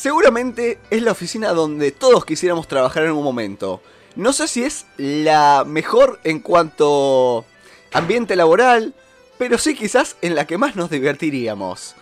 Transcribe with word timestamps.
Seguramente 0.00 0.78
es 0.88 1.02
la 1.02 1.12
oficina 1.12 1.52
donde 1.52 1.90
todos 1.90 2.24
quisiéramos 2.24 2.66
trabajar 2.66 3.04
en 3.04 3.10
un 3.10 3.22
momento. 3.22 3.82
No 4.16 4.32
sé 4.32 4.48
si 4.48 4.64
es 4.64 4.86
la 4.96 5.64
mejor 5.66 6.20
en 6.24 6.40
cuanto 6.40 7.44
ambiente 7.92 8.34
laboral, 8.34 8.94
pero 9.36 9.58
sí 9.58 9.74
quizás 9.74 10.16
en 10.22 10.34
la 10.34 10.46
que 10.46 10.56
más 10.56 10.74
nos 10.74 10.88
divertiríamos. 10.88 11.96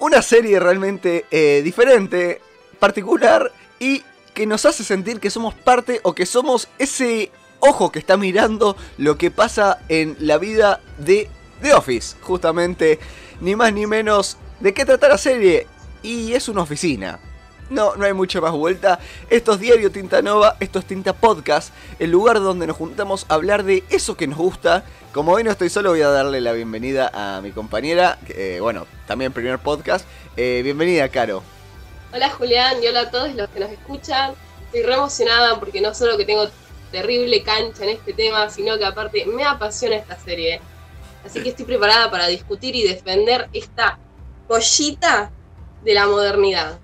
Una 0.00 0.20
serie 0.20 0.58
realmente 0.58 1.26
eh, 1.30 1.62
diferente, 1.62 2.40
particular 2.80 3.52
y 3.78 4.02
que 4.34 4.44
nos 4.44 4.66
hace 4.66 4.82
sentir 4.82 5.20
que 5.20 5.30
somos 5.30 5.54
parte 5.54 6.00
o 6.02 6.16
que 6.16 6.26
somos 6.26 6.66
ese 6.80 7.30
ojo 7.60 7.92
que 7.92 8.00
está 8.00 8.16
mirando 8.16 8.76
lo 8.96 9.16
que 9.16 9.30
pasa 9.30 9.78
en 9.88 10.16
la 10.18 10.38
vida 10.38 10.80
de 10.98 11.30
The 11.62 11.74
Office. 11.74 12.16
Justamente, 12.20 12.98
ni 13.40 13.54
más 13.54 13.72
ni 13.72 13.86
menos 13.86 14.38
de 14.58 14.74
qué 14.74 14.84
trata 14.84 15.06
la 15.06 15.18
serie. 15.18 15.68
Y 16.02 16.32
es 16.32 16.48
una 16.48 16.62
oficina. 16.62 17.20
No, 17.70 17.96
no 17.96 18.06
hay 18.06 18.14
mucha 18.14 18.40
más 18.40 18.52
vuelta. 18.52 18.98
Esto 19.28 19.52
es 19.52 19.60
Diario 19.60 19.92
Tinta 19.92 20.22
Nova, 20.22 20.56
esto 20.58 20.78
es 20.78 20.86
Tinta 20.86 21.12
Podcast, 21.12 21.74
el 21.98 22.10
lugar 22.10 22.40
donde 22.40 22.66
nos 22.66 22.76
juntamos 22.76 23.26
a 23.28 23.34
hablar 23.34 23.62
de 23.64 23.84
eso 23.90 24.16
que 24.16 24.26
nos 24.26 24.38
gusta. 24.38 24.84
Como 25.12 25.32
hoy 25.32 25.44
no 25.44 25.50
estoy 25.50 25.68
solo, 25.68 25.90
voy 25.90 26.00
a 26.00 26.08
darle 26.08 26.40
la 26.40 26.52
bienvenida 26.52 27.10
a 27.12 27.42
mi 27.42 27.50
compañera, 27.50 28.18
eh, 28.28 28.58
bueno, 28.62 28.86
también 29.06 29.32
primer 29.32 29.58
podcast. 29.58 30.06
Eh, 30.36 30.62
bienvenida, 30.64 31.08
Caro. 31.10 31.42
Hola 32.14 32.30
Julián 32.30 32.82
y 32.82 32.86
hola 32.86 33.00
a 33.00 33.10
todos 33.10 33.34
los 33.34 33.50
que 33.50 33.60
nos 33.60 33.70
escuchan. 33.70 34.32
Estoy 34.64 34.82
re 34.82 34.94
emocionada 34.94 35.60
porque 35.60 35.82
no 35.82 35.92
solo 35.92 36.16
que 36.16 36.24
tengo 36.24 36.48
terrible 36.90 37.42
cancha 37.42 37.84
en 37.84 37.90
este 37.90 38.14
tema, 38.14 38.48
sino 38.48 38.78
que 38.78 38.86
aparte 38.86 39.26
me 39.26 39.44
apasiona 39.44 39.96
esta 39.96 40.18
serie. 40.18 40.62
Así 41.24 41.42
que 41.42 41.50
estoy 41.50 41.66
preparada 41.66 42.10
para 42.10 42.28
discutir 42.28 42.74
y 42.74 42.88
defender 42.88 43.48
esta 43.52 43.98
pollita 44.46 45.30
de 45.84 45.94
la 45.94 46.06
modernidad. 46.06 46.78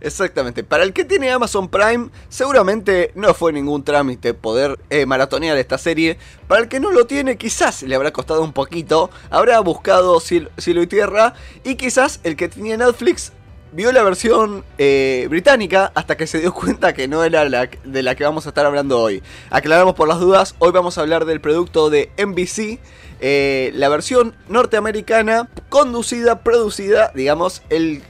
Exactamente. 0.00 0.64
Para 0.64 0.84
el 0.84 0.92
que 0.92 1.04
tiene 1.04 1.30
Amazon 1.30 1.68
Prime, 1.68 2.10
seguramente 2.28 3.12
no 3.14 3.34
fue 3.34 3.52
ningún 3.52 3.84
trámite 3.84 4.34
poder 4.34 4.78
eh, 4.90 5.06
maratonear 5.06 5.56
esta 5.56 5.78
serie. 5.78 6.18
Para 6.46 6.62
el 6.62 6.68
que 6.68 6.80
no 6.80 6.90
lo 6.90 7.06
tiene, 7.06 7.36
quizás 7.36 7.82
le 7.82 7.94
habrá 7.94 8.12
costado 8.12 8.42
un 8.42 8.52
poquito. 8.52 9.10
Habrá 9.30 9.58
buscado 9.60 10.20
cielo, 10.20 10.50
y 10.56 10.86
tierra. 10.86 11.34
Y 11.64 11.74
quizás 11.74 12.20
el 12.22 12.36
que 12.36 12.48
tenía 12.48 12.76
Netflix 12.76 13.32
vio 13.72 13.92
la 13.92 14.02
versión 14.02 14.64
eh, 14.78 15.26
británica 15.28 15.92
hasta 15.94 16.16
que 16.16 16.26
se 16.26 16.40
dio 16.40 16.54
cuenta 16.54 16.94
que 16.94 17.06
no 17.08 17.22
era 17.24 17.46
la 17.48 17.68
de 17.84 18.02
la 18.02 18.14
que 18.14 18.24
vamos 18.24 18.46
a 18.46 18.50
estar 18.50 18.66
hablando 18.66 19.00
hoy. 19.00 19.22
Aclaramos 19.50 19.94
por 19.94 20.08
las 20.08 20.20
dudas, 20.20 20.54
hoy 20.58 20.72
vamos 20.72 20.96
a 20.96 21.02
hablar 21.02 21.24
del 21.24 21.40
producto 21.40 21.90
de 21.90 22.10
NBC, 22.16 22.78
eh, 23.20 23.72
la 23.74 23.88
versión 23.88 24.34
norteamericana, 24.48 25.48
conducida, 25.68 26.42
producida, 26.42 27.10
digamos, 27.14 27.62
el 27.68 28.02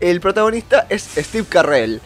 el 0.00 0.20
protagonista 0.20 0.86
es 0.88 1.02
Steve 1.16 1.46
Carrell. 1.48 2.00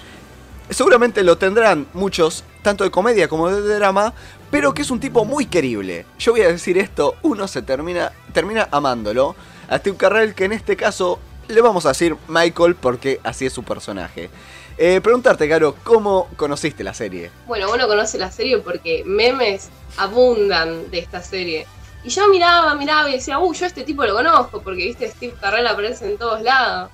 Seguramente 0.70 1.22
lo 1.22 1.38
tendrán 1.38 1.86
muchos, 1.92 2.44
tanto 2.62 2.84
de 2.84 2.90
comedia 2.90 3.28
como 3.28 3.50
de 3.50 3.62
drama, 3.76 4.14
pero 4.50 4.74
que 4.74 4.82
es 4.82 4.90
un 4.90 5.00
tipo 5.00 5.24
muy 5.24 5.46
querible. 5.46 6.06
Yo 6.18 6.32
voy 6.32 6.42
a 6.42 6.48
decir 6.48 6.78
esto, 6.78 7.16
uno 7.22 7.46
se 7.48 7.62
termina, 7.62 8.12
termina 8.32 8.68
amándolo. 8.70 9.36
A 9.68 9.78
Steve 9.78 9.96
Carrell, 9.96 10.34
que 10.34 10.44
en 10.44 10.52
este 10.52 10.76
caso 10.76 11.18
le 11.48 11.60
vamos 11.60 11.86
a 11.86 11.90
decir 11.90 12.16
Michael 12.28 12.74
porque 12.74 13.20
así 13.22 13.46
es 13.46 13.52
su 13.52 13.62
personaje. 13.62 14.30
Eh, 14.76 15.00
preguntarte, 15.00 15.48
Caro, 15.48 15.76
¿cómo 15.84 16.28
conociste 16.36 16.82
la 16.82 16.94
serie? 16.94 17.30
Bueno, 17.46 17.70
uno 17.72 17.86
conoce 17.86 18.18
la 18.18 18.30
serie 18.30 18.58
porque 18.58 19.04
memes 19.06 19.68
abundan 19.96 20.90
de 20.90 20.98
esta 20.98 21.22
serie. 21.22 21.66
Y 22.02 22.08
yo 22.10 22.28
miraba, 22.28 22.74
miraba 22.74 23.08
y 23.08 23.14
decía, 23.14 23.38
uy, 23.38 23.56
yo 23.56 23.64
a 23.64 23.68
este 23.68 23.84
tipo 23.84 24.04
lo 24.04 24.14
conozco, 24.14 24.60
porque 24.62 24.84
viste, 24.84 25.10
Steve 25.10 25.34
Carrell 25.40 25.66
aparece 25.66 26.10
en 26.10 26.18
todos 26.18 26.42
lados. 26.42 26.90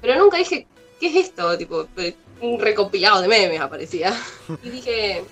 Pero 0.00 0.16
nunca 0.16 0.36
dije, 0.36 0.66
¿qué 1.00 1.08
es 1.08 1.26
esto? 1.26 1.56
Tipo, 1.56 1.86
un 2.40 2.60
recopilado 2.60 3.20
de 3.20 3.28
memes 3.28 3.60
aparecía. 3.60 4.14
Y 4.62 4.70
dije, 4.70 5.24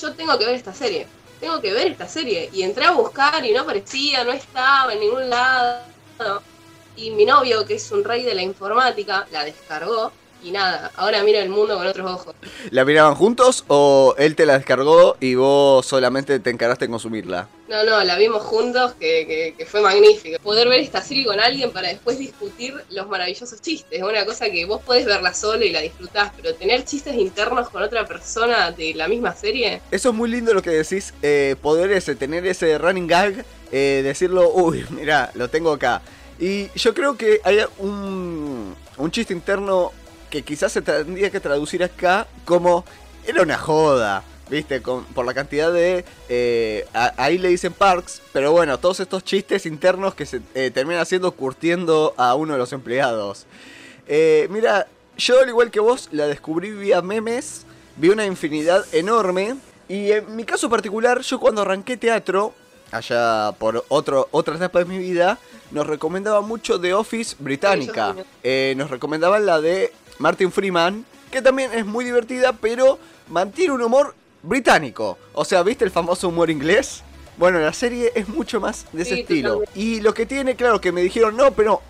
yo 0.00 0.14
tengo 0.14 0.38
que 0.38 0.46
ver 0.46 0.54
esta 0.54 0.74
serie. 0.74 1.06
Tengo 1.40 1.60
que 1.60 1.72
ver 1.72 1.88
esta 1.88 2.08
serie. 2.08 2.50
Y 2.52 2.62
entré 2.62 2.84
a 2.84 2.92
buscar 2.92 3.44
y 3.44 3.52
no 3.52 3.62
aparecía, 3.62 4.24
no 4.24 4.32
estaba 4.32 4.92
en 4.92 5.00
ningún 5.00 5.30
lado. 5.30 5.84
Y 6.96 7.10
mi 7.12 7.24
novio, 7.24 7.64
que 7.64 7.74
es 7.74 7.92
un 7.92 8.02
rey 8.02 8.24
de 8.24 8.34
la 8.34 8.42
informática, 8.42 9.26
la 9.30 9.44
descargó 9.44 10.12
y 10.42 10.50
nada, 10.50 10.92
ahora 10.96 11.22
mira 11.22 11.40
el 11.40 11.48
mundo 11.48 11.76
con 11.76 11.86
otros 11.86 12.10
ojos. 12.10 12.34
¿La 12.70 12.84
miraban 12.84 13.14
juntos 13.14 13.64
o 13.68 14.14
él 14.18 14.36
te 14.36 14.46
la 14.46 14.56
descargó 14.56 15.16
y 15.20 15.34
vos 15.34 15.84
solamente 15.84 16.38
te 16.40 16.50
encaraste 16.50 16.84
en 16.84 16.92
consumirla? 16.92 17.48
No, 17.68 17.84
no, 17.84 18.02
la 18.02 18.16
vimos 18.16 18.42
juntos, 18.42 18.94
que, 18.98 19.54
fue 19.68 19.82
magnífico. 19.82 20.38
Poder 20.42 20.68
ver 20.68 20.80
esta 20.80 21.02
serie 21.02 21.26
con 21.26 21.38
alguien 21.38 21.70
para 21.70 21.88
después 21.88 22.18
discutir 22.18 22.74
los 22.90 23.08
maravillosos 23.08 23.60
chistes. 23.60 23.98
Es 23.98 24.02
una 24.02 24.24
cosa 24.24 24.48
que 24.48 24.64
vos 24.64 24.80
podés 24.82 25.04
verla 25.04 25.34
solo 25.34 25.64
y 25.64 25.70
la 25.70 25.80
disfrutás, 25.80 26.32
pero 26.36 26.54
tener 26.54 26.84
chistes 26.84 27.14
internos 27.14 27.68
con 27.68 27.82
otra 27.82 28.06
persona 28.06 28.70
de 28.70 28.94
la 28.94 29.06
misma 29.06 29.34
serie. 29.34 29.82
Eso 29.90 30.10
es 30.10 30.14
muy 30.14 30.30
lindo 30.30 30.54
lo 30.54 30.62
que 30.62 30.70
decís, 30.70 31.12
eh, 31.20 31.56
poder 31.60 31.90
ese, 31.92 32.14
tener 32.14 32.46
ese 32.46 32.78
running 32.78 33.06
gag, 33.06 33.44
eh, 33.70 34.00
decirlo, 34.02 34.50
uy, 34.50 34.86
mira, 34.90 35.30
lo 35.34 35.50
tengo 35.50 35.72
acá. 35.72 36.00
Y 36.38 36.68
yo 36.78 36.94
creo 36.94 37.16
que 37.16 37.40
hay 37.44 37.58
un, 37.78 38.74
un 38.96 39.10
chiste 39.10 39.34
interno 39.34 39.92
que 40.30 40.42
quizás 40.42 40.72
se 40.72 40.82
tendría 40.82 41.30
que 41.30 41.40
traducir 41.40 41.82
acá 41.82 42.26
como 42.44 42.84
era 43.26 43.42
una 43.42 43.58
joda. 43.58 44.24
¿Viste? 44.50 44.80
Con, 44.80 45.04
por 45.04 45.26
la 45.26 45.34
cantidad 45.34 45.70
de... 45.70 46.06
Eh, 46.30 46.86
ahí 46.92 47.36
le 47.36 47.48
dicen 47.48 47.74
parks, 47.74 48.22
pero 48.32 48.50
bueno, 48.50 48.78
todos 48.78 49.00
estos 49.00 49.22
chistes 49.22 49.66
internos 49.66 50.14
que 50.14 50.24
se 50.24 50.40
eh, 50.54 50.70
terminan 50.70 51.02
haciendo 51.02 51.32
curtiendo 51.32 52.14
a 52.16 52.34
uno 52.34 52.54
de 52.54 52.58
los 52.58 52.72
empleados. 52.72 53.44
Eh, 54.06 54.48
mira, 54.50 54.88
yo 55.18 55.40
al 55.40 55.48
igual 55.50 55.70
que 55.70 55.80
vos 55.80 56.08
la 56.12 56.26
descubrí 56.26 56.70
vía 56.70 57.02
memes, 57.02 57.66
vi 57.96 58.08
una 58.08 58.24
infinidad 58.24 58.86
enorme. 58.92 59.56
Y 59.86 60.12
en 60.12 60.34
mi 60.34 60.44
caso 60.44 60.70
particular, 60.70 61.20
yo 61.20 61.38
cuando 61.38 61.60
arranqué 61.60 61.98
teatro, 61.98 62.54
allá 62.90 63.52
por 63.58 63.84
otro, 63.88 64.28
otra 64.30 64.56
etapa 64.56 64.78
de 64.78 64.86
mi 64.86 64.96
vida, 64.96 65.38
nos 65.70 65.86
recomendaba 65.86 66.40
mucho 66.40 66.80
The 66.80 66.94
Office 66.94 67.36
británica. 67.38 68.14
nos 68.76 68.90
recomendaban 68.90 69.44
la 69.44 69.60
de 69.60 69.92
Martin 70.18 70.50
Freeman, 70.50 71.04
que 71.30 71.42
también 71.42 71.72
es 71.72 71.86
muy 71.86 72.04
divertida, 72.04 72.52
pero 72.52 72.98
mantiene 73.28 73.72
un 73.72 73.82
humor 73.82 74.14
británico. 74.42 75.18
O 75.32 75.44
sea, 75.44 75.62
¿viste 75.62 75.84
el 75.84 75.90
famoso 75.90 76.28
humor 76.28 76.50
inglés? 76.50 77.02
Bueno, 77.38 77.60
la 77.60 77.72
serie 77.72 78.10
es 78.16 78.28
mucho 78.28 78.60
más 78.60 78.84
de 78.92 79.02
ese 79.02 79.20
estilo. 79.20 79.62
Y 79.76 80.00
lo 80.00 80.12
que 80.12 80.26
tiene, 80.26 80.56
claro, 80.56 80.80
que 80.80 80.90
me 80.90 81.02
dijeron, 81.02 81.36
no, 81.36 81.52
pero, 81.52 81.82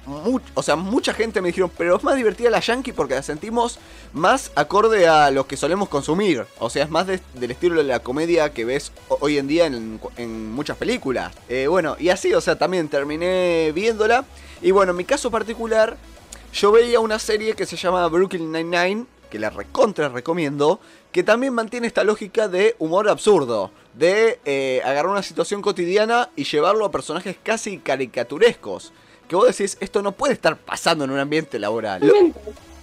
o 0.52 0.62
sea, 0.62 0.76
mucha 0.76 1.14
gente 1.14 1.40
me 1.40 1.48
dijeron, 1.48 1.70
pero 1.78 1.96
es 1.96 2.04
más 2.04 2.16
divertida 2.16 2.50
la 2.50 2.60
Yankee 2.60 2.92
porque 2.92 3.14
la 3.14 3.22
sentimos 3.22 3.78
más 4.12 4.52
acorde 4.56 5.08
a 5.08 5.30
lo 5.30 5.46
que 5.46 5.56
solemos 5.56 5.88
consumir. 5.88 6.44
O 6.58 6.68
sea, 6.68 6.84
es 6.84 6.90
más 6.90 7.06
del 7.06 7.50
estilo 7.50 7.76
de 7.76 7.84
la 7.84 8.00
comedia 8.00 8.52
que 8.52 8.66
ves 8.66 8.92
hoy 9.08 9.38
en 9.38 9.48
día 9.48 9.64
en, 9.64 10.52
muchas 10.52 10.76
películas. 10.76 11.32
Eh, 11.48 11.66
bueno, 11.66 11.96
y 11.98 12.10
así, 12.10 12.34
o 12.34 12.42
sea, 12.42 12.58
también 12.58 12.88
terminé 12.88 13.72
viéndola. 13.74 14.26
Y 14.60 14.70
bueno, 14.72 14.90
en 14.90 14.98
mi 14.98 15.04
caso 15.04 15.30
particular, 15.30 15.96
yo 16.52 16.72
veía 16.72 17.00
una 17.00 17.18
serie 17.18 17.54
que 17.54 17.66
se 17.66 17.76
llama 17.76 18.06
Brooklyn 18.08 18.50
Nine-Nine, 18.50 19.06
que 19.30 19.38
la 19.38 19.50
recontra 19.50 20.08
recomiendo, 20.08 20.80
que 21.12 21.22
también 21.22 21.54
mantiene 21.54 21.86
esta 21.86 22.04
lógica 22.04 22.48
de 22.48 22.74
humor 22.78 23.08
absurdo, 23.08 23.70
de 23.94 24.40
eh, 24.44 24.80
agarrar 24.84 25.12
una 25.12 25.22
situación 25.22 25.62
cotidiana 25.62 26.30
y 26.36 26.44
llevarlo 26.44 26.84
a 26.84 26.90
personajes 26.90 27.36
casi 27.42 27.78
caricaturescos. 27.78 28.92
Que 29.28 29.36
vos 29.36 29.46
decís, 29.46 29.76
esto 29.80 30.02
no 30.02 30.12
puede 30.12 30.32
estar 30.32 30.56
pasando 30.56 31.04
en 31.04 31.10
un 31.10 31.18
ambiente 31.18 31.58
laboral. 31.58 32.00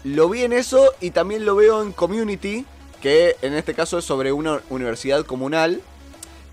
Lo, 0.03 0.29
vi 0.29 0.43
en 0.43 0.53
eso 0.53 0.93
y 1.01 1.09
también 1.11 1.45
lo 1.45 1.55
veo 1.55 1.81
en 1.81 1.91
Community, 1.91 2.65
que 3.01 3.35
en 3.41 3.55
este 3.55 3.73
caso 3.73 3.97
es 3.97 4.05
sobre 4.05 4.31
una 4.31 4.61
universidad 4.69 5.25
comunal. 5.25 5.81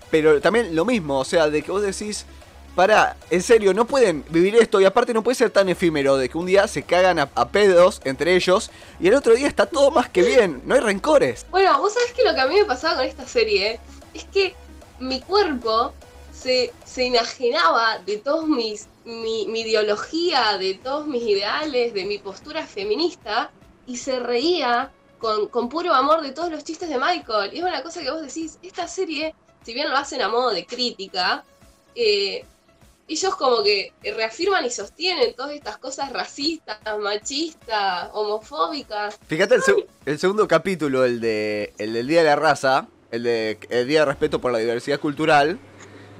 Pero 0.09 0.41
también 0.41 0.75
lo 0.75 0.85
mismo, 0.85 1.19
o 1.19 1.25
sea, 1.25 1.49
de 1.49 1.61
que 1.61 1.71
vos 1.71 1.81
decís, 1.81 2.25
para, 2.75 3.17
en 3.29 3.41
serio, 3.41 3.73
no 3.73 3.85
pueden 3.85 4.25
vivir 4.29 4.55
esto 4.55 4.81
y 4.81 4.85
aparte 4.85 5.13
no 5.13 5.23
puede 5.23 5.35
ser 5.35 5.51
tan 5.51 5.69
efímero 5.69 6.17
de 6.17 6.27
que 6.27 6.37
un 6.37 6.45
día 6.45 6.67
se 6.67 6.83
cagan 6.83 7.19
a, 7.19 7.47
pedos 7.49 8.01
entre 8.03 8.35
ellos 8.35 8.71
y 8.99 9.07
el 9.07 9.13
otro 9.13 9.35
día 9.35 9.47
está 9.47 9.67
todo 9.67 9.91
más 9.91 10.09
que 10.09 10.23
bien, 10.23 10.61
no 10.65 10.73
hay 10.73 10.81
rencores. 10.81 11.45
Bueno, 11.51 11.77
vos 11.79 11.93
sabés 11.93 12.13
que 12.13 12.23
lo 12.23 12.33
que 12.33 12.41
a 12.41 12.47
mí 12.47 12.55
me 12.55 12.65
pasaba 12.65 12.97
con 12.97 13.05
esta 13.05 13.27
serie 13.27 13.79
es 14.13 14.23
que 14.25 14.55
mi 14.99 15.21
cuerpo 15.21 15.93
se, 16.31 16.73
se 16.83 17.05
enajenaba 17.05 17.99
de 17.99 18.17
todos 18.17 18.47
mis, 18.47 18.87
mi, 19.05 19.45
mi 19.47 19.61
ideología, 19.61 20.57
de 20.57 20.73
todos 20.75 21.05
mis 21.05 21.23
ideales, 21.23 21.93
de 21.93 22.05
mi 22.05 22.17
postura 22.17 22.65
feminista 22.65 23.51
y 23.85 23.97
se 23.97 24.19
reía 24.19 24.91
con, 25.19 25.47
con, 25.47 25.69
puro 25.69 25.93
amor 25.93 26.21
de 26.21 26.31
todos 26.31 26.49
los 26.49 26.63
chistes 26.63 26.89
de 26.89 26.97
Michael. 26.97 27.53
Y 27.53 27.59
es 27.59 27.63
una 27.63 27.83
cosa 27.83 28.01
que 28.01 28.09
vos 28.09 28.21
decís, 28.21 28.57
esta 28.63 28.87
serie, 28.87 29.35
si 29.63 29.73
bien 29.73 29.89
lo 29.89 29.95
hacen 29.95 30.21
a 30.21 30.29
modo 30.29 30.49
de 30.49 30.65
crítica, 30.65 31.43
eh, 31.95 32.45
ellos 33.07 33.35
como 33.35 33.63
que 33.63 33.93
reafirman 34.03 34.65
y 34.65 34.69
sostienen 34.69 35.35
todas 35.35 35.51
estas 35.51 35.77
cosas 35.77 36.11
racistas, 36.11 36.79
machistas, 36.99 38.09
homofóbicas. 38.13 39.19
Fíjate 39.27 39.55
el, 40.05 40.19
segundo 40.19 40.47
capítulo, 40.47 41.05
el, 41.05 41.19
de, 41.19 41.73
el 41.77 41.93
del 41.93 42.07
Día 42.07 42.19
de 42.19 42.29
la 42.29 42.35
Raza, 42.35 42.87
el 43.11 43.23
de 43.23 43.59
el 43.69 43.87
Día 43.87 44.01
de 44.01 44.05
Respeto 44.05 44.39
por 44.39 44.51
la 44.51 44.59
Diversidad 44.59 44.99
Cultural, 44.99 45.59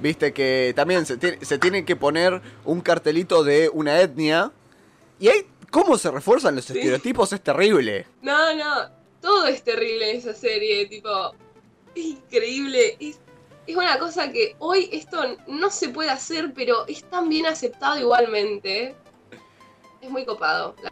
viste 0.00 0.32
que 0.32 0.72
también 0.76 1.06
se 1.06 1.16
tiene, 1.16 1.44
se 1.44 1.58
tiene 1.58 1.84
que 1.84 1.96
poner 1.96 2.42
un 2.64 2.80
cartelito 2.80 3.44
de 3.44 3.70
una 3.72 4.00
etnia. 4.00 4.52
y 5.18 5.28
ahí, 5.28 5.46
cómo 5.70 5.98
se 5.98 6.10
refuerzan 6.10 6.54
los 6.54 6.70
estereotipos 6.70 7.32
es 7.32 7.40
terrible. 7.40 8.06
No, 8.22 8.54
no, 8.54 8.90
todo 9.20 9.46
es 9.46 9.64
terrible 9.64 10.10
en 10.10 10.18
esa 10.18 10.32
serie, 10.32 10.86
tipo, 10.86 11.34
es 11.94 12.04
increíble, 12.04 12.96
es, 13.00 13.18
es 13.66 13.76
una 13.76 13.98
cosa 13.98 14.30
que 14.30 14.56
hoy 14.58 14.88
esto 14.92 15.36
no 15.46 15.70
se 15.70 15.88
puede 15.88 16.10
hacer, 16.10 16.52
pero 16.54 16.86
es 16.86 17.02
tan 17.04 17.28
bien 17.28 17.46
aceptado 17.46 17.98
igualmente. 17.98 18.94
Es 20.00 20.10
muy 20.10 20.24
copado. 20.24 20.74
La, 20.82 20.90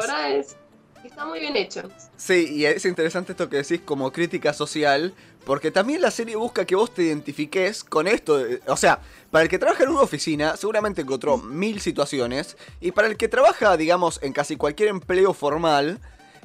verdad 0.00 0.32
es, 0.32 0.56
está 1.04 1.24
muy 1.24 1.40
bien 1.40 1.56
hecho. 1.56 1.82
Sí, 2.16 2.48
y 2.54 2.64
es 2.64 2.84
interesante 2.84 3.32
esto 3.32 3.48
que 3.48 3.58
decís 3.58 3.80
como 3.84 4.12
crítica 4.12 4.52
social, 4.52 5.14
porque 5.44 5.70
también 5.70 6.02
la 6.02 6.10
serie 6.10 6.34
busca 6.36 6.64
que 6.64 6.74
vos 6.74 6.92
te 6.92 7.04
identifiques 7.04 7.84
con 7.84 8.08
esto. 8.08 8.40
o 8.66 8.76
sea, 8.76 9.00
para 9.30 9.44
el 9.44 9.48
que 9.48 9.58
trabaja 9.58 9.84
en 9.84 9.90
una 9.90 10.00
oficina, 10.00 10.56
seguramente 10.56 11.02
encontró 11.02 11.38
mil 11.38 11.80
situaciones. 11.80 12.56
Y 12.80 12.90
para 12.92 13.06
el 13.08 13.16
que 13.16 13.28
trabaja, 13.28 13.76
digamos, 13.76 14.18
en 14.22 14.32
casi 14.32 14.56
cualquier 14.56 14.88
empleo 14.88 15.34
formal, 15.34 16.00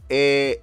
eh, 0.10 0.62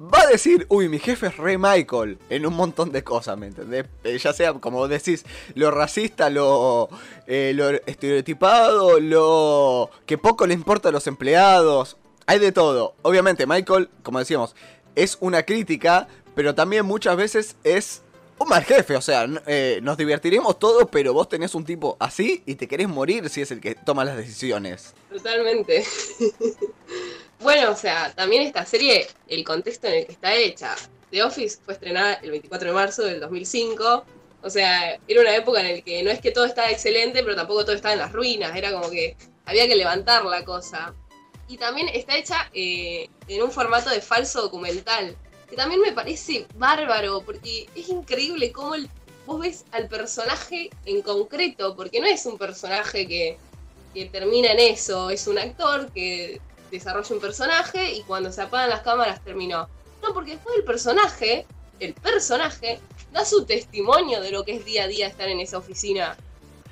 va 0.00 0.22
a 0.22 0.26
decir, 0.26 0.66
uy, 0.68 0.88
mi 0.88 0.98
jefe 0.98 1.28
es 1.28 1.36
re 1.36 1.58
Michael 1.58 2.18
en 2.28 2.46
un 2.46 2.54
montón 2.54 2.92
de 2.92 3.04
cosas, 3.04 3.38
¿me 3.38 3.46
entendés? 3.46 3.86
Eh, 4.02 4.18
ya 4.18 4.32
sea, 4.32 4.54
como 4.54 4.88
decís, 4.88 5.24
lo 5.54 5.70
racista, 5.70 6.30
lo, 6.30 6.88
eh, 7.26 7.52
lo 7.54 7.70
estereotipado, 7.70 9.00
lo 9.00 9.90
que 10.06 10.18
poco 10.18 10.46
le 10.46 10.54
importa 10.54 10.88
a 10.88 10.92
los 10.92 11.06
empleados. 11.06 11.96
Hay 12.26 12.38
de 12.38 12.52
todo. 12.52 12.94
Obviamente, 13.02 13.46
Michael, 13.46 13.90
como 14.02 14.18
decíamos, 14.18 14.54
es 14.94 15.18
una 15.20 15.42
crítica, 15.42 16.08
pero 16.34 16.54
también 16.54 16.86
muchas 16.86 17.16
veces 17.16 17.56
es 17.64 18.02
un 18.38 18.48
mal 18.48 18.64
jefe. 18.64 18.96
O 18.96 19.02
sea, 19.02 19.26
eh, 19.46 19.80
nos 19.82 19.96
divertiremos 19.96 20.58
todo, 20.58 20.86
pero 20.86 21.12
vos 21.12 21.28
tenés 21.28 21.54
un 21.54 21.64
tipo 21.64 21.96
así 22.00 22.42
y 22.46 22.54
te 22.56 22.66
querés 22.66 22.88
morir 22.88 23.28
si 23.28 23.42
es 23.42 23.50
el 23.50 23.60
que 23.60 23.74
toma 23.74 24.04
las 24.04 24.16
decisiones. 24.16 24.94
Totalmente. 25.10 25.84
bueno, 27.44 27.70
o 27.70 27.76
sea, 27.76 28.12
también 28.14 28.42
esta 28.42 28.66
serie, 28.66 29.06
el 29.28 29.44
contexto 29.44 29.86
en 29.86 29.94
el 29.94 30.06
que 30.06 30.12
está 30.12 30.34
hecha. 30.34 30.74
The 31.10 31.22
Office 31.22 31.58
fue 31.64 31.74
estrenada 31.74 32.14
el 32.14 32.30
24 32.32 32.68
de 32.68 32.74
marzo 32.74 33.02
del 33.04 33.20
2005. 33.20 34.04
O 34.42 34.50
sea, 34.50 34.98
era 35.06 35.20
una 35.20 35.36
época 35.36 35.60
en 35.60 35.76
la 35.76 35.80
que 35.82 36.02
no 36.02 36.10
es 36.10 36.20
que 36.20 36.32
todo 36.32 36.44
estaba 36.44 36.70
excelente, 36.70 37.22
pero 37.22 37.36
tampoco 37.36 37.64
todo 37.64 37.76
estaba 37.76 37.92
en 37.94 38.00
las 38.00 38.12
ruinas. 38.12 38.56
Era 38.56 38.72
como 38.72 38.90
que 38.90 39.16
había 39.46 39.68
que 39.68 39.76
levantar 39.76 40.24
la 40.24 40.44
cosa. 40.44 40.92
Y 41.46 41.56
también 41.56 41.88
está 41.90 42.16
hecha 42.16 42.50
eh, 42.52 43.08
en 43.28 43.42
un 43.42 43.52
formato 43.52 43.90
de 43.90 44.00
falso 44.00 44.42
documental. 44.42 45.16
Que 45.48 45.56
también 45.56 45.80
me 45.80 45.92
parece 45.92 46.46
bárbaro, 46.56 47.22
porque 47.24 47.68
es 47.76 47.88
increíble 47.88 48.50
cómo 48.50 48.74
el- 48.74 48.88
vos 49.26 49.40
ves 49.40 49.64
al 49.72 49.88
personaje 49.88 50.70
en 50.84 51.00
concreto, 51.02 51.76
porque 51.76 52.00
no 52.00 52.06
es 52.06 52.26
un 52.26 52.36
personaje 52.38 53.06
que 53.06 53.38
que 53.94 54.06
termina 54.06 54.50
en 54.50 54.58
eso. 54.58 55.08
Es 55.08 55.28
un 55.28 55.38
actor 55.38 55.92
que 55.92 56.40
desarrolla 56.78 57.14
un 57.14 57.20
personaje 57.20 57.92
y 57.92 58.02
cuando 58.02 58.30
se 58.32 58.42
apagan 58.42 58.70
las 58.70 58.80
cámaras 58.82 59.22
terminó. 59.24 59.68
No, 60.02 60.12
porque 60.12 60.32
después 60.32 60.56
el 60.56 60.64
personaje, 60.64 61.46
el 61.80 61.94
personaje, 61.94 62.80
da 63.12 63.24
su 63.24 63.44
testimonio 63.44 64.20
de 64.20 64.30
lo 64.30 64.44
que 64.44 64.56
es 64.56 64.64
día 64.64 64.84
a 64.84 64.86
día 64.88 65.06
estar 65.06 65.28
en 65.28 65.40
esa 65.40 65.58
oficina. 65.58 66.16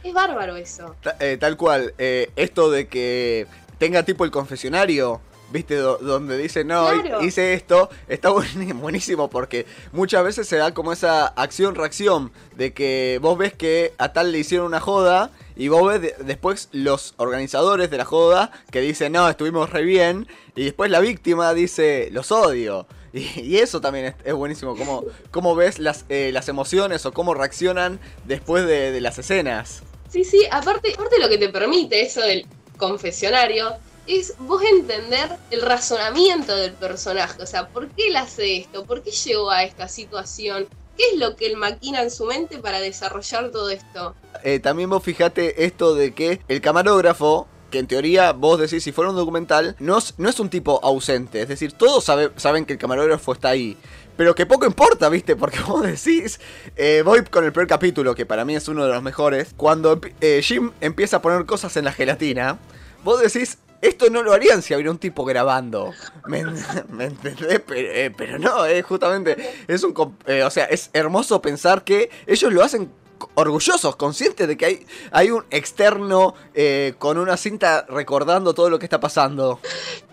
Es 0.05 0.13
bárbaro 0.13 0.57
eso. 0.57 0.97
Eh, 1.21 1.37
tal 1.41 1.57
cual, 1.57 1.95
eh, 1.99 2.31
esto 2.37 2.71
de 2.71 2.89
que 2.89 3.47
tenga 3.79 4.03
tipo 4.05 4.25
el 4.25 4.31
confesionario, 4.33 5.21
¿viste? 5.51 5.77
Do- 5.77 5.99
donde 5.99 6.37
dice, 6.37 6.65
no, 6.65 6.89
Claro. 7.01 7.23
hice 7.23 7.55
esto, 7.55 7.89
está 8.09 8.31
buen- 8.33 8.81
buenísimo 8.81 9.31
porque 9.31 9.67
muchas 9.93 10.25
veces 10.25 10.49
se 10.49 10.57
da 10.57 10.75
como 10.75 10.93
esa 10.93 11.29
acción-reacción 11.29 12.33
de 12.57 12.73
que 12.75 13.19
vos 13.23 13.39
ves 13.39 13.53
que 13.55 13.95
a 13.99 14.13
tal 14.13 14.33
le 14.33 14.39
hicieron 14.39 14.67
una 14.67 14.81
joda 14.81 15.31
y 15.57 15.69
vos 15.69 15.89
ves 15.89 16.01
de- 16.03 16.25
después 16.25 16.69
los 16.73 17.15
organizadores 17.17 17.91
de 17.91 17.99
la 17.99 18.05
joda 18.05 18.51
que 18.71 18.81
dicen, 18.81 19.13
no, 19.13 19.29
estuvimos 19.29 19.71
re 19.71 19.83
bien, 19.83 20.27
y 20.57 20.65
después 20.65 20.91
la 20.91 21.01
víctima 21.01 21.55
dice, 21.55 22.09
los 22.13 22.33
odio. 22.33 22.87
Y, 23.15 23.59
eso 23.59 23.83
también 23.83 24.07
es, 24.07 24.15
es 24.25 24.33
buenísimo, 24.33 24.75
cómo, 24.75 25.05
cómo 25.31 25.55
ves 25.55 25.79
las, 25.79 26.07
eh, 26.09 26.31
las 26.33 26.49
emociones 26.49 27.05
o 27.05 27.13
cómo 27.13 27.35
reaccionan 27.35 28.01
después 28.25 28.67
de, 28.67 28.91
de 28.91 29.01
las 29.03 29.19
escenas. 29.19 29.83
Sí, 30.09 30.25
sí, 30.25 30.47
aparte, 30.51 30.95
aparte 30.95 31.19
lo 31.19 31.29
que 31.29 31.37
te 31.37 31.51
permite 31.51 32.01
eso 32.01 32.23
del 32.23 32.47
confesionario 32.79 33.75
es 34.07 34.35
vos 34.39 34.63
entender 34.63 35.31
el 35.51 35.63
razonamiento 35.63 36.57
del 36.57 36.73
personaje. 36.73 37.43
O 37.43 37.47
sea, 37.47 37.69
¿por 37.69 37.89
qué 37.91 38.09
él 38.09 38.17
hace 38.17 38.57
esto? 38.59 38.85
¿Por 38.85 39.03
qué 39.03 39.11
llegó 39.11 39.51
a 39.51 39.65
esta 39.65 39.89
situación? 39.89 40.67
¿Qué 40.97 41.05
es 41.12 41.19
lo 41.19 41.37
que 41.37 41.47
él 41.47 41.56
maquina 41.56 42.03
en 42.03 42.11
su 42.11 42.27
mente 42.27 42.59
para 42.59 42.81
desarrollar 42.81 43.50
todo 43.50 43.71
esto? 43.71 44.15
Eh, 44.44 44.61
también 44.61 44.91
vos 44.91 45.03
fijate 45.03 45.65
esto 45.65 45.94
de 45.94 46.12
que 46.15 46.41
el 46.49 46.61
camarógrafo, 46.61 47.49
que 47.71 47.79
en 47.79 47.87
teoría 47.87 48.33
vos 48.33 48.61
decís 48.61 48.85
si 48.85 48.93
fuera 48.93 49.11
un 49.11 49.17
documental, 49.17 49.75
no 49.79 49.99
es, 49.99 50.15
no 50.19 50.29
es 50.29 50.39
un 50.41 50.50
tipo 50.50 50.81
ausente. 50.85 51.41
Es 51.43 51.49
decir, 51.49 51.73
todos 51.73 52.05
sabe- 52.05 52.33
saben 52.37 52.65
que 52.67 52.75
el 52.75 52.79
camarógrafo 52.79 53.33
está 53.33 53.49
ahí. 53.50 53.77
Pero 54.17 54.35
que 54.35 54.44
poco 54.44 54.67
importa, 54.67 55.09
¿viste? 55.09 55.37
Porque 55.37 55.59
vos 55.61 55.83
decís, 55.83 56.39
eh, 56.77 57.03
voy 57.03 57.25
con 57.25 57.44
el 57.44 57.53
primer 57.53 57.67
capítulo, 57.69 58.15
que 58.15 58.27
para 58.27 58.44
mí 58.44 58.55
es 58.55 58.69
uno 58.69 58.85
de 58.85 58.93
los 58.93 59.03
mejores. 59.03 59.55
Cuando 59.56 59.99
eh, 60.21 60.41
Jim 60.43 60.73
empieza 60.83 61.17
a 61.17 61.23
poner 61.23 61.47
cosas 61.47 61.75
en 61.79 61.87
la 61.87 61.93
gelatina, 61.93 62.59
vos 63.05 63.21
decís, 63.23 63.56
esto 63.82 64.08
no 64.08 64.23
lo 64.23 64.32
harían 64.32 64.62
si 64.62 64.75
hubiera 64.75 64.90
un 64.90 64.99
tipo 64.99 65.25
grabando. 65.25 65.93
¿Me, 66.26 66.44
me 66.88 67.05
entendés? 67.05 67.61
Pero, 67.67 67.88
eh, 67.93 68.11
pero 68.17 68.38
no, 68.38 68.64
es 68.64 68.84
justamente, 68.84 69.64
es 69.69 69.82
un, 69.82 70.17
eh, 70.26 70.43
o 70.44 70.50
sea, 70.50 70.64
es 70.64 70.88
hermoso 70.93 71.43
pensar 71.43 71.84
que 71.84 72.08
ellos 72.26 72.52
lo 72.52 72.62
hacen 72.62 72.90
orgullosos, 73.34 73.96
conscientes 73.96 74.49
de 74.49 74.56
que 74.56 74.64
hay, 74.64 74.87
hay 75.11 75.31
un 75.31 75.44
externo 75.50 76.34
eh, 76.55 76.94
con 76.99 77.19
una 77.19 77.37
cinta 77.37 77.84
recordando 77.88 78.55
todo 78.55 78.70
lo 78.70 78.79
que 78.79 78.87
está 78.87 79.00
pasando. 79.00 79.61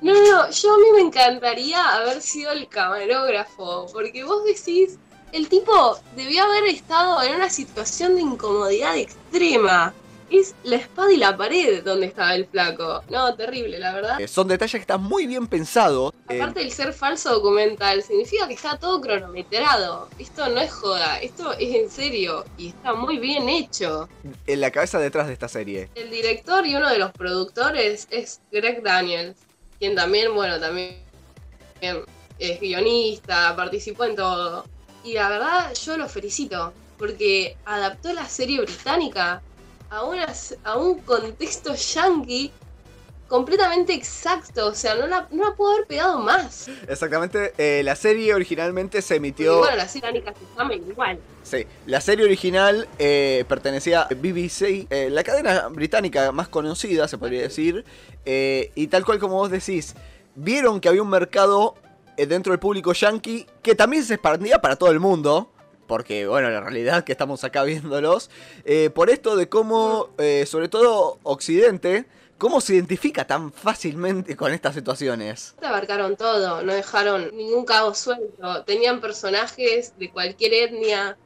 No, 0.01 0.13
no, 0.13 0.49
yo 0.49 0.73
a 0.73 0.77
mí 0.77 0.91
me 0.95 1.01
encantaría 1.01 1.95
haber 1.95 2.21
sido 2.21 2.51
el 2.51 2.67
camarógrafo, 2.67 3.87
porque 3.91 4.23
vos 4.23 4.43
decís, 4.45 4.97
el 5.31 5.47
tipo 5.47 5.97
debió 6.15 6.43
haber 6.43 6.65
estado 6.65 7.21
en 7.23 7.35
una 7.35 7.49
situación 7.49 8.15
de 8.15 8.21
incomodidad 8.21 8.97
extrema. 8.97 9.93
Es 10.29 10.53
la 10.63 10.75
espada 10.75 11.11
y 11.11 11.17
la 11.17 11.35
pared 11.35 11.83
donde 11.83 12.05
estaba 12.07 12.35
el 12.35 12.45
flaco. 12.45 13.03
No, 13.09 13.33
terrible, 13.35 13.79
la 13.79 13.93
verdad. 13.93 14.21
Eh, 14.21 14.27
son 14.27 14.47
detalles 14.47 14.73
que 14.73 14.79
están 14.79 15.01
muy 15.01 15.25
bien 15.25 15.47
pensados. 15.47 16.13
Eh, 16.29 16.39
Aparte 16.39 16.59
del 16.59 16.71
ser 16.71 16.93
falso 16.93 17.33
documental, 17.33 18.03
significa 18.03 18.47
que 18.47 18.53
está 18.53 18.77
todo 18.77 19.01
cronometrado. 19.01 20.07
Esto 20.19 20.47
no 20.49 20.61
es 20.61 20.71
joda, 20.71 21.19
esto 21.19 21.53
es 21.53 21.73
en 21.75 21.89
serio 21.89 22.45
y 22.57 22.69
está 22.69 22.93
muy 22.93 23.17
bien 23.17 23.49
hecho. 23.49 24.07
en 24.45 24.61
la 24.61 24.71
cabeza 24.71 24.99
detrás 24.99 25.27
de 25.27 25.33
esta 25.33 25.47
serie. 25.47 25.89
El 25.95 26.11
director 26.11 26.65
y 26.65 26.75
uno 26.75 26.89
de 26.89 26.99
los 26.99 27.11
productores 27.11 28.07
es 28.11 28.39
Greg 28.51 28.83
Daniels, 28.83 29.37
quien 29.79 29.95
también, 29.95 30.33
bueno, 30.35 30.59
también 30.59 30.97
es 32.39 32.59
guionista, 32.59 33.55
participó 33.55 34.03
en 34.05 34.15
todo. 34.15 34.65
Y 35.03 35.13
la 35.13 35.29
verdad, 35.29 35.73
yo 35.73 35.97
lo 35.97 36.07
felicito, 36.07 36.73
porque 36.97 37.57
adaptó 37.65 38.11
la 38.13 38.27
serie 38.27 38.61
británica 38.61 39.41
a, 39.89 40.03
una, 40.03 40.27
a 40.63 40.77
un 40.77 40.99
contexto 40.99 41.73
yankee 41.75 42.51
completamente 43.29 43.93
exacto. 43.93 44.67
O 44.67 44.75
sea, 44.75 44.95
no 44.95 45.07
la, 45.07 45.27
no 45.31 45.49
la 45.49 45.55
puedo 45.55 45.73
haber 45.73 45.87
pegado 45.87 46.19
más. 46.19 46.67
Exactamente, 46.87 47.53
eh, 47.57 47.83
la 47.83 47.95
serie 47.95 48.33
originalmente 48.33 49.01
se 49.01 49.15
emitió... 49.15 49.59
bueno, 49.59 49.77
la 49.77 49.87
serie 49.87 50.11
británica 50.11 50.39
se 50.39 50.57
llama 50.57 50.73
igual. 50.73 51.19
Sí, 51.43 51.65
la 51.85 52.01
serie 52.01 52.25
original 52.25 52.89
eh, 52.97 53.45
pertenecía 53.47 54.01
a 54.01 54.07
BBC, 54.09 54.87
eh, 54.89 55.09
la 55.09 55.23
cadena 55.23 55.67
británica 55.69 56.31
más 56.33 56.49
conocida, 56.49 57.07
se 57.07 57.17
podría 57.17 57.41
decir, 57.41 57.85
y 58.25 58.87
tal 58.87 59.05
cual 59.05 59.19
como 59.19 59.35
vos 59.35 59.49
decís, 59.49 59.95
vieron 60.35 60.79
que 60.79 60.89
había 60.89 61.01
un 61.01 61.09
mercado 61.09 61.75
dentro 62.15 62.51
del 62.51 62.59
público 62.59 62.93
yankee 62.93 63.47
que 63.63 63.73
también 63.73 64.03
se 64.03 64.15
expandía 64.15 64.59
para 64.59 64.75
todo 64.75 64.91
el 64.91 64.99
mundo. 64.99 65.51
Porque, 65.89 66.27
bueno, 66.27 66.51
la 66.51 66.61
realidad 66.61 67.03
que 67.03 67.11
estamos 67.11 67.43
acá 67.43 67.63
viéndolos. 67.63 68.29
eh, 68.63 68.91
por 68.91 69.09
esto 69.09 69.35
de 69.35 69.49
cómo, 69.49 70.11
eh, 70.19 70.45
sobre 70.45 70.69
todo 70.69 71.17
Occidente, 71.23 72.05
cómo 72.37 72.61
se 72.61 72.75
identifica 72.75 73.25
tan 73.25 73.51
fácilmente 73.51 74.35
con 74.35 74.53
estas 74.53 74.75
situaciones. 74.75 75.55
Abarcaron 75.63 76.15
todo, 76.15 76.61
no 76.61 76.73
dejaron 76.73 77.35
ningún 77.35 77.65
cabo 77.65 77.95
suelto. 77.95 78.63
Tenían 78.65 79.01
personajes 79.01 79.93
de 79.97 80.11
cualquier 80.11 80.53
etnia, 80.53 81.17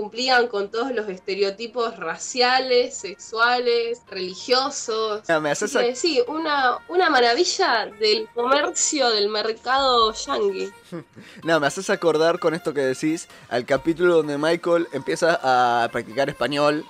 cumplían 0.00 0.46
con 0.48 0.70
todos 0.70 0.92
los 0.92 1.08
estereotipos 1.08 1.96
raciales, 1.96 2.94
sexuales, 2.98 4.02
religiosos. 4.10 5.22
Ah, 5.26 5.40
me 5.40 5.50
haces 5.50 5.72
que, 5.74 5.96
sí, 5.96 6.22
una, 6.28 6.76
una 6.88 7.08
maravilla 7.08 7.86
del 7.98 8.28
comercio 8.34 9.08
del 9.08 9.30
mercado 9.30 10.12
yankee. 10.12 10.70
No, 11.44 11.58
me 11.60 11.66
haces 11.66 11.88
acordar 11.88 12.38
con 12.38 12.52
esto 12.52 12.74
que 12.74 12.82
decís 12.82 13.26
al 13.48 13.64
capítulo 13.64 14.16
donde 14.16 14.36
Michael 14.36 14.86
empieza 14.92 15.40
a 15.42 15.88
practicar 15.90 16.28
español, 16.28 16.84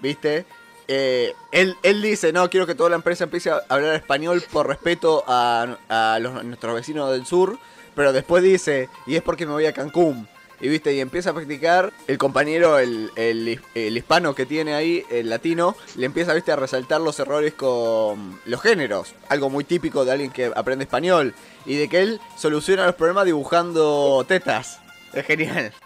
¿viste? 0.00 0.46
Eh, 0.88 1.34
él, 1.52 1.76
él 1.82 2.00
dice, 2.00 2.32
no, 2.32 2.48
quiero 2.48 2.66
que 2.66 2.74
toda 2.74 2.88
la 2.88 2.96
empresa 2.96 3.24
empiece 3.24 3.50
a 3.50 3.60
hablar 3.68 3.94
español 3.94 4.42
por 4.50 4.66
respeto 4.66 5.22
a, 5.26 5.76
a 5.90 6.18
los- 6.18 6.42
nuestros 6.44 6.74
vecinos 6.74 7.10
del 7.12 7.26
sur, 7.26 7.58
pero 7.94 8.14
después 8.14 8.42
dice, 8.42 8.88
y 9.06 9.16
es 9.16 9.22
porque 9.22 9.44
me 9.44 9.52
voy 9.52 9.66
a 9.66 9.74
Cancún. 9.74 10.26
Y 10.60 10.68
viste, 10.68 10.92
y 10.92 11.00
empieza 11.00 11.30
a 11.30 11.34
practicar. 11.34 11.92
El 12.06 12.18
compañero, 12.18 12.78
el, 12.78 13.10
el, 13.16 13.60
el 13.74 13.96
hispano 13.96 14.34
que 14.34 14.46
tiene 14.46 14.74
ahí, 14.74 15.04
el 15.10 15.30
latino, 15.30 15.76
le 15.96 16.06
empieza, 16.06 16.34
viste, 16.34 16.50
a 16.52 16.56
resaltar 16.56 17.00
los 17.00 17.18
errores 17.20 17.54
con 17.54 18.40
los 18.44 18.60
géneros. 18.60 19.14
Algo 19.28 19.50
muy 19.50 19.64
típico 19.64 20.04
de 20.04 20.12
alguien 20.12 20.30
que 20.30 20.50
aprende 20.54 20.84
español. 20.84 21.34
Y 21.64 21.76
de 21.76 21.88
que 21.88 22.00
él 22.00 22.20
soluciona 22.36 22.86
los 22.86 22.94
problemas 22.94 23.24
dibujando 23.26 24.24
tetas. 24.26 24.80
Es 25.12 25.24
genial. 25.26 25.72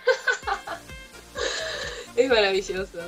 Es 2.15 2.29
maravilloso. 2.29 2.99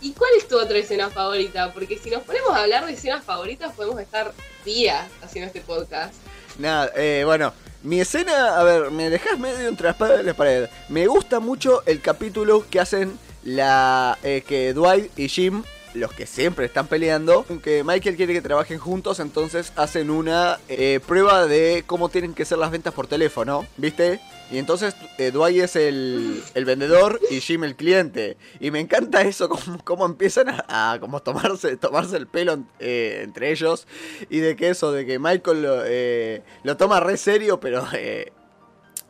¿Y 0.00 0.12
cuál 0.12 0.30
es 0.36 0.48
tu 0.48 0.58
otra 0.58 0.78
escena 0.78 1.10
favorita? 1.10 1.72
Porque 1.72 1.98
si 1.98 2.10
nos 2.10 2.22
ponemos 2.22 2.50
a 2.50 2.62
hablar 2.62 2.86
de 2.86 2.92
escenas 2.92 3.24
favoritas, 3.24 3.72
podemos 3.74 4.00
estar 4.00 4.32
días 4.64 5.06
haciendo 5.22 5.46
este 5.46 5.60
podcast. 5.60 6.14
Nada, 6.58 6.90
eh, 6.96 7.22
bueno, 7.24 7.52
mi 7.82 8.00
escena, 8.00 8.58
a 8.58 8.62
ver, 8.64 8.90
me 8.90 9.10
dejas 9.10 9.38
medio 9.38 9.68
entre 9.68 9.84
la 9.84 9.90
espada 9.92 10.20
y 10.20 10.24
la 10.24 10.34
pared. 10.34 10.68
Me 10.88 11.06
gusta 11.06 11.40
mucho 11.40 11.82
el 11.86 12.00
capítulo 12.00 12.66
que 12.68 12.80
hacen 12.80 13.18
la 13.44 14.18
eh, 14.22 14.42
que 14.46 14.74
Dwight 14.74 15.16
y 15.18 15.28
Jim, 15.28 15.62
los 15.94 16.12
que 16.12 16.26
siempre 16.26 16.66
están 16.66 16.86
peleando, 16.86 17.46
que 17.62 17.84
Michael 17.84 18.16
quiere 18.16 18.32
que 18.32 18.42
trabajen 18.42 18.78
juntos, 18.78 19.20
entonces 19.20 19.72
hacen 19.76 20.10
una 20.10 20.58
eh, 20.68 21.00
prueba 21.06 21.46
de 21.46 21.84
cómo 21.86 22.08
tienen 22.08 22.34
que 22.34 22.44
ser 22.44 22.58
las 22.58 22.70
ventas 22.70 22.92
por 22.92 23.06
teléfono, 23.06 23.66
¿viste? 23.76 24.20
Y 24.50 24.58
entonces 24.58 24.94
eh, 25.18 25.30
Dwight 25.30 25.62
es 25.62 25.76
el, 25.76 26.42
el 26.54 26.64
vendedor 26.64 27.20
y 27.30 27.40
Jim 27.40 27.64
el 27.64 27.76
cliente. 27.76 28.36
Y 28.60 28.70
me 28.70 28.80
encanta 28.80 29.22
eso, 29.22 29.48
cómo, 29.48 29.78
cómo 29.84 30.06
empiezan 30.06 30.48
a, 30.68 30.96
como 31.00 31.20
tomarse, 31.20 31.76
tomarse 31.76 32.16
el 32.16 32.26
pelo 32.26 32.64
eh, 32.78 33.20
entre 33.24 33.50
ellos. 33.50 33.86
Y 34.30 34.38
de 34.38 34.56
que 34.56 34.70
eso, 34.70 34.92
de 34.92 35.04
que 35.06 35.18
Michael 35.18 35.62
lo, 35.62 35.82
eh, 35.84 36.42
lo 36.62 36.76
toma 36.76 37.00
re 37.00 37.16
serio, 37.16 37.60
pero 37.60 37.86
eh, 37.92 38.32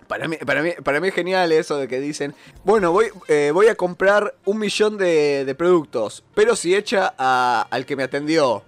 para 0.08 0.26
mí, 0.26 0.36
para, 0.38 0.62
mí, 0.62 0.72
para 0.82 1.00
mí 1.00 1.08
es 1.08 1.14
genial 1.14 1.52
eso 1.52 1.76
de 1.76 1.86
que 1.86 2.00
dicen, 2.00 2.34
bueno, 2.64 2.90
voy, 2.90 3.10
eh, 3.28 3.50
voy 3.52 3.68
a 3.68 3.74
comprar 3.74 4.34
un 4.44 4.58
millón 4.58 4.96
de, 4.96 5.44
de 5.44 5.54
productos, 5.54 6.24
pero 6.34 6.56
si 6.56 6.74
echa 6.74 7.14
al 7.16 7.86
que 7.86 7.94
me 7.94 8.02
atendió. 8.02 8.64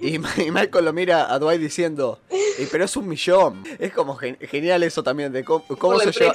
Y, 0.00 0.18
Michael 0.50 0.84
lo 0.84 0.92
mira 0.92 1.32
a 1.32 1.38
Dwight 1.38 1.60
diciendo, 1.60 2.18
"Y 2.58 2.66
pero 2.66 2.84
es 2.84 2.96
un 2.96 3.08
millón. 3.08 3.62
Es 3.78 3.92
como 3.92 4.16
gen- 4.16 4.38
genial 4.40 4.82
eso 4.82 5.02
también 5.02 5.32
de 5.32 5.44
cómo, 5.44 5.64
se 6.00 6.12
lleva... 6.12 6.34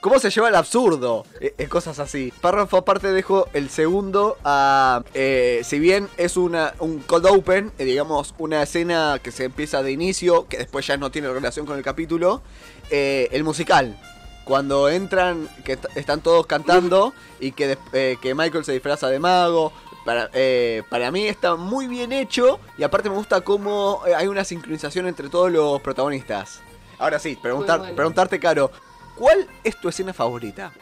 ¿Cómo 0.00 0.18
se 0.18 0.30
lleva 0.30 0.48
el 0.48 0.54
absurdo? 0.54 1.24
Eh, 1.40 1.54
eh, 1.58 1.66
cosas 1.68 1.98
así. 1.98 2.32
Párrafo 2.40 2.76
aparte 2.78 3.10
dejo 3.12 3.48
el 3.52 3.68
segundo 3.68 4.36
a... 4.44 5.02
eh, 5.14 5.60
si 5.64 5.78
bien 5.78 6.08
es 6.16 6.36
una, 6.36 6.74
un 6.78 7.00
cold 7.00 7.26
open, 7.26 7.72
eh, 7.78 7.84
digamos 7.84 8.34
una 8.38 8.62
escena 8.62 9.18
que 9.22 9.32
se 9.32 9.44
empieza 9.44 9.82
de 9.82 9.90
inicio, 9.92 10.46
que 10.48 10.58
después 10.58 10.86
ya 10.86 10.96
no 10.96 11.10
tiene 11.10 11.28
relación 11.32 11.66
con 11.66 11.76
el 11.76 11.82
capítulo, 11.84 12.42
eh, 12.90 13.28
el 13.32 13.42
musical. 13.44 13.98
Cuando 14.44 14.88
entran, 14.88 15.46
que 15.64 15.72
est- 15.74 15.84
están 15.94 16.22
todos 16.22 16.46
cantando 16.46 17.12
y 17.38 17.52
que, 17.52 17.76
eh, 17.92 18.16
que 18.22 18.34
Michael 18.34 18.64
se 18.64 18.72
disfraza 18.72 19.08
de 19.08 19.18
mago. 19.18 19.72
Para, 20.04 20.30
eh, 20.32 20.82
para 20.88 21.10
mí 21.10 21.26
está 21.26 21.56
muy 21.56 21.86
bien 21.86 22.12
hecho 22.12 22.60
y 22.78 22.82
aparte 22.82 23.10
me 23.10 23.16
gusta 23.16 23.42
cómo 23.42 24.02
eh, 24.06 24.14
hay 24.14 24.26
una 24.26 24.44
sincronización 24.44 25.06
entre 25.06 25.28
todos 25.28 25.50
los 25.50 25.80
protagonistas. 25.82 26.60
Ahora 26.98 27.18
sí, 27.18 27.36
preguntar, 27.36 27.80
bueno. 27.80 27.94
preguntarte, 27.94 28.40
Caro, 28.40 28.70
¿cuál 29.16 29.46
es 29.62 29.78
tu 29.80 29.88
escena 29.88 30.12
favorita? 30.14 30.72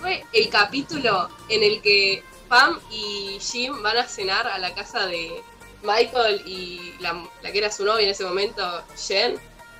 Fue 0.00 0.24
el 0.32 0.48
capítulo 0.48 1.28
en 1.48 1.62
el 1.62 1.82
que 1.82 2.22
Pam 2.48 2.78
y 2.90 3.38
Jim 3.40 3.82
van 3.82 3.98
a 3.98 4.04
cenar 4.04 4.46
a 4.46 4.58
la 4.58 4.74
casa 4.74 5.06
de 5.06 5.42
Michael 5.82 6.42
y 6.46 6.94
la, 7.00 7.28
la 7.42 7.52
que 7.52 7.58
era 7.58 7.70
su 7.70 7.84
novia 7.84 8.04
en 8.04 8.10
ese 8.10 8.24
momento, 8.24 8.82
Jen, 8.96 9.36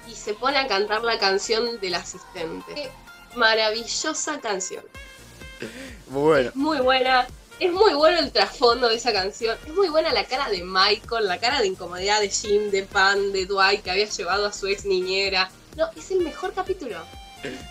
y 0.06 0.14
se 0.14 0.34
pone 0.34 0.58
a 0.58 0.66
cantar 0.66 1.02
la 1.02 1.18
canción 1.18 1.80
del 1.80 1.94
asistente. 1.94 2.74
Qué 2.74 2.90
maravillosa 3.36 4.40
canción. 4.40 4.84
Muy 6.08 6.22
bueno. 6.22 6.50
Muy 6.54 6.78
buena. 6.78 7.26
Es 7.60 7.72
muy 7.72 7.94
bueno 7.94 8.18
el 8.18 8.32
trasfondo 8.32 8.88
de 8.88 8.96
esa 8.96 9.12
canción. 9.12 9.56
Es 9.66 9.72
muy 9.74 9.88
buena 9.88 10.12
la 10.12 10.24
cara 10.24 10.48
de 10.50 10.64
Michael, 10.64 11.28
la 11.28 11.38
cara 11.38 11.60
de 11.60 11.68
incomodidad 11.68 12.20
de 12.20 12.28
Jim, 12.28 12.70
de 12.70 12.82
Pam, 12.82 13.32
de 13.32 13.46
Dwight, 13.46 13.82
que 13.82 13.90
había 13.90 14.08
llevado 14.08 14.46
a 14.46 14.52
su 14.52 14.66
ex 14.66 14.84
niñera. 14.84 15.50
No, 15.76 15.88
es 15.96 16.10
el 16.10 16.20
mejor 16.20 16.52
capítulo. 16.52 16.98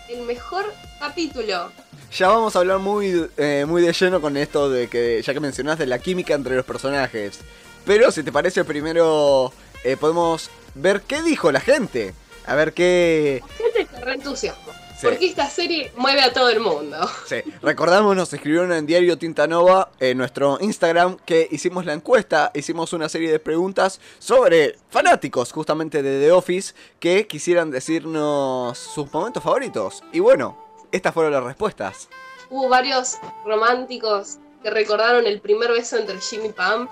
El 0.08 0.22
mejor 0.22 0.72
capítulo. 0.98 1.70
Ya 2.16 2.28
vamos 2.28 2.56
a 2.56 2.60
hablar 2.60 2.78
muy, 2.78 3.28
eh, 3.36 3.64
muy 3.66 3.82
de 3.82 3.92
lleno 3.92 4.20
con 4.20 4.36
esto 4.36 4.70
de 4.70 4.88
que, 4.88 5.20
ya 5.20 5.34
que 5.34 5.40
mencionás, 5.40 5.78
de 5.78 5.86
la 5.86 5.98
química 5.98 6.34
entre 6.34 6.56
los 6.56 6.64
personajes. 6.64 7.40
Pero 7.84 8.10
si 8.10 8.22
te 8.22 8.32
parece, 8.32 8.64
primero 8.64 9.52
eh, 9.82 9.96
podemos 9.98 10.48
ver 10.74 11.02
qué 11.02 11.22
dijo 11.22 11.52
la 11.52 11.60
gente. 11.60 12.14
A 12.46 12.54
ver 12.54 12.72
qué... 12.72 13.42
Gente 13.58 13.86
que 13.86 14.00
reentusiasmo. 14.00 14.83
Sí. 15.04 15.10
Porque 15.10 15.26
esta 15.26 15.48
serie 15.50 15.92
mueve 15.96 16.22
a 16.22 16.32
todo 16.32 16.48
el 16.48 16.60
mundo. 16.60 16.96
Sí, 17.26 17.36
recordamos, 17.62 18.16
nos 18.16 18.32
escribieron 18.32 18.72
en 18.72 18.86
Diario 18.86 19.18
Tinta 19.18 19.46
Nova, 19.46 19.90
en 20.00 20.18
nuestro 20.18 20.58
Instagram, 20.60 21.16
que 21.26 21.48
hicimos 21.50 21.84
la 21.84 21.92
encuesta, 21.92 22.50
hicimos 22.54 22.92
una 22.92 23.08
serie 23.08 23.30
de 23.30 23.38
preguntas 23.38 24.00
sobre 24.18 24.76
fanáticos 24.90 25.52
justamente 25.52 26.02
de 26.02 26.20
The 26.20 26.32
Office 26.32 26.74
que 27.00 27.26
quisieran 27.26 27.70
decirnos 27.70 28.78
sus 28.78 29.12
momentos 29.12 29.42
favoritos. 29.42 30.02
Y 30.12 30.20
bueno, 30.20 30.56
estas 30.92 31.12
fueron 31.14 31.32
las 31.32 31.42
respuestas. 31.44 32.08
Hubo 32.50 32.68
varios 32.68 33.18
románticos 33.44 34.38
que 34.62 34.70
recordaron 34.70 35.26
el 35.26 35.40
primer 35.40 35.70
beso 35.72 35.96
entre 35.98 36.18
Jim 36.20 36.44
y 36.44 36.48
Pam. 36.50 36.88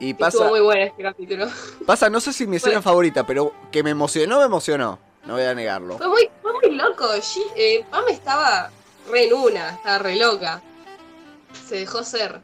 Y 0.00 0.08
Y 0.08 0.14
pasa, 0.14 0.28
estuvo 0.38 0.48
muy 0.50 0.60
bueno 0.60 0.84
este 0.84 1.02
capítulo. 1.02 1.46
pasa, 1.86 2.10
no 2.10 2.20
sé 2.20 2.32
si 2.32 2.46
mi 2.46 2.56
escena 2.56 2.74
Bueno. 2.76 2.82
favorita, 2.82 3.26
pero 3.26 3.52
que 3.70 3.82
me 3.82 3.90
emocionó, 3.90 4.38
me 4.40 4.44
emocionó. 4.46 4.98
No 5.26 5.34
voy 5.34 5.42
a 5.42 5.54
negarlo. 5.54 5.96
Fue 5.98 6.08
muy, 6.08 6.28
fue 6.42 6.52
muy 6.52 6.70
loco. 6.76 7.06
Eh, 7.56 7.84
Pam 7.90 8.04
estaba 8.10 8.70
re 9.10 9.24
en 9.26 9.32
una, 9.34 9.70
estaba 9.70 9.98
re 9.98 10.16
loca. 10.16 10.62
Se 11.68 11.76
dejó 11.76 12.02
ser. 12.02 12.40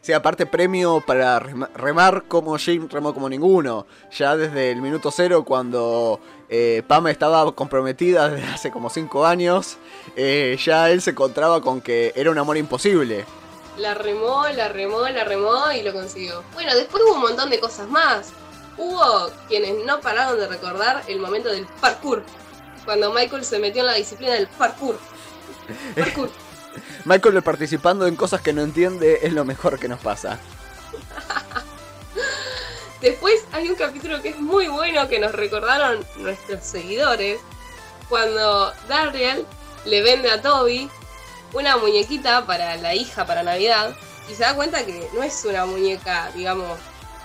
Sí, 0.00 0.12
aparte 0.12 0.46
premio 0.46 1.02
para 1.06 1.38
rema- 1.40 1.68
remar 1.74 2.24
como 2.28 2.56
Jim 2.56 2.88
remó 2.90 3.12
como 3.14 3.28
ninguno. 3.28 3.86
Ya 4.16 4.36
desde 4.36 4.70
el 4.70 4.80
minuto 4.80 5.10
cero, 5.10 5.44
cuando 5.44 6.20
eh, 6.48 6.82
Pam 6.86 7.08
estaba 7.08 7.50
comprometida 7.54 8.28
desde 8.28 8.46
hace 8.48 8.70
como 8.70 8.88
5 8.90 9.26
años, 9.26 9.76
eh, 10.16 10.56
ya 10.64 10.90
él 10.90 11.02
se 11.02 11.10
encontraba 11.10 11.60
con 11.60 11.80
que 11.80 12.12
era 12.14 12.30
un 12.30 12.38
amor 12.38 12.56
imposible. 12.56 13.24
La 13.76 13.94
remó, 13.94 14.48
la 14.48 14.68
remó, 14.68 15.08
la 15.08 15.24
remó 15.24 15.70
y 15.72 15.82
lo 15.82 15.92
consiguió. 15.92 16.42
Bueno, 16.54 16.74
después 16.74 17.02
hubo 17.04 17.14
un 17.14 17.20
montón 17.20 17.50
de 17.50 17.60
cosas 17.60 17.88
más. 17.88 18.30
Hubo 18.78 19.30
quienes 19.48 19.84
no 19.84 20.00
pararon 20.00 20.38
de 20.38 20.46
recordar 20.46 21.02
el 21.08 21.18
momento 21.18 21.50
del 21.50 21.66
parkour. 21.80 22.22
Cuando 22.84 23.12
Michael 23.12 23.44
se 23.44 23.58
metió 23.58 23.80
en 23.80 23.88
la 23.88 23.94
disciplina 23.94 24.34
del 24.34 24.46
parkour. 24.46 24.98
Parkour. 25.96 26.30
Michael 27.04 27.42
participando 27.42 28.06
en 28.06 28.16
cosas 28.16 28.40
que 28.40 28.52
no 28.52 28.62
entiende 28.62 29.20
es 29.22 29.32
lo 29.32 29.44
mejor 29.44 29.78
que 29.78 29.88
nos 29.88 30.00
pasa. 30.00 30.38
Después 33.00 33.44
hay 33.52 33.68
un 33.68 33.74
capítulo 33.74 34.22
que 34.22 34.30
es 34.30 34.40
muy 34.40 34.68
bueno 34.68 35.08
que 35.08 35.18
nos 35.18 35.32
recordaron 35.32 36.04
nuestros 36.16 36.64
seguidores. 36.64 37.40
Cuando 38.08 38.72
Dariel 38.88 39.44
le 39.84 40.02
vende 40.02 40.30
a 40.30 40.40
Toby 40.40 40.88
una 41.52 41.76
muñequita 41.76 42.46
para 42.46 42.76
la 42.76 42.94
hija 42.94 43.26
para 43.26 43.42
Navidad. 43.42 43.94
Y 44.30 44.34
se 44.34 44.42
da 44.42 44.54
cuenta 44.54 44.84
que 44.84 45.08
no 45.14 45.22
es 45.22 45.44
una 45.44 45.64
muñeca, 45.64 46.30
digamos, 46.34 46.78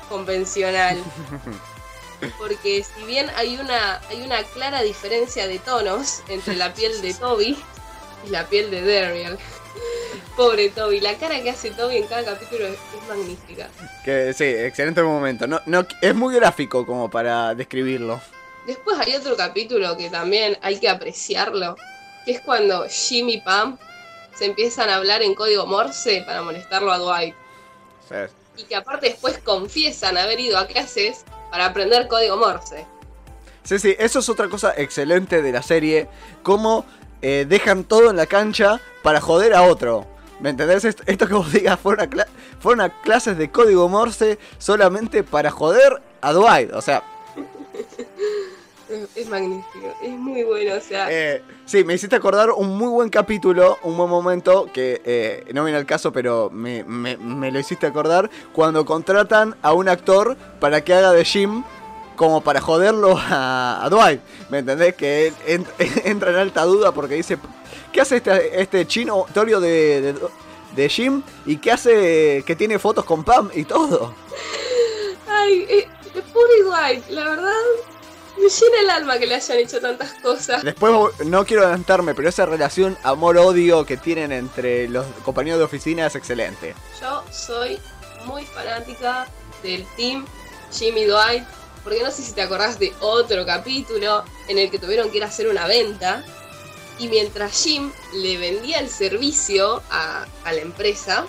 convencional. 0.04 0.98
Porque 2.38 2.84
si 2.84 3.06
bien 3.06 3.30
hay 3.36 3.58
una, 3.58 4.00
hay 4.10 4.22
una 4.22 4.44
clara 4.44 4.82
diferencia 4.82 5.48
de 5.48 5.60
tonos 5.60 6.22
entre 6.30 6.56
la 6.56 6.74
piel 6.74 7.02
de 7.02 7.14
Toby 7.14 7.58
y 8.26 8.30
la 8.30 8.48
piel 8.48 8.72
de 8.72 9.02
Dariel. 9.02 9.38
Pobre 10.38 10.70
Toby, 10.70 11.00
la 11.02 11.18
cara 11.18 11.42
que 11.42 11.50
hace 11.50 11.72
Toby 11.72 11.98
en 11.98 12.08
cada 12.08 12.24
capítulo 12.24 12.66
es, 12.66 12.74
es 12.74 13.08
magnífica. 13.08 13.70
Que 14.06 14.34
sí, 14.34 14.46
excelente 14.46 15.04
momento. 15.04 15.48
No, 15.48 15.60
no, 15.66 15.86
es 16.02 16.16
muy 16.16 16.34
gráfico 16.36 16.86
como 16.86 17.10
para 17.10 17.54
describirlo. 17.56 18.22
Después 18.66 18.98
hay 19.00 19.16
otro 19.16 19.36
capítulo 19.36 19.98
que 19.98 20.10
también 20.10 20.58
hay 20.62 20.80
que 20.80 20.88
apreciarlo, 20.88 21.76
que 22.26 22.32
es 22.32 22.42
cuando 22.42 22.86
Jim 22.88 23.28
y 23.30 23.42
Pam 23.42 23.78
se 24.34 24.46
empiezan 24.46 24.90
a 24.90 24.96
hablar 24.96 25.22
en 25.22 25.36
código 25.36 25.66
Morse 25.66 26.24
para 26.26 26.42
molestarlo 26.42 26.92
a 26.92 26.98
Dwight. 26.98 27.36
Sí. 28.08 28.16
Y 28.58 28.64
que 28.64 28.76
aparte 28.76 29.08
después 29.10 29.38
confiesan 29.40 30.18
haber 30.18 30.40
ido 30.40 30.58
a 30.58 30.68
clases 30.68 31.24
para 31.52 31.66
aprender 31.68 32.08
código 32.08 32.38
Morse. 32.38 32.86
Sí, 33.64 33.80
sí, 33.80 33.96
eso 33.98 34.20
es 34.20 34.30
otra 34.30 34.50
cosa 34.50 34.74
excelente 34.76 35.42
de 35.42 35.52
la 35.52 35.62
serie. 35.64 36.08
Cómo 36.44 36.86
eh, 37.22 37.46
dejan 37.48 37.84
todo 37.86 38.10
en 38.10 38.18
la 38.18 38.26
cancha 38.26 38.80
para 39.02 39.22
joder 39.22 39.54
a 39.54 39.64
otro. 39.64 40.06
¿Me 40.40 40.50
entendés? 40.50 40.84
Esto, 40.84 41.28
que 41.28 41.34
vos 41.34 41.52
digas 41.54 41.80
fueron, 41.80 42.06
a 42.06 42.10
cla- 42.10 42.28
fueron 42.60 42.82
a 42.82 43.02
clases 43.02 43.38
de 43.38 43.50
código 43.50 43.88
Morse 43.88 44.38
solamente 44.58 45.24
para 45.24 45.50
joder 45.52 46.02
a 46.22 46.34
Dwight. 46.34 46.74
O 46.74 46.82
sea, 46.82 47.04
Es, 49.16 49.28
magnífico, 49.30 49.94
es 50.02 50.12
muy 50.12 50.44
bueno, 50.44 50.76
o 50.76 50.80
sea, 50.82 51.08
eh, 51.10 51.42
sí, 51.66 51.84
me 51.84 51.94
hiciste 51.96 52.16
acordar 52.16 52.52
un 52.52 52.78
muy 52.78 52.90
buen 52.90 53.10
capítulo, 53.10 53.78
un 53.84 53.98
buen 53.98 54.10
momento 54.10 54.68
que 54.72 55.02
eh, 55.04 55.46
no 55.54 55.64
viene 55.64 55.78
al 55.80 55.86
caso, 55.86 56.12
pero 56.12 56.50
me, 56.52 56.84
me- 56.84 57.18
me 57.18 57.52
lo 57.52 57.60
hiciste 57.60 57.88
acordar. 57.88 58.30
Cuando 58.54 58.86
contratan 58.86 59.56
a 59.62 59.74
un 59.74 59.90
actor 59.90 60.38
para 60.60 60.84
que 60.84 60.94
haga 60.94 61.12
de 61.12 61.26
Jim 61.26 61.64
como 62.16 62.42
para 62.42 62.62
joderlo 62.62 63.16
a, 63.18 63.88
Dwight. 63.90 64.22
¿Me 64.50 64.60
entendés? 64.60 64.96
Que 64.96 65.34
entra 66.06 66.30
en 66.32 66.36
alta 66.38 66.64
duda 66.64 66.92
porque 66.92 67.16
dice, 67.16 67.38
¿qué 67.92 68.02
hace 68.02 68.18
este, 68.18 68.62
este 68.62 68.86
chino 68.88 69.26
Torio 69.34 69.60
de, 69.60 70.14
de, 70.76 70.90
Jim? 70.90 71.24
¿Y 71.46 71.58
qué 71.58 71.72
hace 71.72 72.44
que 72.46 72.56
tiene 72.56 72.78
fotos 72.80 73.06
con 73.06 73.24
Pam 73.24 73.50
y 73.56 73.64
todo? 73.66 74.14
Ay, 75.28 75.66
eh, 75.70 75.88
pobre 76.32 76.64
Dwight, 76.64 77.10
la 77.10 77.24
verdad 77.24 77.52
me 78.38 78.50
llena 78.50 78.80
el 78.82 78.90
alma 78.90 79.18
que 79.18 79.28
le 79.28 79.36
hayan 79.36 79.58
hecho 79.58 79.80
tantas 79.80 80.14
cosas. 80.16 80.64
Después 80.64 80.94
no 81.26 81.46
quiero 81.46 81.64
adelantarme, 81.64 82.14
pero 82.14 82.30
esa 82.30 82.46
relación 82.46 82.98
amor-odio 83.04 83.86
que 83.86 83.98
tienen 83.98 84.32
entre 84.32 84.88
los 84.90 85.06
compañeros 85.24 85.60
de 85.60 85.66
oficina 85.66 86.08
es 86.08 86.16
excelente. 86.16 86.76
Yo 87.00 87.24
soy 87.32 87.80
muy 88.26 88.46
fanática 88.46 89.28
del 89.62 89.86
team 89.96 90.26
Jimmy 90.72 91.06
Dwight, 91.06 91.44
porque 91.84 92.02
no 92.04 92.12
sé 92.12 92.22
si 92.24 92.34
te 92.34 92.42
acordás 92.42 92.80
de 92.80 92.94
otro 93.02 93.46
capítulo 93.46 94.24
en 94.48 94.58
el 94.58 94.72
que 94.72 94.80
tuvieron 94.80 95.10
que 95.12 95.18
ir 95.18 95.24
a 95.24 95.28
hacer 95.28 95.48
una 95.48 95.68
venta 95.68 96.24
y 97.00 97.08
mientras 97.08 97.64
Jim 97.64 97.92
le 98.16 98.38
vendía 98.38 98.80
el 98.80 98.90
servicio 98.90 99.82
a, 99.90 100.26
a 100.46 100.54
la 100.54 100.62
empresa, 100.62 101.26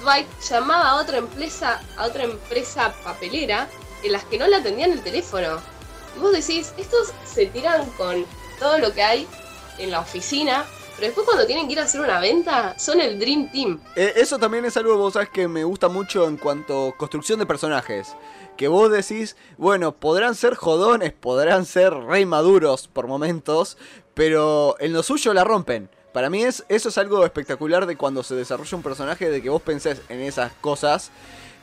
Dwight 0.00 0.26
llamaba 0.48 0.90
a 0.90 0.94
otra 0.96 1.18
empresa, 1.18 1.80
a 1.96 2.06
otra 2.06 2.24
empresa 2.24 2.94
papelera 3.04 3.68
en 4.02 4.12
las 4.12 4.24
que 4.24 4.38
no 4.38 4.46
le 4.46 4.56
atendían 4.56 4.92
el 4.92 5.02
teléfono 5.02 5.60
vos 6.20 6.32
decís, 6.32 6.72
estos 6.76 7.12
se 7.24 7.46
tiran 7.46 7.88
con 7.92 8.24
todo 8.58 8.78
lo 8.78 8.92
que 8.92 9.02
hay 9.02 9.26
en 9.78 9.90
la 9.90 10.00
oficina, 10.00 10.64
pero 10.96 11.06
después 11.06 11.26
cuando 11.26 11.46
tienen 11.46 11.66
que 11.66 11.74
ir 11.74 11.80
a 11.80 11.84
hacer 11.84 12.00
una 12.00 12.18
venta, 12.18 12.76
son 12.78 13.00
el 13.00 13.18
Dream 13.18 13.50
Team. 13.52 13.80
Eh, 13.94 14.14
eso 14.16 14.38
también 14.38 14.64
es 14.64 14.76
algo, 14.76 14.96
vos 14.96 15.12
sabes, 15.12 15.28
que 15.30 15.46
me 15.46 15.62
gusta 15.64 15.88
mucho 15.88 16.26
en 16.26 16.36
cuanto 16.36 16.88
a 16.88 16.96
construcción 16.96 17.38
de 17.38 17.46
personajes. 17.46 18.16
Que 18.56 18.66
vos 18.66 18.90
decís, 18.90 19.36
bueno, 19.56 19.92
podrán 19.92 20.34
ser 20.34 20.56
jodones, 20.56 21.12
podrán 21.12 21.64
ser 21.66 21.94
rey 21.94 22.26
maduros 22.26 22.88
por 22.88 23.06
momentos, 23.06 23.78
pero 24.14 24.74
en 24.80 24.92
lo 24.92 25.04
suyo 25.04 25.32
la 25.32 25.44
rompen. 25.44 25.88
Para 26.12 26.30
mí 26.30 26.42
es, 26.42 26.64
eso 26.68 26.88
es 26.88 26.98
algo 26.98 27.24
espectacular 27.24 27.86
de 27.86 27.96
cuando 27.96 28.24
se 28.24 28.34
desarrolla 28.34 28.76
un 28.76 28.82
personaje, 28.82 29.30
de 29.30 29.40
que 29.40 29.50
vos 29.50 29.62
pensés 29.62 30.00
en 30.08 30.20
esas 30.20 30.52
cosas 30.60 31.12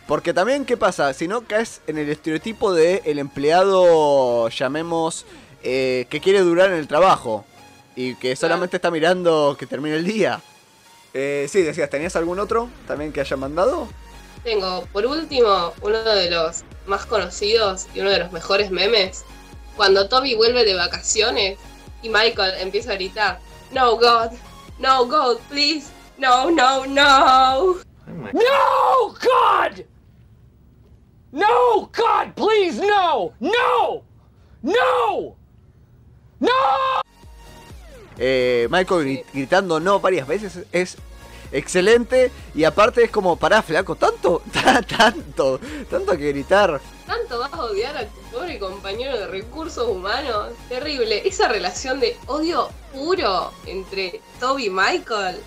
porque 0.08 0.34
también, 0.34 0.66
¿qué 0.66 0.78
pasa? 0.78 1.14
Si 1.14 1.28
no 1.28 1.42
caes 1.42 1.82
en 1.88 1.98
el 1.98 2.10
estereotipo 2.10 2.74
de 2.74 3.02
el 3.06 3.18
empleado, 3.18 4.50
llamemos, 4.50 5.26
eh, 5.64 6.06
que 6.10 6.22
quiere 6.22 6.42
durar 6.42 6.70
en 6.70 6.78
el 6.78 6.88
trabajo 6.88 7.44
y 7.96 8.16
que 8.16 8.36
solamente 8.36 8.78
está 8.78 8.92
mirando 8.92 9.56
que 9.58 9.66
termine 9.66 9.96
el 9.96 10.06
día. 10.06 10.42
Eh, 11.14 11.48
sí, 11.50 11.64
decías, 11.64 11.90
¿tenías 11.90 12.16
algún 12.16 12.40
otro 12.40 12.70
también 12.88 13.12
que 13.12 13.22
haya 13.22 13.36
mandado? 13.36 13.88
Tengo, 14.44 14.86
por 14.94 15.08
último, 15.08 15.74
uno 15.82 15.98
de 16.04 16.30
los 16.30 16.64
más 16.86 17.08
conocidos 17.08 17.88
y 17.96 18.02
uno 18.02 18.12
de 18.12 18.20
los 18.20 18.32
mejores 18.32 18.70
memes. 18.70 19.26
Cuando 19.76 20.08
Toby 20.08 20.36
vuelve 20.36 20.66
de 20.66 20.76
vacaciones 20.76 21.58
y 22.04 22.10
Michael 22.10 22.54
empieza 22.60 22.92
a 22.92 22.96
gritar, 22.96 23.40
No 23.72 23.96
God, 23.96 24.32
no 24.78 25.08
God, 25.08 25.40
please, 25.50 25.88
no, 26.20 26.52
no, 26.52 26.86
no. 26.86 27.78
No 28.06 29.08
God! 29.08 29.95
No, 31.36 31.92
God, 31.92 32.34
please, 32.34 32.80
no, 32.80 33.34
no, 33.42 34.04
no, 34.62 35.36
no. 36.40 36.52
Eh, 38.18 38.70
Michael 38.72 39.26
gritando 39.34 39.82
no 39.82 40.00
varias 40.00 40.30
veces 40.30 40.66
es 40.72 40.96
excelente 41.52 42.32
y 42.54 42.64
aparte 42.64 43.04
es 43.04 43.12
como, 43.12 43.36
pará, 43.36 43.62
flaco, 43.62 43.98
tanto, 43.98 44.44
tanto, 44.98 45.60
tanto 45.90 46.18
que 46.18 46.30
gritar. 46.30 46.80
Tanto 47.06 47.40
vas 47.40 47.52
a 47.52 47.64
odiar 47.66 47.98
a 47.98 48.08
tu 48.08 48.22
pobre 48.32 48.58
compañero 48.58 49.18
de 49.18 49.28
recursos 49.28 49.90
humanos. 49.90 50.54
Terrible. 50.70 51.28
Esa 51.28 51.50
relación 51.50 52.00
de 52.00 52.16
odio 52.28 52.70
puro 52.94 53.52
entre 53.66 54.22
Toby 54.40 54.68
y 54.68 54.70
Michael 54.70 55.42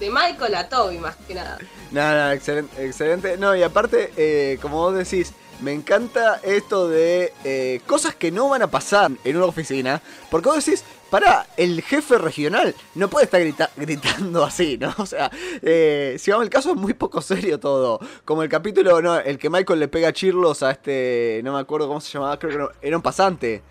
de 0.00 0.10
Michael 0.10 0.54
a 0.54 0.68
Toby 0.68 0.98
más 0.98 1.16
que 1.16 1.34
nada. 1.34 1.58
No, 1.90 2.14
no, 2.14 2.32
excelente, 2.32 2.84
excelente. 2.84 3.36
No, 3.36 3.54
y 3.54 3.62
aparte, 3.62 4.12
eh, 4.16 4.58
como 4.60 4.78
vos 4.78 4.94
decís, 4.94 5.32
me 5.60 5.72
encanta 5.72 6.40
esto 6.42 6.88
de 6.88 7.32
eh, 7.44 7.80
cosas 7.86 8.14
que 8.14 8.32
no 8.32 8.48
van 8.48 8.62
a 8.62 8.70
pasar 8.70 9.12
en 9.22 9.36
una 9.36 9.46
oficina. 9.46 10.02
Porque 10.30 10.48
vos 10.48 10.64
decís, 10.64 10.84
para, 11.10 11.46
el 11.56 11.82
jefe 11.82 12.18
regional 12.18 12.74
no 12.96 13.08
puede 13.08 13.26
estar 13.26 13.70
gritando 13.76 14.44
así, 14.44 14.76
¿no? 14.78 14.92
O 14.98 15.06
sea, 15.06 15.30
eh, 15.62 16.16
si 16.18 16.30
vamos 16.30 16.44
el 16.44 16.50
caso 16.50 16.70
es 16.70 16.76
muy 16.76 16.94
poco 16.94 17.22
serio 17.22 17.60
todo. 17.60 18.00
Como 18.24 18.42
el 18.42 18.48
capítulo, 18.48 19.00
no, 19.00 19.18
el 19.18 19.38
que 19.38 19.50
Michael 19.50 19.78
le 19.78 19.88
pega 19.88 20.12
chirlos 20.12 20.62
a 20.62 20.72
este, 20.72 21.40
no 21.44 21.52
me 21.52 21.60
acuerdo 21.60 21.86
cómo 21.86 22.00
se 22.00 22.12
llamaba, 22.12 22.38
creo 22.38 22.70
que 22.70 22.88
era 22.88 22.96
un 22.96 23.02
pasante. 23.02 23.62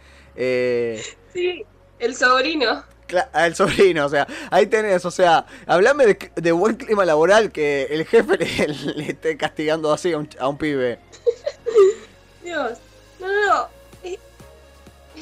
sí, 1.34 1.65
el 2.00 2.15
sobrino. 2.15 2.92
El 3.34 3.56
sobrino, 3.56 4.06
o 4.06 4.10
sea, 4.10 4.28
ahí 4.50 4.68
tenés, 4.68 5.06
o 5.06 5.12
sea, 5.12 5.46
hablame 5.68 6.18
de, 6.36 6.52
buen 6.52 6.76
clima 6.76 7.06
laboral 7.06 7.52
que 7.52 7.84
el 7.89 8.06
jefe 8.06 8.38
le, 8.96 9.10
esté 9.10 9.38
castigando 9.38 9.92
así 9.92 10.13
a 10.13 10.48
un, 10.48 10.58
pibe. 10.58 11.00
Dios, 12.44 12.78
no, 13.20 13.28
no, 13.28 13.48
no, 13.48 13.68
es, 14.04 14.20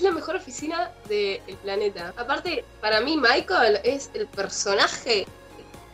la 0.02 0.12
mejor 0.12 0.36
oficina 0.36 0.92
del 1.08 1.42
planeta. 1.64 2.14
Aparte, 2.18 2.64
para 2.80 3.02
mí 3.02 3.18
Michael 3.18 3.80
es 3.84 4.10
el 4.14 4.28
personaje 4.28 5.28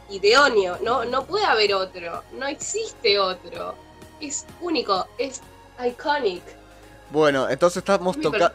idóneo, 0.09 0.77
no, 0.81 1.03
no 1.05 1.25
puede 1.25 1.45
haber 1.45 1.73
otro, 1.73 2.23
no 2.33 2.47
existe 2.47 3.19
otro, 3.19 3.75
es 4.21 4.45
único, 4.61 5.07
es 5.17 5.41
iconic. 5.85 6.43
Bueno, 7.09 7.49
entonces 7.49 7.77
estamos 7.77 8.19
tocando. 8.19 8.51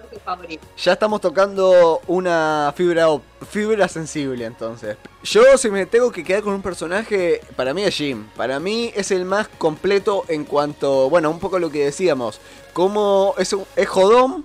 Ya 0.77 0.93
estamos 0.93 1.21
tocando 1.21 2.01
una 2.07 2.73
fibra 2.77 3.07
fibra 3.49 3.89
sensible, 3.89 4.45
entonces. 4.45 4.97
Yo, 5.25 5.57
si 5.57 5.71
me 5.71 5.87
tengo 5.87 6.13
que 6.13 6.23
quedar 6.23 6.43
con 6.43 6.55
un 6.55 6.63
personaje, 6.63 7.41
para 7.57 7.73
mí 7.73 7.83
es 7.83 7.95
Jim. 7.95 8.27
Para 8.37 8.61
mí 8.61 8.93
es 8.95 9.11
el 9.11 9.25
más 9.25 9.49
completo 9.49 10.25
en 10.29 10.45
cuanto. 10.45 11.09
Bueno, 11.09 11.31
un 11.31 11.39
poco 11.39 11.59
lo 11.59 11.71
que 11.71 11.85
decíamos. 11.85 12.41
Como 12.75 13.35
es, 13.39 13.57
es 13.77 13.89
jodón, 13.89 14.45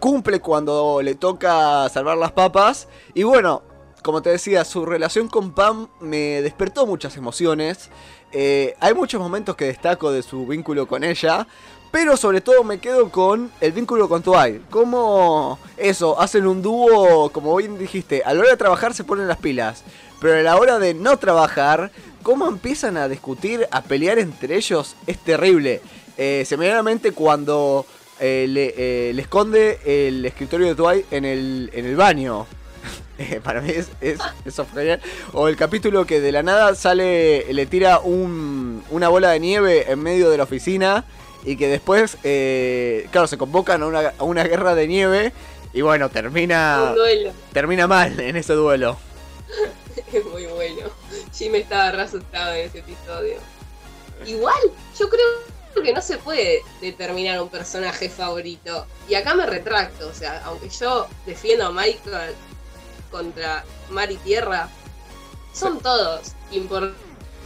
cumple 0.00 0.40
cuando 0.40 1.00
le 1.00 1.14
toca 1.14 1.88
salvar 1.88 2.18
las 2.18 2.32
papas. 2.32 2.88
Y 3.14 3.22
bueno, 3.22 3.62
como 4.02 4.20
te 4.20 4.30
decía, 4.30 4.64
su 4.64 4.84
relación 4.84 5.28
con 5.28 5.52
Pam 5.52 5.88
me 6.00 6.42
despertó 6.42 6.86
muchas 6.86 7.16
emociones. 7.16 7.88
Eh, 8.32 8.74
hay 8.80 8.94
muchos 8.94 9.20
momentos 9.20 9.54
que 9.54 9.66
destaco 9.66 10.10
de 10.10 10.22
su 10.22 10.46
vínculo 10.46 10.86
con 10.88 11.04
ella. 11.04 11.46
Pero 11.94 12.16
sobre 12.16 12.40
todo 12.40 12.64
me 12.64 12.78
quedo 12.78 13.08
con 13.08 13.52
el 13.60 13.70
vínculo 13.70 14.08
con 14.08 14.20
Dwight. 14.20 14.68
Como 14.68 15.60
eso, 15.76 16.20
hacen 16.20 16.44
un 16.44 16.60
dúo, 16.60 17.30
como 17.30 17.54
bien 17.54 17.78
dijiste, 17.78 18.20
a 18.24 18.34
la 18.34 18.40
hora 18.40 18.50
de 18.50 18.56
trabajar 18.56 18.94
se 18.94 19.04
ponen 19.04 19.28
las 19.28 19.38
pilas. 19.38 19.84
Pero 20.20 20.36
a 20.36 20.42
la 20.42 20.56
hora 20.56 20.80
de 20.80 20.92
no 20.92 21.16
trabajar, 21.18 21.92
cómo 22.24 22.48
empiezan 22.48 22.96
a 22.96 23.06
discutir, 23.06 23.68
a 23.70 23.82
pelear 23.82 24.18
entre 24.18 24.56
ellos, 24.56 24.96
es 25.06 25.18
terrible. 25.18 25.82
Eh, 26.18 26.44
cuando 27.14 27.86
eh, 28.18 28.72
eh, 28.76 29.12
le, 29.14 29.22
esconde 29.22 29.78
el 29.86 30.26
escritorio 30.26 30.66
de 30.66 30.74
Dwight 30.74 31.12
en 31.12 31.24
el, 31.24 31.70
en 31.72 31.86
el 31.86 31.94
baño. 31.94 32.48
para 33.44 33.60
mí 33.60 33.70
es, 33.70 33.90
es. 34.00 34.18
O 35.32 35.46
el 35.46 35.54
capítulo 35.54 36.04
que 36.06 36.20
de 36.20 36.32
la 36.32 36.42
nada 36.42 36.74
sale, 36.74 37.46
le 37.52 37.66
tira 37.66 38.00
una 38.00 39.08
bola 39.08 39.30
de 39.30 39.38
nieve 39.38 39.92
en 39.92 40.02
medio 40.02 40.28
de 40.30 40.38
la 40.38 40.42
oficina 40.42 41.04
y 41.44 41.56
que 41.56 41.68
después, 41.68 42.16
eh, 42.24 43.08
claro, 43.10 43.26
se 43.26 43.38
convocan 43.38 43.82
a 43.82 43.86
una, 43.86 44.12
a 44.18 44.24
una, 44.24 44.44
guerra 44.44 44.74
de 44.74 44.86
nieve 44.88 45.32
y 45.72 45.82
bueno, 45.82 46.08
termina, 46.08 46.94
termina 47.52 47.86
mal 47.86 48.18
en 48.20 48.36
ese 48.36 48.54
duelo. 48.54 48.96
es 50.12 50.24
muy 50.24 50.46
bueno. 50.46 50.88
Jim 51.32 51.54
estaba 51.54 51.90
re 51.90 52.02
asustado 52.02 52.54
en 52.54 52.66
ese 52.66 52.78
episodio. 52.78 53.36
Igual, 54.24 54.58
yo 54.98 55.08
creo 55.08 55.82
que 55.82 55.92
no 55.92 56.00
se 56.00 56.18
puede 56.18 56.62
determinar 56.80 57.42
un 57.42 57.48
personaje 57.48 58.08
favorito. 58.08 58.86
Y 59.08 59.14
acá 59.14 59.34
me 59.34 59.46
retracto, 59.46 60.08
o 60.08 60.14
sea, 60.14 60.42
aunque 60.44 60.68
yo 60.68 61.08
defiendo 61.26 61.66
a 61.66 61.72
Michael 61.72 62.34
contra 63.10 63.64
Mar 63.90 64.10
y 64.10 64.16
Tierra, 64.16 64.68
son 65.52 65.80
todos 65.80 66.32
importantes. 66.52 67.02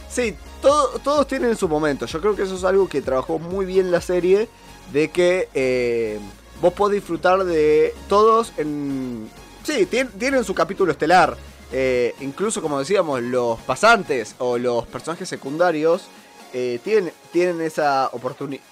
Sí, 0.09 0.37
todos 0.61 1.27
tienen 1.27 1.55
su 1.55 1.67
momento. 1.67 2.05
Yo 2.05 2.19
creo 2.21 2.35
que 2.35 2.43
eso 2.43 2.55
es 2.55 2.63
algo 2.63 2.87
que 2.87 3.01
trabajó 3.01 3.39
muy 3.39 3.65
bien 3.65 3.91
la 3.91 4.01
serie. 4.01 4.49
De 4.91 5.09
que 5.09 5.49
eh, 5.53 6.19
vos 6.61 6.73
podés 6.73 7.01
disfrutar 7.01 7.43
de 7.43 7.93
todos 8.07 8.53
en... 8.57 9.29
Sí, 9.63 9.85
tienen, 9.85 10.43
su 10.43 10.55
capítulo 10.55 10.91
estelar. 10.91 11.37
Eh, 11.71 12.15
incluso 12.21 12.61
como 12.61 12.79
decíamos, 12.79 13.21
los 13.21 13.59
pasantes 13.59 14.35
o 14.39 14.57
los 14.57 14.87
personajes 14.87 15.29
secundarios 15.29 16.07
eh, 16.53 16.79
tienen, 16.83 17.13
tienen 17.31 17.61
esa 17.61 18.09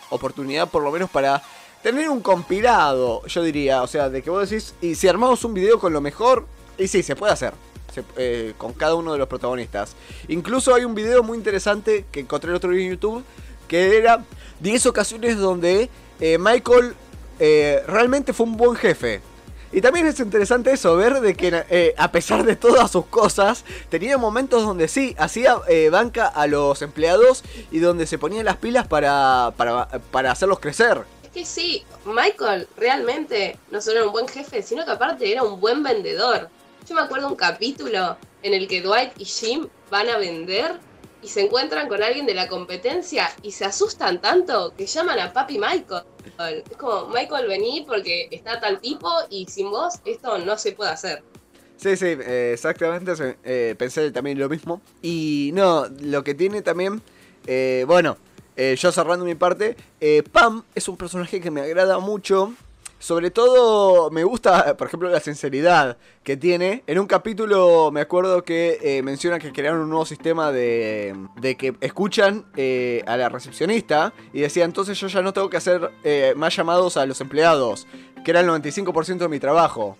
oportunidad 0.09 0.67
por 0.69 0.81
lo 0.81 0.91
menos 0.91 1.11
para 1.11 1.43
tener 1.83 2.09
un 2.09 2.21
compilado, 2.21 3.25
yo 3.27 3.43
diría. 3.43 3.83
O 3.83 3.87
sea, 3.87 4.09
de 4.09 4.21
que 4.21 4.29
vos 4.29 4.49
decís, 4.49 4.73
y 4.81 4.95
si 4.95 5.07
armamos 5.07 5.43
un 5.43 5.53
video 5.53 5.79
con 5.79 5.93
lo 5.93 6.01
mejor, 6.01 6.45
y 6.77 6.87
sí, 6.87 7.03
se 7.03 7.15
puede 7.15 7.33
hacer. 7.33 7.53
Eh, 8.15 8.53
con 8.57 8.73
cada 8.73 8.95
uno 8.95 9.13
de 9.13 9.19
los 9.19 9.27
protagonistas. 9.27 9.95
Incluso 10.27 10.73
hay 10.75 10.85
un 10.85 10.93
video 10.93 11.23
muy 11.23 11.37
interesante 11.37 12.05
que 12.11 12.19
encontré 12.19 12.49
el 12.51 12.55
otro 12.55 12.71
día 12.71 12.83
en 12.85 12.91
YouTube, 12.91 13.23
que 13.67 13.97
era 13.97 14.23
10 14.59 14.85
ocasiones 14.87 15.37
donde 15.37 15.89
eh, 16.19 16.37
Michael 16.37 16.93
eh, 17.39 17.81
realmente 17.87 18.33
fue 18.33 18.45
un 18.45 18.57
buen 18.57 18.75
jefe. 18.75 19.21
Y 19.71 19.81
también 19.81 20.05
es 20.05 20.19
interesante 20.19 20.71
eso, 20.71 20.95
ver 20.95 21.19
de 21.19 21.35
que 21.35 21.93
a 21.97 22.11
pesar 22.11 22.45
de 22.45 22.55
todas 22.55 22.89
sus 22.89 23.05
cosas, 23.07 23.65
tenía 23.89 24.17
momentos 24.17 24.63
donde 24.63 24.87
sí, 24.87 25.13
hacía 25.17 25.57
banca 25.91 26.25
a 26.25 26.47
los 26.47 26.81
empleados 26.81 27.43
y 27.69 27.79
donde 27.79 28.07
se 28.07 28.17
ponía 28.17 28.43
las 28.43 28.55
pilas 28.55 28.87
para, 28.87 29.53
para, 29.57 29.89
para 30.09 30.31
hacerlos 30.31 30.59
crecer. 30.59 31.01
Es 31.21 31.31
que 31.31 31.45
sí, 31.45 31.83
Michael 32.05 32.65
realmente 32.77 33.59
no 33.69 33.81
solo 33.81 33.97
era 33.97 34.05
un 34.05 34.13
buen 34.13 34.29
jefe, 34.29 34.63
sino 34.63 34.85
que 34.85 34.91
aparte 34.91 35.29
era 35.29 35.43
un 35.43 35.59
buen 35.59 35.83
vendedor. 35.83 36.49
Yo 36.87 36.95
me 36.95 37.01
acuerdo 37.01 37.27
un 37.27 37.35
capítulo 37.35 38.17
en 38.43 38.53
el 38.53 38.67
que 38.67 38.81
Dwight 38.81 39.11
y 39.17 39.25
Jim 39.25 39.67
van 39.89 40.09
a 40.09 40.17
vender 40.17 40.79
y 41.21 41.27
se 41.27 41.41
encuentran 41.41 41.87
con 41.87 42.01
alguien 42.03 42.25
de 42.25 42.33
la 42.33 42.47
competencia 42.47 43.29
y 43.41 43.51
se 43.51 43.65
asustan 43.65 44.21
tanto 44.21 44.73
que 44.77 44.85
llaman 44.85 45.19
a 45.19 45.33
papi 45.33 45.57
Michael. 45.57 46.03
Es 46.69 46.77
como, 46.77 47.07
Michael, 47.07 47.47
vení 47.47 47.83
porque 47.87 48.27
está 48.31 48.59
tal 48.59 48.79
tipo 48.79 49.09
y 49.29 49.45
sin 49.47 49.69
vos 49.69 49.95
esto 50.05 50.37
no 50.39 50.57
se 50.57 50.73
puede 50.73 50.91
hacer. 50.91 51.23
Sí, 51.77 51.95
sí, 51.95 52.05
eh, 52.05 52.51
exactamente, 52.53 53.37
eh, 53.43 53.75
pensé 53.77 54.11
también 54.11 54.39
lo 54.39 54.49
mismo. 54.49 54.81
Y 55.01 55.51
no, 55.53 55.87
lo 56.01 56.23
que 56.23 56.33
tiene 56.33 56.61
también, 56.61 57.01
eh, 57.45 57.85
bueno, 57.87 58.17
yo 58.55 58.91
cerrando 58.91 59.23
mi 59.23 59.35
parte, 59.35 59.77
Pam 60.31 60.63
es 60.73 60.87
un 60.87 60.97
personaje 60.97 61.39
que 61.39 61.51
me 61.51 61.61
agrada 61.61 61.99
mucho 61.99 62.53
sobre 62.99 63.29
todo 63.29 64.09
me 64.09 64.23
gusta, 64.23 64.75
por 64.75 64.87
ejemplo, 64.87 65.09
la 65.09 65.19
sinceridad 65.19 65.97
que 66.23 66.35
tiene. 66.35 66.83
En 66.87 66.99
un 66.99 67.05
capítulo 67.05 67.91
me 67.91 68.01
acuerdo 68.01 68.43
que 68.43 68.79
eh, 68.81 69.03
menciona 69.03 69.39
que 69.39 69.51
crearon 69.51 69.81
un 69.81 69.89
nuevo 69.89 70.05
sistema 70.05 70.51
de, 70.51 71.15
de 71.39 71.55
que 71.55 71.75
escuchan 71.81 72.45
eh, 72.55 73.03
a 73.05 73.17
la 73.17 73.29
recepcionista 73.29 74.13
y 74.33 74.41
decía, 74.41 74.65
entonces 74.65 74.99
yo 74.99 75.07
ya 75.07 75.21
no 75.21 75.33
tengo 75.33 75.49
que 75.49 75.57
hacer 75.57 75.91
eh, 76.03 76.33
más 76.35 76.55
llamados 76.55 76.97
a 76.97 77.05
los 77.05 77.21
empleados, 77.21 77.87
que 78.25 78.31
era 78.31 78.39
el 78.39 78.47
95% 78.47 79.17
de 79.17 79.29
mi 79.29 79.39
trabajo. 79.39 79.97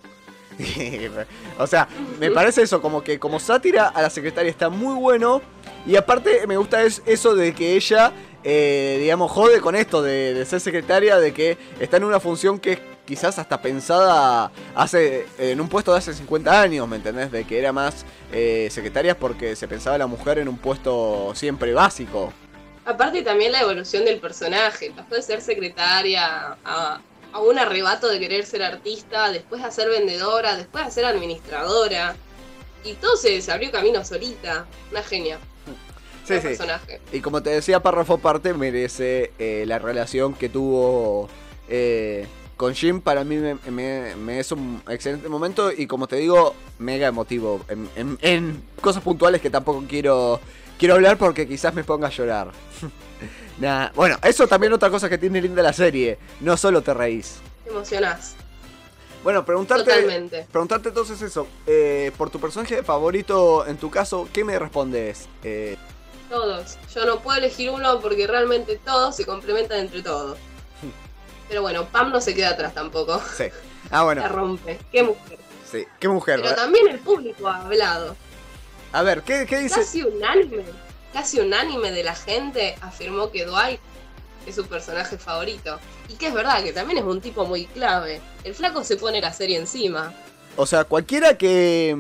o 1.60 1.68
sea, 1.68 1.88
me 2.20 2.32
parece 2.32 2.64
eso, 2.64 2.82
como 2.82 3.04
que 3.04 3.20
como 3.20 3.40
sátira 3.40 3.88
a 3.90 4.02
la 4.02 4.10
secretaria 4.10 4.50
está 4.50 4.70
muy 4.70 4.96
bueno. 4.96 5.42
Y 5.86 5.96
aparte 5.96 6.46
me 6.48 6.58
gusta 6.58 6.84
eso 6.84 7.36
de 7.36 7.54
que 7.54 7.76
ella 7.76 8.12
eh, 8.50 8.96
digamos, 9.02 9.30
jode 9.30 9.60
con 9.60 9.76
esto 9.76 10.02
de, 10.02 10.46
ser 10.46 10.62
secretaria, 10.62 11.18
de 11.18 11.34
que 11.34 11.58
está 11.82 11.98
en 11.98 12.06
una 12.06 12.22
función 12.22 12.60
que 12.60 12.72
es 12.72 12.80
quizás 13.06 13.40
hasta 13.40 13.62
pensada 13.62 14.54
hace 14.74 15.26
en 15.38 15.60
un 15.60 15.68
puesto 15.68 15.92
de 15.92 15.98
hace 15.98 16.14
50 16.14 16.62
años, 16.62 16.88
¿me 16.88 16.96
entendés? 16.96 17.30
De 17.30 17.44
que 17.44 17.60
era 17.60 17.74
más 17.74 18.06
eh, 18.32 18.70
secretaria 18.72 19.20
porque 19.20 19.58
se 19.58 19.68
pensaba 19.68 19.98
la 19.98 20.08
mujer 20.08 20.40
en 20.40 20.48
un 20.48 20.58
puesto 20.58 21.34
siempre 21.36 21.74
básico. 21.74 22.32
Aparte 22.86 23.22
también 23.22 23.52
la 23.52 23.60
evolución 23.60 24.06
del 24.06 24.22
personaje, 24.22 24.94
pasó 24.96 25.16
de 25.16 25.22
ser 25.24 25.42
secretaria 25.42 26.58
a, 26.64 27.02
a 27.34 27.40
un 27.40 27.60
arrebato 27.60 28.08
de 28.08 28.18
querer 28.18 28.46
ser 28.46 28.64
artista, 28.64 29.30
después 29.30 29.62
a 29.62 29.72
ser 29.72 29.90
vendedora, 29.90 30.56
después 30.56 30.86
a 30.86 30.90
ser 30.90 31.04
administradora. 31.04 32.16
Y 32.86 32.94
todo 32.94 33.18
se 33.18 33.44
abrió 33.52 33.72
camino 33.72 34.06
solita, 34.06 34.66
una 34.90 35.04
genia. 35.04 35.38
Sí, 36.28 36.42
sí. 36.42 36.64
Y 37.14 37.22
como 37.22 37.42
te 37.42 37.52
decía, 37.52 37.82
párrafo 37.82 38.18
parte 38.18 38.54
merece 38.54 39.32
eh, 39.40 39.64
la 39.66 39.80
relación 39.80 40.34
que 40.34 40.50
tuvo 40.50 41.30
eh, 41.70 42.28
con 42.58 42.76
Jim. 42.76 43.00
Para 43.00 43.24
mí 43.24 43.38
me, 43.38 44.40
es 44.40 44.52
un 44.52 44.82
excelente 44.90 45.30
momento 45.30 45.72
y 45.72 45.88
como 45.88 46.08
te 46.08 46.18
digo, 46.18 46.54
mega 46.80 47.08
emotivo. 47.08 47.62
En, 47.96 48.62
cosas 48.82 49.02
puntuales 49.04 49.42
que 49.42 49.50
tampoco 49.50 49.86
quiero, 49.88 50.42
quiero 50.78 50.96
hablar 50.96 51.18
porque 51.18 51.48
quizás 51.48 51.74
me 51.74 51.86
ponga 51.86 52.08
a 52.08 52.12
llorar. 52.12 52.52
bueno, 53.96 54.18
eso 54.22 54.48
también 54.48 54.74
otra 54.74 54.90
cosa 54.90 55.08
que 55.08 55.18
tiene 55.18 55.42
linda 55.42 55.64
la 55.64 55.74
serie. 55.74 56.18
No 56.42 56.58
solo 56.58 56.82
te 56.82 56.94
reís. 56.94 57.38
Te 57.64 57.70
emocionás. 57.70 58.36
Bueno, 59.24 59.44
preguntarte, 59.44 60.46
preguntarte 60.52 60.90
entonces 60.90 61.22
eso. 61.22 61.48
Eh, 61.66 62.12
por 62.18 62.30
tu 62.30 62.40
personaje 62.40 62.84
favorito, 62.84 63.66
en 63.66 63.78
tu 63.78 63.90
caso, 63.90 64.28
¿qué 64.32 64.44
me 64.44 64.58
respondes? 64.58 65.28
Eh, 65.44 65.76
todos. 66.30 66.78
Yo 66.94 67.06
no 67.06 67.20
puedo 67.20 67.38
elegir 67.38 67.70
uno 67.70 68.00
porque 68.00 68.28
realmente 68.28 68.78
todos 68.78 69.16
se 69.16 69.26
complementan 69.26 69.80
entre 69.80 70.02
todos. 70.02 70.38
Pero 71.50 71.62
bueno, 71.62 71.86
Pam 71.86 72.12
no 72.12 72.22
se 72.22 72.36
queda 72.36 72.50
atrás 72.50 72.74
tampoco. 72.74 73.22
Sí. 73.38 73.46
Ah, 73.90 74.04
bueno. 74.04 74.22
La 74.22 74.28
rompe. 74.28 74.80
Qué 74.92 75.04
mujer. 75.04 75.40
Sí, 75.70 75.86
qué 76.00 76.08
mujer. 76.08 76.42
Pero 76.42 76.56
también 76.56 76.88
el 76.90 77.00
público 77.00 77.48
ha 77.48 77.62
hablado. 77.62 78.16
A 78.92 79.02
ver, 79.02 79.22
¿qué, 79.24 79.46
qué 79.48 79.60
dice? 79.60 79.76
Casi 79.76 80.04
unánime. 80.04 80.64
Casi 81.14 81.40
unánime 81.40 81.92
de 81.92 82.04
la 82.04 82.16
gente 82.16 82.76
afirmó 82.82 83.32
que 83.32 83.46
Dwight 83.46 83.80
es 84.46 84.56
su 84.56 84.66
personaje 84.66 85.18
favorito. 85.18 85.80
Y 86.10 86.16
que 86.16 86.28
es 86.28 86.34
verdad, 86.34 86.64
que 86.64 86.74
también 86.74 87.00
es 87.00 87.06
un 87.06 87.22
tipo 87.22 87.46
muy 87.46 87.66
clave. 87.66 88.22
El 88.44 88.56
flaco 88.56 88.84
se 88.84 88.98
pone 88.98 89.22
la 89.22 89.34
serie 89.34 89.58
encima. 89.58 90.14
O 90.56 90.66
sea, 90.66 90.86
cualquiera 90.86 91.38
que, 91.38 91.96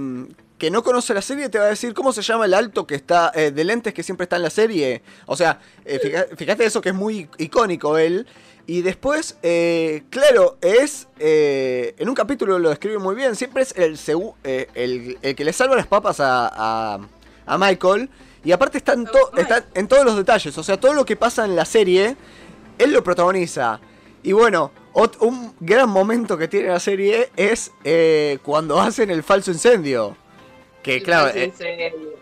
que 0.57 0.71
no 0.71 0.83
conoce 0.83 1.13
la 1.13 1.21
serie 1.21 1.49
te 1.49 1.59
va 1.59 1.65
a 1.65 1.69
decir 1.69 1.93
cómo 1.93 2.11
se 2.11 2.21
llama 2.21 2.45
el 2.45 2.53
alto 2.53 2.87
que 2.87 2.95
está 2.95 3.31
eh, 3.35 3.51
de 3.51 3.63
lentes 3.63 3.93
que 3.93 4.03
siempre 4.03 4.23
está 4.23 4.37
en 4.37 4.41
la 4.41 4.49
serie. 4.49 5.03
O 5.27 5.35
sea, 5.35 5.59
eh, 5.85 6.27
fíjate, 6.35 6.65
eso 6.65 6.81
que 6.81 6.89
es 6.89 6.95
muy 6.95 7.29
icónico 7.37 7.97
él. 7.97 8.25
Y 8.65 8.81
después, 8.81 9.37
eh, 9.43 10.03
claro, 10.09 10.57
es. 10.61 11.07
en 11.19 12.09
un 12.09 12.15
capítulo 12.15 12.59
lo 12.59 12.69
describe 12.69 12.97
muy 12.97 13.15
bien. 13.15 13.35
Siempre 13.35 13.63
es 13.63 13.73
el, 13.77 13.97
el, 14.43 15.17
el 15.21 15.35
que 15.35 15.45
le 15.45 15.53
salva 15.53 15.75
las 15.77 15.87
papas 15.87 16.19
a, 16.19 16.99
a, 17.45 17.57
Michael. 17.57 18.09
Y 18.43 18.51
aparte 18.51 18.77
está 18.77 18.93
en, 18.93 19.07
está 19.37 19.65
en 19.73 19.87
todos 19.87 20.03
los 20.03 20.17
detalles. 20.17 20.57
O 20.57 20.63
sea, 20.63 20.77
todo 20.77 20.93
lo 20.93 21.05
que 21.05 21.15
pasa 21.15 21.45
en 21.45 21.55
la 21.55 21.63
serie, 21.63 22.17
él 22.77 22.91
lo 22.91 23.03
protagoniza. 23.03 23.79
Y 24.21 24.33
bueno, 24.33 24.71
un 25.21 25.53
gran 25.61 25.87
momento 25.87 26.37
que 26.37 26.49
tiene 26.49 26.67
la 26.67 26.81
serie 26.81 27.29
es 27.37 27.71
cuando 28.43 28.81
hacen 28.81 29.11
el 29.11 29.23
falso 29.23 29.51
incendio. 29.51 30.17
Que 30.87 31.03
claro, 31.03 31.37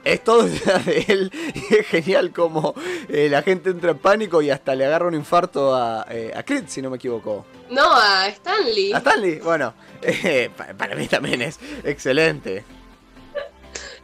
es, 0.03 0.23
todo 0.23 0.41
de 0.85 1.05
él 1.07 1.31
y 1.53 1.75
es 1.75 1.85
genial 1.85 2.33
como 2.33 2.73
eh, 3.09 3.29
la 3.29 3.43
gente 3.43 3.69
entra 3.69 3.91
en 3.91 3.99
pánico 3.99 4.41
y 4.41 4.49
hasta 4.49 4.73
le 4.73 4.85
agarra 4.85 5.05
un 5.05 5.13
infarto 5.13 5.75
a, 5.75 6.07
eh, 6.09 6.31
a 6.35 6.41
Creed, 6.41 6.63
si 6.65 6.81
no 6.81 6.89
me 6.89 6.97
equivoco. 6.97 7.45
No, 7.69 7.93
a 7.93 8.27
Stanley. 8.27 8.91
A 8.91 8.97
Stanley, 8.97 9.35
bueno, 9.37 9.75
eh, 10.01 10.49
para, 10.75 10.95
mí 10.95 11.07
también 11.07 11.43
es 11.43 11.59
excelente. 11.83 12.63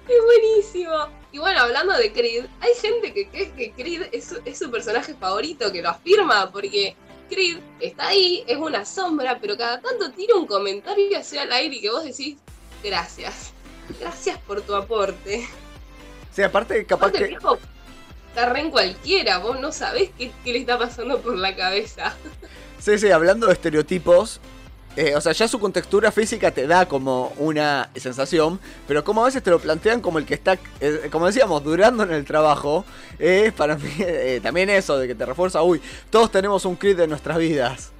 Es 0.07 0.23
buenísimo. 0.23 1.07
Y 1.31 1.39
bueno, 1.39 1.61
hablando 1.61 1.97
de 1.97 2.13
Creed, 2.13 2.45
hay 2.59 2.73
gente 2.79 3.13
que 3.13 3.29
cree 3.29 3.51
que 3.53 3.71
Creed 3.71 4.09
es, 4.11 4.35
es 4.45 4.59
su 4.59 4.69
personaje 4.69 5.15
favorito, 5.15 5.71
que 5.71 5.81
lo 5.81 5.89
afirma, 5.89 6.51
porque 6.51 6.95
Creed 7.31 7.57
está 7.79 8.09
ahí, 8.09 8.43
es 8.45 8.57
una 8.57 8.85
sombra, 8.85 9.39
pero 9.41 9.57
cada 9.57 9.81
tanto 9.81 10.11
tira 10.11 10.35
un 10.35 10.45
comentario 10.45 11.17
hacia 11.17 11.41
el 11.41 11.51
aire 11.51 11.77
y 11.77 11.81
que 11.81 11.89
vos 11.89 12.03
decís, 12.03 12.37
gracias. 12.83 13.53
Gracias 13.99 14.37
por 14.39 14.61
tu 14.61 14.75
aporte. 14.75 15.47
Sí, 16.33 16.41
aparte, 16.41 16.85
capaz 16.85 17.11
que. 17.11 17.25
Viejo, 17.25 17.57
está 18.29 18.57
en 18.57 18.71
cualquiera, 18.71 19.39
vos 19.39 19.59
no 19.59 19.71
sabés 19.71 20.09
qué, 20.17 20.31
le 20.45 20.59
está 20.59 20.77
pasando 20.77 21.21
por 21.21 21.37
la 21.37 21.55
cabeza. 21.55 22.15
Sí, 22.79 22.97
sí, 22.97 23.11
hablando 23.11 23.47
de 23.47 23.53
estereotipos, 23.53 24.39
eh, 24.95 25.15
o 25.15 25.21
sea, 25.21 25.33
ya 25.33 25.47
su 25.47 25.59
contextura 25.59 26.11
física 26.11 26.51
te 26.51 26.67
da 26.67 26.87
como 26.87 27.33
una 27.37 27.89
sensación, 27.95 28.59
pero 28.87 29.03
como 29.03 29.21
a 29.21 29.25
veces 29.25 29.43
te 29.43 29.49
lo 29.49 29.59
plantean 29.59 30.01
como 30.01 30.19
el 30.19 30.25
que 30.25 30.33
está, 30.33 30.57
eh, 30.79 31.09
como 31.11 31.27
decíamos, 31.27 31.63
durando 31.63 32.03
en 32.03 32.11
el 32.11 32.25
trabajo, 32.25 32.85
es 33.19 33.53
para 33.53 33.75
mí 33.75 33.89
eh, 33.99 34.39
también 34.41 34.69
eso 34.69 34.97
de 34.97 35.07
que 35.07 35.15
te 35.15 35.25
refuerza, 35.25 35.61
uy, 35.61 35.81
todos 36.09 36.31
tenemos 36.31 36.65
un 36.65 36.75
crit 36.75 36.99
en 36.99 37.09
nuestras 37.09 37.37
vidas. 37.37 37.91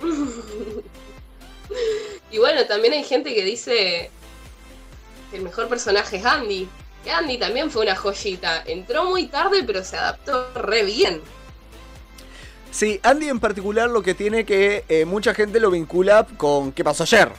y 2.30 2.38
bueno, 2.38 2.64
también 2.66 2.94
hay 2.94 3.04
gente 3.04 3.34
que 3.34 3.44
dice, 3.44 4.10
el 5.32 5.42
mejor 5.42 5.68
personaje 5.68 6.16
es 6.16 6.24
Andy. 6.24 6.68
Que 7.04 7.10
Andy 7.10 7.38
también 7.38 7.70
fue 7.70 7.82
una 7.82 7.96
joyita. 7.96 8.62
Entró 8.64 9.04
muy 9.04 9.26
tarde, 9.26 9.64
pero 9.64 9.82
se 9.82 9.96
adaptó 9.96 10.52
re 10.54 10.84
bien. 10.84 11.20
Sí, 12.70 13.00
Andy 13.02 13.28
en 13.28 13.40
particular 13.40 13.90
lo 13.90 14.02
que 14.02 14.14
tiene 14.14 14.44
que 14.44 14.84
eh, 14.88 15.04
mucha 15.04 15.34
gente 15.34 15.60
lo 15.60 15.70
vincula 15.70 16.26
con 16.36 16.72
qué 16.72 16.82
pasó 16.84 17.02
ayer. 17.02 17.30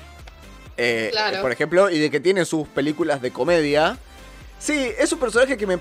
Eh, 0.77 1.11
por 1.41 1.51
ejemplo, 1.51 1.89
y 1.89 1.99
de 1.99 2.09
que 2.09 2.19
tiene 2.19 2.45
sus 2.45 2.67
películas 2.67 3.21
de 3.21 3.31
comedia. 3.31 3.97
Sí, 4.59 4.91
es 4.97 5.11
un 5.11 5.19
personaje 5.19 5.57
que 5.57 5.67
me, 5.67 5.79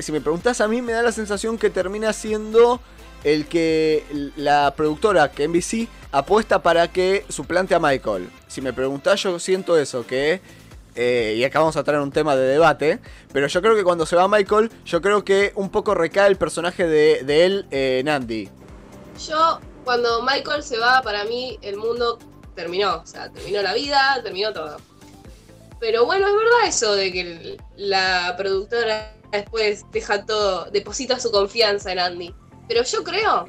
si 0.00 0.12
me 0.12 0.20
preguntas 0.20 0.60
a 0.60 0.68
mí 0.68 0.82
me 0.82 0.92
da 0.92 1.02
la 1.02 1.12
sensación 1.12 1.56
que 1.58 1.70
termina 1.70 2.12
siendo 2.12 2.80
el 3.24 3.46
que 3.46 4.04
la 4.36 4.74
productora, 4.76 5.30
que 5.30 5.48
NBC, 5.48 5.88
apuesta 6.12 6.62
para 6.62 6.88
que 6.88 7.24
suplante 7.28 7.74
a 7.74 7.78
Michael. 7.78 8.28
Si 8.46 8.60
me 8.60 8.72
preguntas 8.72 9.22
yo 9.22 9.38
siento 9.38 9.78
eso, 9.78 10.06
que 10.06 10.40
eh, 11.00 11.36
y 11.36 11.44
acá 11.44 11.60
vamos 11.60 11.76
a 11.76 11.84
traer 11.84 12.00
un 12.00 12.10
tema 12.10 12.34
de 12.34 12.44
debate, 12.44 12.98
pero 13.32 13.46
yo 13.46 13.62
creo 13.62 13.76
que 13.76 13.84
cuando 13.84 14.04
se 14.04 14.16
va 14.16 14.26
Michael, 14.26 14.68
yo 14.84 15.00
creo 15.00 15.24
que 15.24 15.52
un 15.54 15.70
poco 15.70 15.94
recae 15.94 16.26
el 16.26 16.34
personaje 16.34 16.88
de, 16.88 17.20
él 17.44 17.66
eh, 17.70 18.00
en 18.00 18.08
Andy. 18.08 18.48
Yo, 19.28 19.60
cuando 19.84 20.24
Michael 20.24 20.64
se 20.64 20.76
va, 20.76 21.00
para 21.02 21.22
mí 21.22 21.56
el 21.62 21.76
mundo 21.76 22.18
terminó, 22.56 22.96
o 22.96 23.06
sea, 23.06 23.30
terminó 23.30 23.62
la 23.62 23.74
vida, 23.74 24.18
terminó 24.24 24.52
todo. 24.52 24.78
Pero 25.78 26.04
bueno, 26.04 26.26
es 26.26 26.34
verdad 26.34 26.66
eso 26.66 26.92
de 26.96 27.12
que 27.12 27.56
la 27.76 28.34
productora 28.36 29.14
después 29.30 29.84
deja 29.92 30.26
todo, 30.26 30.64
deposita 30.72 31.20
su 31.20 31.30
confianza 31.30 31.92
en 31.92 32.00
Andy. 32.00 32.34
Pero 32.66 32.82
yo 32.82 33.04
creo 33.04 33.48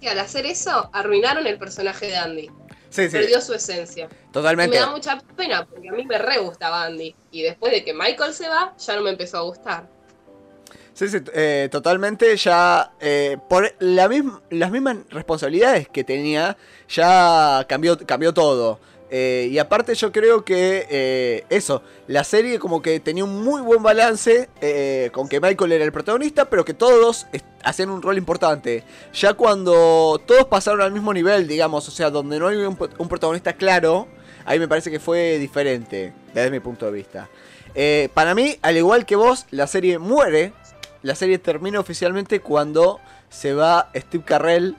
que 0.00 0.08
al 0.08 0.18
hacer 0.18 0.46
eso 0.46 0.88
arruinaron 0.94 1.46
el 1.46 1.58
personaje 1.58 2.06
de 2.06 2.16
Andy. 2.16 2.50
Sí, 2.92 3.06
sí, 3.06 3.08
Perdió 3.08 3.40
su 3.40 3.54
esencia. 3.54 4.06
Y 4.28 4.32
totalmente. 4.32 4.76
me 4.76 4.84
da 4.84 4.90
mucha 4.90 5.18
pena 5.34 5.64
porque 5.64 5.88
a 5.88 5.92
mí 5.92 6.04
me 6.04 6.18
re 6.18 6.38
gustaba 6.38 6.84
Andy. 6.84 7.14
Y 7.30 7.42
después 7.42 7.72
de 7.72 7.82
que 7.82 7.94
Michael 7.94 8.34
se 8.34 8.48
va, 8.48 8.74
ya 8.76 8.96
no 8.96 9.02
me 9.02 9.10
empezó 9.10 9.38
a 9.38 9.42
gustar. 9.42 9.88
Sí, 10.92 11.08
sí, 11.08 11.18
eh, 11.32 11.70
totalmente. 11.72 12.36
Ya 12.36 12.92
eh, 13.00 13.38
por 13.48 13.74
la 13.78 14.08
misma, 14.08 14.42
las 14.50 14.70
mismas 14.70 14.98
responsabilidades 15.08 15.88
que 15.88 16.04
tenía, 16.04 16.58
ya 16.86 17.64
cambió, 17.66 17.96
cambió 17.96 18.34
todo. 18.34 18.78
Eh, 19.14 19.48
y 19.50 19.58
aparte 19.58 19.94
yo 19.94 20.10
creo 20.10 20.42
que 20.42 20.86
eh, 20.90 21.44
eso, 21.50 21.82
la 22.06 22.24
serie 22.24 22.58
como 22.58 22.80
que 22.80 22.98
tenía 22.98 23.24
un 23.24 23.44
muy 23.44 23.60
buen 23.60 23.82
balance 23.82 24.48
eh, 24.62 25.10
con 25.12 25.28
que 25.28 25.38
Michael 25.38 25.72
era 25.72 25.84
el 25.84 25.92
protagonista, 25.92 26.48
pero 26.48 26.64
que 26.64 26.72
todos 26.72 27.26
hacían 27.62 27.90
un 27.90 28.00
rol 28.00 28.16
importante. 28.16 28.84
Ya 29.12 29.34
cuando 29.34 30.18
todos 30.26 30.46
pasaron 30.46 30.80
al 30.80 30.92
mismo 30.92 31.12
nivel, 31.12 31.46
digamos, 31.46 31.86
o 31.88 31.90
sea, 31.90 32.08
donde 32.08 32.38
no 32.38 32.48
hay 32.48 32.56
un, 32.56 32.78
un 32.98 33.08
protagonista 33.08 33.52
claro, 33.52 34.08
ahí 34.46 34.58
me 34.58 34.66
parece 34.66 34.90
que 34.90 34.98
fue 34.98 35.38
diferente, 35.38 36.14
desde 36.32 36.50
mi 36.50 36.60
punto 36.60 36.86
de 36.86 36.92
vista. 36.92 37.28
Eh, 37.74 38.08
para 38.14 38.34
mí, 38.34 38.56
al 38.62 38.76
igual 38.76 39.06
que 39.06 39.16
vos, 39.16 39.46
la 39.50 39.66
serie 39.66 39.98
muere. 39.98 40.52
La 41.02 41.14
serie 41.14 41.38
termina 41.38 41.80
oficialmente 41.80 42.40
cuando 42.40 43.00
se 43.28 43.54
va 43.54 43.90
Steve 43.94 44.24
Carrell. 44.24 44.76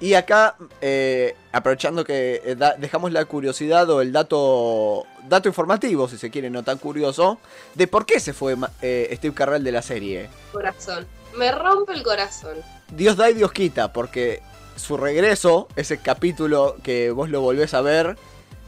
Y 0.00 0.14
acá, 0.14 0.56
eh, 0.80 1.36
aprovechando 1.52 2.04
que 2.04 2.40
eh, 2.44 2.54
da- 2.56 2.74
dejamos 2.78 3.12
la 3.12 3.24
curiosidad 3.26 3.88
o 3.90 4.00
el 4.00 4.12
dato, 4.12 5.06
dato 5.28 5.48
informativo, 5.48 6.08
si 6.08 6.16
se 6.16 6.30
quiere, 6.30 6.48
no 6.48 6.62
tan 6.62 6.78
curioso, 6.78 7.38
de 7.74 7.86
por 7.86 8.06
qué 8.06 8.18
se 8.18 8.32
fue 8.32 8.56
eh, 8.80 9.10
Steve 9.16 9.34
Carrell 9.34 9.62
de 9.62 9.72
la 9.72 9.82
serie. 9.82 10.28
Corazón. 10.52 11.06
Me 11.36 11.52
rompe 11.52 11.92
el 11.92 12.02
corazón. 12.02 12.56
Dios 12.90 13.16
da 13.16 13.30
y 13.30 13.34
Dios 13.34 13.52
quita, 13.52 13.92
porque 13.92 14.40
su 14.74 14.96
regreso, 14.96 15.68
ese 15.76 15.98
capítulo 15.98 16.76
que 16.82 17.10
vos 17.10 17.28
lo 17.28 17.42
volvés 17.42 17.74
a 17.74 17.82
ver, 17.82 18.16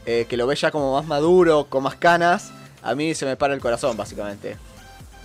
eh, 0.05 0.27
que 0.29 0.37
lo 0.37 0.45
ves 0.47 0.61
ya 0.61 0.69
como 0.71 0.93
más 0.93 1.05
maduro, 1.05 1.65
con 1.67 1.81
más 1.83 1.95
canas, 1.95 2.51
a 2.83 2.93
mí 2.93 3.15
se 3.15 3.25
me 3.25 3.35
para 3.37 3.53
el 3.55 3.59
corazón, 3.59 3.97
básicamente. 3.97 4.55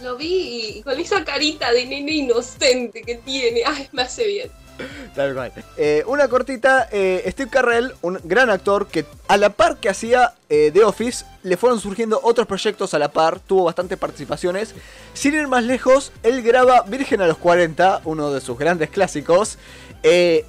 Lo 0.02 0.16
vi 0.16 0.78
y 0.78 0.82
con 0.82 0.98
esa 0.98 1.24
carita 1.24 1.70
de 1.72 1.84
nene 1.84 2.12
inocente 2.12 3.02
que 3.02 3.16
tiene. 3.16 3.62
Ay, 3.66 3.88
me 3.92 4.02
hace 4.02 4.26
bien. 4.26 4.50
Eh, 5.76 6.04
una 6.06 6.28
cortita, 6.28 6.88
eh, 6.92 7.24
Steve 7.32 7.50
Carrell, 7.50 7.94
un 8.02 8.18
gran 8.24 8.50
actor 8.50 8.86
que 8.86 9.04
a 9.26 9.36
la 9.36 9.50
par 9.50 9.78
que 9.78 9.88
hacía 9.88 10.34
eh, 10.48 10.70
The 10.72 10.84
Office, 10.84 11.24
le 11.42 11.56
fueron 11.56 11.80
surgiendo 11.80 12.20
otros 12.22 12.46
proyectos 12.46 12.94
a 12.94 12.98
la 12.98 13.10
par, 13.10 13.40
tuvo 13.40 13.64
bastantes 13.64 13.98
participaciones. 13.98 14.74
Sin 15.14 15.34
ir 15.34 15.48
más 15.48 15.64
lejos, 15.64 16.12
él 16.22 16.42
graba 16.42 16.82
Virgen 16.82 17.20
a 17.20 17.26
los 17.26 17.36
40, 17.38 18.02
uno 18.04 18.30
de 18.32 18.40
sus 18.40 18.56
grandes 18.58 18.90
clásicos, 18.90 19.58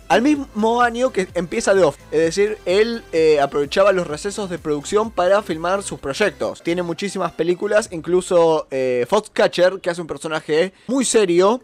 al 0.07 0.21
mismo 0.21 0.81
año 0.81 1.11
que 1.11 1.27
empieza 1.33 1.73
The 1.73 1.83
Office. 1.83 2.03
Es 2.11 2.19
decir, 2.19 2.57
él 2.65 3.03
aprovechaba 3.41 3.91
los 3.91 4.07
recesos 4.07 4.49
de 4.49 4.59
producción 4.59 5.09
para 5.09 5.41
filmar 5.41 5.81
sus 5.83 5.99
proyectos. 5.99 6.61
Tiene 6.61 6.83
muchísimas 6.83 7.31
películas, 7.31 7.89
incluso 7.91 8.67
Foxcatcher, 9.07 9.79
que 9.79 9.89
hace 9.89 10.01
un 10.01 10.07
personaje 10.07 10.73
muy 10.87 11.05
serio, 11.05 11.61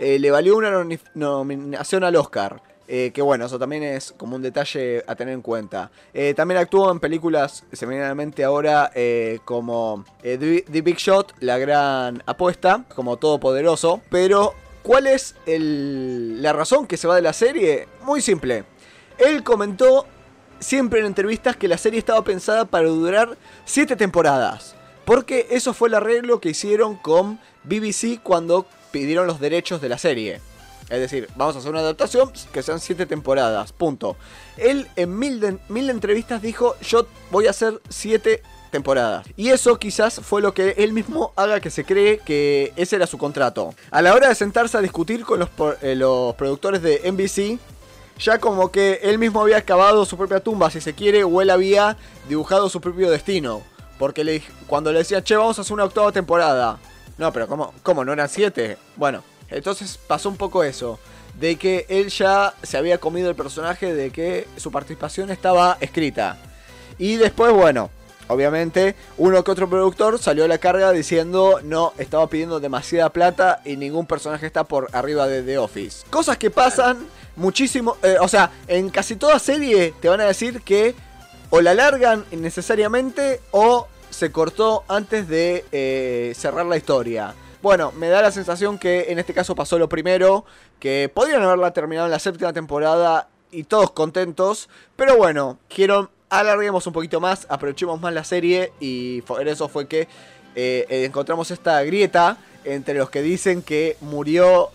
eh, 0.00 0.18
le 0.18 0.30
valió 0.30 0.56
una 0.56 0.70
nominación 1.14 2.04
al 2.04 2.16
Oscar. 2.16 2.62
eh, 2.88 3.12
que 3.12 3.20
bueno, 3.22 3.44
eso 3.44 3.58
también 3.58 3.82
es 3.82 4.12
como 4.16 4.34
un 4.34 4.42
detalle 4.42 5.04
a 5.06 5.14
tener 5.14 5.34
en 5.34 5.42
cuenta. 5.42 5.92
Eh, 6.14 6.32
también 6.34 6.58
actuó 6.58 6.90
en 6.90 6.98
películas, 6.98 7.64
se 7.70 8.44
ahora, 8.44 8.90
como 9.44 10.04
The, 10.22 10.80
Big 10.82 10.96
Shot, 10.96 11.34
La 11.40 11.58
Gran 11.58 12.22
Apuesta, 12.26 12.84
como 12.96 13.18
Todopoderoso. 13.18 14.00
Pero, 14.10 14.54
¿cuál 14.82 15.06
es 15.06 15.36
la 15.46 16.52
razón 16.52 16.86
que 16.86 16.96
se 16.96 17.06
va 17.06 17.14
de 17.14 17.22
la 17.22 17.34
serie? 17.34 17.86
Muy 18.02 18.22
simple. 18.22 18.64
Él 19.18 19.44
comentó 19.44 20.06
siempre 20.60 21.00
en 21.00 21.06
entrevistas 21.06 21.56
que 21.56 21.68
la 21.68 21.78
serie 21.78 21.98
estaba 21.98 22.24
pensada 22.24 22.64
para 22.64 22.88
durar 22.88 23.36
7 23.66 23.96
temporadas. 23.96 24.74
Porque 25.04 25.46
eso 25.50 25.74
fue 25.74 25.88
el 25.88 25.94
arreglo 25.94 26.40
que 26.40 26.50
hicieron 26.50 26.96
con 26.96 27.38
BBC 27.64 28.20
cuando 28.22 28.66
pidieron 28.90 29.26
los 29.26 29.40
derechos 29.40 29.80
de 29.80 29.88
la 29.88 29.98
serie. 29.98 30.40
Es 30.88 30.98
decir, 30.98 31.28
vamos 31.36 31.54
a 31.54 31.60
hacer 31.60 31.70
una 31.70 31.80
adaptación 31.80 32.32
que 32.52 32.62
sean 32.62 32.80
7 32.80 33.06
temporadas, 33.06 33.72
punto. 33.72 34.16
Él 34.56 34.88
en 34.96 35.16
mil, 35.16 35.38
de- 35.38 35.58
mil 35.68 35.88
entrevistas 35.88 36.42
dijo, 36.42 36.74
yo 36.80 37.06
voy 37.30 37.46
a 37.46 37.50
hacer 37.50 37.80
7 37.88 38.42
temporadas. 38.72 39.24
Y 39.36 39.50
eso 39.50 39.78
quizás 39.78 40.20
fue 40.20 40.42
lo 40.42 40.52
que 40.52 40.70
él 40.78 40.92
mismo 40.92 41.32
haga 41.36 41.60
que 41.60 41.70
se 41.70 41.84
cree 41.84 42.18
que 42.18 42.72
ese 42.76 42.96
era 42.96 43.06
su 43.06 43.18
contrato. 43.18 43.74
A 43.92 44.02
la 44.02 44.14
hora 44.14 44.28
de 44.28 44.34
sentarse 44.34 44.76
a 44.78 44.80
discutir 44.80 45.24
con 45.24 45.38
los, 45.38 45.48
eh, 45.82 45.94
los 45.94 46.34
productores 46.34 46.82
de 46.82 47.00
NBC, 47.04 47.58
ya 48.18 48.38
como 48.38 48.70
que 48.72 48.98
él 49.02 49.18
mismo 49.18 49.40
había 49.42 49.58
excavado 49.58 50.04
su 50.04 50.16
propia 50.16 50.40
tumba, 50.40 50.70
si 50.70 50.80
se 50.80 50.94
quiere, 50.94 51.22
o 51.24 51.40
él 51.40 51.50
había 51.50 51.96
dibujado 52.28 52.68
su 52.68 52.80
propio 52.80 53.10
destino. 53.10 53.62
Porque 53.98 54.42
cuando 54.66 54.92
le 54.92 55.00
decía, 55.00 55.22
che, 55.22 55.36
vamos 55.36 55.58
a 55.58 55.62
hacer 55.62 55.72
una 55.74 55.84
octava 55.84 56.10
temporada. 56.10 56.78
No, 57.20 57.34
pero 57.34 57.46
¿cómo, 57.46 57.74
cómo 57.82 58.02
no 58.02 58.14
eran 58.14 58.30
siete? 58.30 58.78
Bueno, 58.96 59.22
entonces 59.50 59.98
pasó 59.98 60.30
un 60.30 60.38
poco 60.38 60.64
eso. 60.64 60.98
De 61.38 61.56
que 61.56 61.84
él 61.90 62.08
ya 62.08 62.54
se 62.62 62.78
había 62.78 62.96
comido 62.96 63.28
el 63.28 63.36
personaje, 63.36 63.92
de 63.92 64.10
que 64.10 64.48
su 64.56 64.72
participación 64.72 65.30
estaba 65.30 65.76
escrita. 65.80 66.38
Y 66.96 67.16
después, 67.16 67.52
bueno, 67.52 67.90
obviamente, 68.26 68.94
uno 69.18 69.44
que 69.44 69.50
otro 69.50 69.68
productor 69.68 70.18
salió 70.18 70.46
a 70.46 70.48
la 70.48 70.56
carga 70.56 70.92
diciendo, 70.92 71.60
no, 71.62 71.92
estaba 71.98 72.26
pidiendo 72.26 72.58
demasiada 72.58 73.10
plata 73.10 73.60
y 73.66 73.76
ningún 73.76 74.06
personaje 74.06 74.46
está 74.46 74.64
por 74.64 74.88
arriba 74.94 75.26
de 75.26 75.42
The 75.42 75.58
Office. 75.58 76.06
Cosas 76.08 76.38
que 76.38 76.50
pasan 76.50 77.06
muchísimo, 77.36 77.98
eh, 78.02 78.16
o 78.18 78.28
sea, 78.28 78.50
en 78.66 78.88
casi 78.88 79.16
toda 79.16 79.38
serie 79.38 79.92
te 80.00 80.08
van 80.08 80.22
a 80.22 80.24
decir 80.24 80.62
que 80.62 80.94
o 81.50 81.60
la 81.60 81.74
largan 81.74 82.24
innecesariamente 82.30 83.42
o 83.50 83.88
se 84.20 84.30
cortó 84.30 84.84
antes 84.86 85.28
de 85.28 85.64
eh, 85.72 86.34
cerrar 86.36 86.66
la 86.66 86.76
historia. 86.76 87.34
Bueno, 87.62 87.90
me 87.92 88.08
da 88.08 88.20
la 88.20 88.30
sensación 88.30 88.78
que 88.78 89.06
en 89.08 89.18
este 89.18 89.32
caso 89.32 89.54
pasó 89.54 89.78
lo 89.78 89.88
primero, 89.88 90.44
que 90.78 91.10
podrían 91.12 91.42
haberla 91.42 91.70
terminado 91.70 92.06
en 92.06 92.12
la 92.12 92.18
séptima 92.18 92.52
temporada 92.52 93.28
y 93.50 93.64
todos 93.64 93.92
contentos, 93.92 94.68
pero 94.94 95.16
bueno, 95.16 95.58
quiero 95.74 96.10
alarguemos 96.28 96.86
un 96.86 96.92
poquito 96.92 97.18
más, 97.18 97.46
aprovechemos 97.48 97.98
más 97.98 98.12
la 98.12 98.22
serie 98.22 98.74
y 98.78 99.22
por 99.22 99.48
eso 99.48 99.70
fue 99.70 99.88
que 99.88 100.06
eh, 100.54 100.84
encontramos 101.06 101.50
esta 101.50 101.82
grieta 101.82 102.36
entre 102.66 102.98
los 102.98 103.08
que 103.08 103.22
dicen 103.22 103.62
que 103.62 103.96
murió 104.02 104.68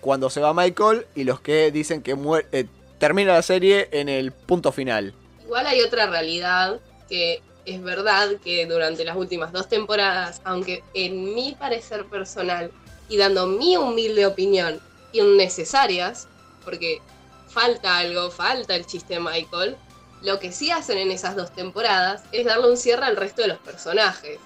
cuando 0.00 0.30
se 0.30 0.38
va 0.38 0.54
Michael 0.54 1.06
y 1.16 1.24
los 1.24 1.40
que 1.40 1.72
dicen 1.72 2.02
que 2.02 2.14
muere, 2.14 2.46
eh, 2.52 2.66
termina 2.98 3.32
la 3.32 3.42
serie 3.42 3.88
en 3.90 4.08
el 4.08 4.30
punto 4.30 4.70
final. 4.70 5.12
Igual 5.44 5.66
hay 5.66 5.80
otra 5.80 6.06
realidad 6.06 6.78
que 7.08 7.42
es 7.66 7.82
verdad 7.82 8.36
que 8.42 8.64
durante 8.66 9.04
las 9.04 9.16
últimas 9.16 9.52
dos 9.52 9.68
temporadas, 9.68 10.40
aunque 10.44 10.82
en 10.94 11.34
mi 11.34 11.54
parecer 11.54 12.06
personal 12.06 12.70
y 13.08 13.16
dando 13.16 13.46
mi 13.46 13.76
humilde 13.76 14.24
opinión, 14.24 14.80
innecesarias, 15.12 16.28
porque 16.64 17.00
falta 17.48 17.98
algo, 17.98 18.30
falta 18.30 18.74
el 18.74 18.86
chiste 18.86 19.18
Michael, 19.18 19.76
lo 20.22 20.38
que 20.38 20.52
sí 20.52 20.70
hacen 20.70 20.98
en 20.98 21.10
esas 21.10 21.36
dos 21.36 21.52
temporadas 21.52 22.22
es 22.32 22.46
darle 22.46 22.70
un 22.70 22.76
cierre 22.76 23.04
al 23.04 23.16
resto 23.16 23.42
de 23.42 23.48
los 23.48 23.58
personajes. 23.58 24.38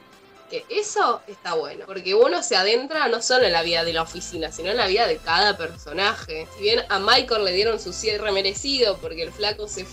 Que 0.49 0.65
eso 0.69 1.23
está 1.29 1.55
bueno, 1.55 1.85
porque 1.87 2.15
uno 2.15 2.43
se 2.43 2.57
adentra 2.57 3.07
no 3.07 3.23
solo 3.23 3.47
en 3.47 3.53
la 3.53 3.63
vida 3.63 3.85
de 3.85 3.93
la 3.93 4.03
oficina, 4.03 4.51
sino 4.51 4.71
en 4.71 4.79
la 4.79 4.89
vida 4.89 5.07
de 5.07 5.19
cada 5.19 5.57
personaje. 5.57 6.49
Si 6.57 6.63
bien 6.63 6.85
a 6.89 6.99
Michael 6.99 7.45
le 7.45 7.53
dieron 7.53 7.79
su 7.79 7.93
cierre 7.93 8.33
merecido, 8.33 8.99
porque 8.99 9.23
el 9.23 9.31
flaco 9.31 9.69
se 9.69 9.87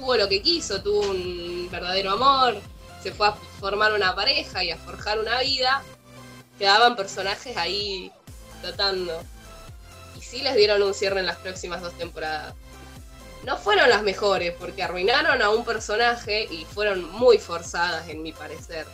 tuvo 0.00 0.16
lo 0.16 0.28
que 0.28 0.40
quiso, 0.40 0.82
tuvo 0.82 1.00
un 1.10 1.68
verdadero 1.70 2.12
amor, 2.12 2.56
se 3.02 3.12
fue 3.12 3.28
a 3.28 3.32
formar 3.32 3.92
una 3.92 4.14
pareja 4.14 4.64
y 4.64 4.70
a 4.70 4.78
forjar 4.78 5.18
una 5.18 5.40
vida, 5.40 5.82
quedaban 6.58 6.96
personajes 6.96 7.54
ahí 7.58 8.10
flotando. 8.60 9.20
Y 10.16 10.22
sí 10.22 10.40
les 10.40 10.56
dieron 10.56 10.82
un 10.82 10.94
cierre 10.94 11.20
en 11.20 11.26
las 11.26 11.36
próximas 11.36 11.82
dos 11.82 11.92
temporadas. 11.98 12.54
No 13.44 13.58
fueron 13.58 13.90
las 13.90 14.02
mejores, 14.02 14.54
porque 14.58 14.82
arruinaron 14.82 15.42
a 15.42 15.50
un 15.50 15.64
personaje 15.64 16.48
y 16.50 16.64
fueron 16.64 17.10
muy 17.12 17.36
forzadas, 17.38 18.08
en 18.08 18.22
mi 18.22 18.32
parecer. 18.32 18.86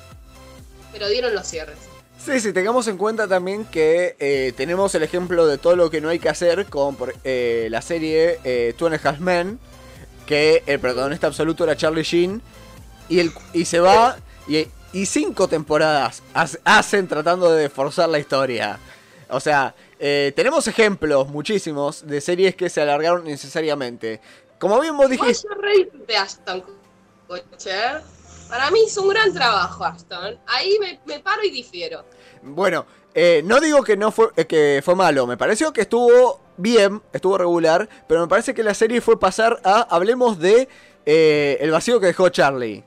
Pero 0.92 1.08
dieron 1.08 1.34
los 1.34 1.46
cierres. 1.46 1.78
Sí, 2.18 2.40
sí, 2.40 2.52
tengamos 2.52 2.88
en 2.88 2.96
cuenta 2.96 3.28
también 3.28 3.64
que 3.64 4.16
eh, 4.18 4.52
tenemos 4.56 4.94
el 4.96 5.04
ejemplo 5.04 5.46
de 5.46 5.58
todo 5.58 5.76
lo 5.76 5.90
que 5.90 6.00
no 6.00 6.08
hay 6.08 6.18
que 6.18 6.28
hacer 6.28 6.66
con 6.66 6.96
eh, 7.22 7.68
la 7.70 7.82
serie 7.82 8.40
eh, 8.42 8.74
Two 8.76 8.86
and 8.86 8.96
a 8.96 9.08
Half 9.08 9.20
Men, 9.20 9.60
que 10.26 10.62
el 10.66 10.80
protagonista 10.80 11.26
absoluto 11.26 11.64
era 11.64 11.76
Charlie 11.76 12.02
Sheen, 12.02 12.42
y, 13.08 13.20
el, 13.20 13.32
y 13.52 13.64
se 13.64 13.80
va, 13.80 14.16
y, 14.48 14.66
y 14.92 15.06
cinco 15.06 15.46
temporadas 15.48 16.22
hace- 16.34 16.60
hacen 16.64 17.06
tratando 17.06 17.52
de 17.52 17.68
forzar 17.68 18.08
la 18.08 18.18
historia. 18.18 18.78
O 19.28 19.40
sea, 19.40 19.74
eh, 19.98 20.32
tenemos 20.36 20.66
ejemplos 20.68 21.28
muchísimos 21.28 22.06
de 22.06 22.20
series 22.20 22.54
que 22.54 22.68
se 22.68 22.80
alargaron 22.80 23.24
necesariamente. 23.24 24.20
Como 24.58 24.80
bien 24.80 24.96
vos 24.96 25.08
dijiste... 25.10 25.48
yo 25.48 25.54
de 26.08 27.42
Kutcher. 27.50 28.02
Para 28.48 28.70
mí 28.70 28.80
hizo 28.86 29.02
un 29.02 29.08
gran 29.08 29.32
trabajo 29.32 29.84
Ashton. 29.84 30.38
Ahí 30.46 30.78
me, 30.78 31.00
me 31.04 31.20
paro 31.20 31.42
y 31.42 31.50
difiero. 31.50 32.04
Bueno, 32.42 32.86
eh, 33.18 33.40
no 33.44 33.60
digo 33.60 33.82
que 33.82 33.96
no 33.96 34.12
fue, 34.12 34.28
eh, 34.36 34.44
que 34.44 34.82
fue 34.84 34.94
malo, 34.94 35.26
me 35.26 35.38
pareció 35.38 35.72
que 35.72 35.80
estuvo 35.80 36.38
bien, 36.58 37.02
estuvo 37.14 37.38
regular, 37.38 37.88
pero 38.06 38.20
me 38.20 38.28
parece 38.28 38.52
que 38.52 38.62
la 38.62 38.74
serie 38.74 39.00
fue 39.00 39.18
pasar 39.18 39.58
a, 39.64 39.80
hablemos 39.80 40.38
de 40.38 40.68
eh, 41.06 41.56
el 41.60 41.70
vacío 41.70 41.98
que 41.98 42.06
dejó 42.08 42.28
Charlie. 42.28 42.84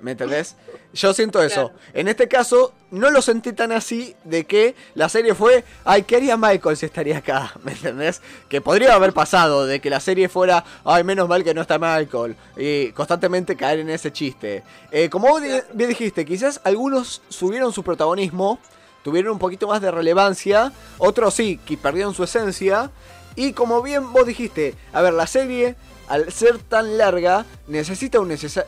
¿Me 0.00 0.12
entendés? 0.12 0.56
Yo 0.94 1.12
siento 1.12 1.42
eso. 1.42 1.68
Claro. 1.68 1.84
En 1.92 2.08
este 2.08 2.26
caso, 2.26 2.72
no 2.90 3.10
lo 3.10 3.20
sentí 3.20 3.52
tan 3.52 3.70
así 3.70 4.16
de 4.24 4.44
que 4.44 4.74
la 4.94 5.08
serie 5.08 5.34
fue, 5.34 5.64
ay, 5.84 6.02
¿qué 6.02 6.16
haría 6.16 6.36
Michael 6.36 6.76
si 6.76 6.86
estaría 6.86 7.18
acá? 7.18 7.52
¿Me 7.62 7.72
entendés? 7.72 8.22
Que 8.48 8.60
podría 8.60 8.94
haber 8.94 9.12
pasado 9.12 9.66
de 9.66 9.80
que 9.80 9.90
la 9.90 10.00
serie 10.00 10.28
fuera, 10.28 10.64
ay, 10.84 11.04
menos 11.04 11.28
mal 11.28 11.44
que 11.44 11.54
no 11.54 11.60
está 11.60 11.78
Michael. 11.78 12.34
Y 12.56 12.92
constantemente 12.92 13.56
caer 13.56 13.80
en 13.80 13.90
ese 13.90 14.10
chiste. 14.12 14.62
Eh, 14.90 15.10
como 15.10 15.28
vos 15.28 15.42
bien 15.74 15.88
dijiste, 15.88 16.24
quizás 16.24 16.60
algunos 16.64 17.22
subieron 17.28 17.72
su 17.72 17.82
protagonismo, 17.82 18.58
tuvieron 19.04 19.32
un 19.32 19.38
poquito 19.38 19.68
más 19.68 19.80
de 19.80 19.90
relevancia, 19.90 20.72
otros 20.98 21.34
sí, 21.34 21.60
que 21.64 21.76
perdieron 21.76 22.14
su 22.14 22.24
esencia. 22.24 22.90
Y 23.36 23.52
como 23.52 23.80
bien 23.82 24.12
vos 24.12 24.26
dijiste, 24.26 24.74
a 24.92 25.02
ver, 25.02 25.12
la 25.12 25.26
serie, 25.26 25.76
al 26.10 26.32
ser 26.32 26.58
tan 26.58 26.98
larga, 26.98 27.46
necesita 27.68 28.18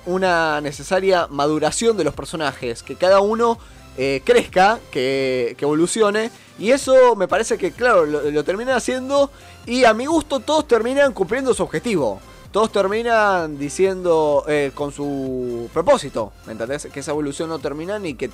una 0.06 0.60
necesaria 0.60 1.26
maduración 1.26 1.96
de 1.96 2.04
los 2.04 2.14
personajes, 2.14 2.84
que 2.84 2.94
cada 2.94 3.20
uno 3.20 3.58
eh, 3.98 4.22
crezca, 4.24 4.78
que, 4.92 5.56
evolucione. 5.60 6.30
Y 6.58 6.70
eso 6.70 7.16
me 7.16 7.26
parece 7.26 7.58
que, 7.58 7.72
claro, 7.72 8.06
lo, 8.06 8.44
terminan 8.44 8.76
haciendo. 8.76 9.30
Y 9.66 9.84
a 9.84 9.92
mi 9.92 10.06
gusto 10.06 10.38
todos 10.38 10.68
terminan 10.68 11.12
cumpliendo 11.12 11.52
su 11.52 11.64
objetivo. 11.64 12.20
Todos 12.52 12.70
terminan 12.70 13.58
diciendo 13.58 14.44
eh, 14.46 14.70
con 14.72 14.92
su 14.92 15.68
propósito, 15.72 16.32
¿me 16.46 16.52
entendés? 16.52 16.86
Que 16.92 17.00
esa 17.00 17.10
evolución 17.10 17.48
no 17.48 17.58
terminan 17.58 18.06
y 18.06 18.14
que 18.14 18.30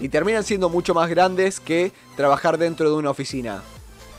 y 0.00 0.08
terminan 0.08 0.42
siendo 0.42 0.68
mucho 0.68 0.94
más 0.94 1.08
grandes 1.08 1.60
que 1.60 1.92
trabajar 2.16 2.58
dentro 2.58 2.90
de 2.90 2.96
una 2.96 3.10
oficina. 3.10 3.62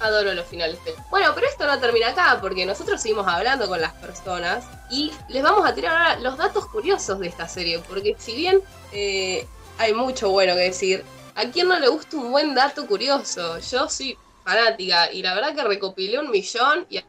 Adoro 0.03 0.33
los 0.33 0.45
finales. 0.45 0.77
Bueno, 1.09 1.31
pero 1.33 1.47
esto 1.47 1.65
no 1.65 1.79
termina 1.79 2.09
acá, 2.09 2.39
porque 2.41 2.65
nosotros 2.65 3.01
seguimos 3.01 3.25
hablando 3.25 3.67
con 3.69 3.79
las 3.79 3.93
personas 3.93 4.65
y 4.89 5.11
les 5.29 5.41
vamos 5.41 5.65
a 5.65 5.73
tirar 5.73 5.95
ahora 5.95 6.19
los 6.19 6.37
datos 6.37 6.67
curiosos 6.67 7.19
de 7.19 7.27
esta 7.27 7.47
serie, 7.47 7.79
porque 7.87 8.15
si 8.19 8.35
bien 8.35 8.61
eh, 8.91 9.47
hay 9.77 9.93
mucho 9.93 10.29
bueno 10.29 10.55
que 10.55 10.61
decir, 10.61 11.05
¿a 11.35 11.45
quién 11.45 11.69
no 11.69 11.79
le 11.79 11.87
gusta 11.87 12.17
un 12.17 12.31
buen 12.31 12.53
dato 12.53 12.85
curioso? 12.85 13.59
Yo 13.59 13.87
soy 13.89 14.17
fanática 14.43 15.09
y 15.09 15.21
la 15.21 15.33
verdad 15.35 15.55
que 15.55 15.63
recopilé 15.63 16.19
un 16.19 16.31
millón 16.31 16.85
y 16.89 17.01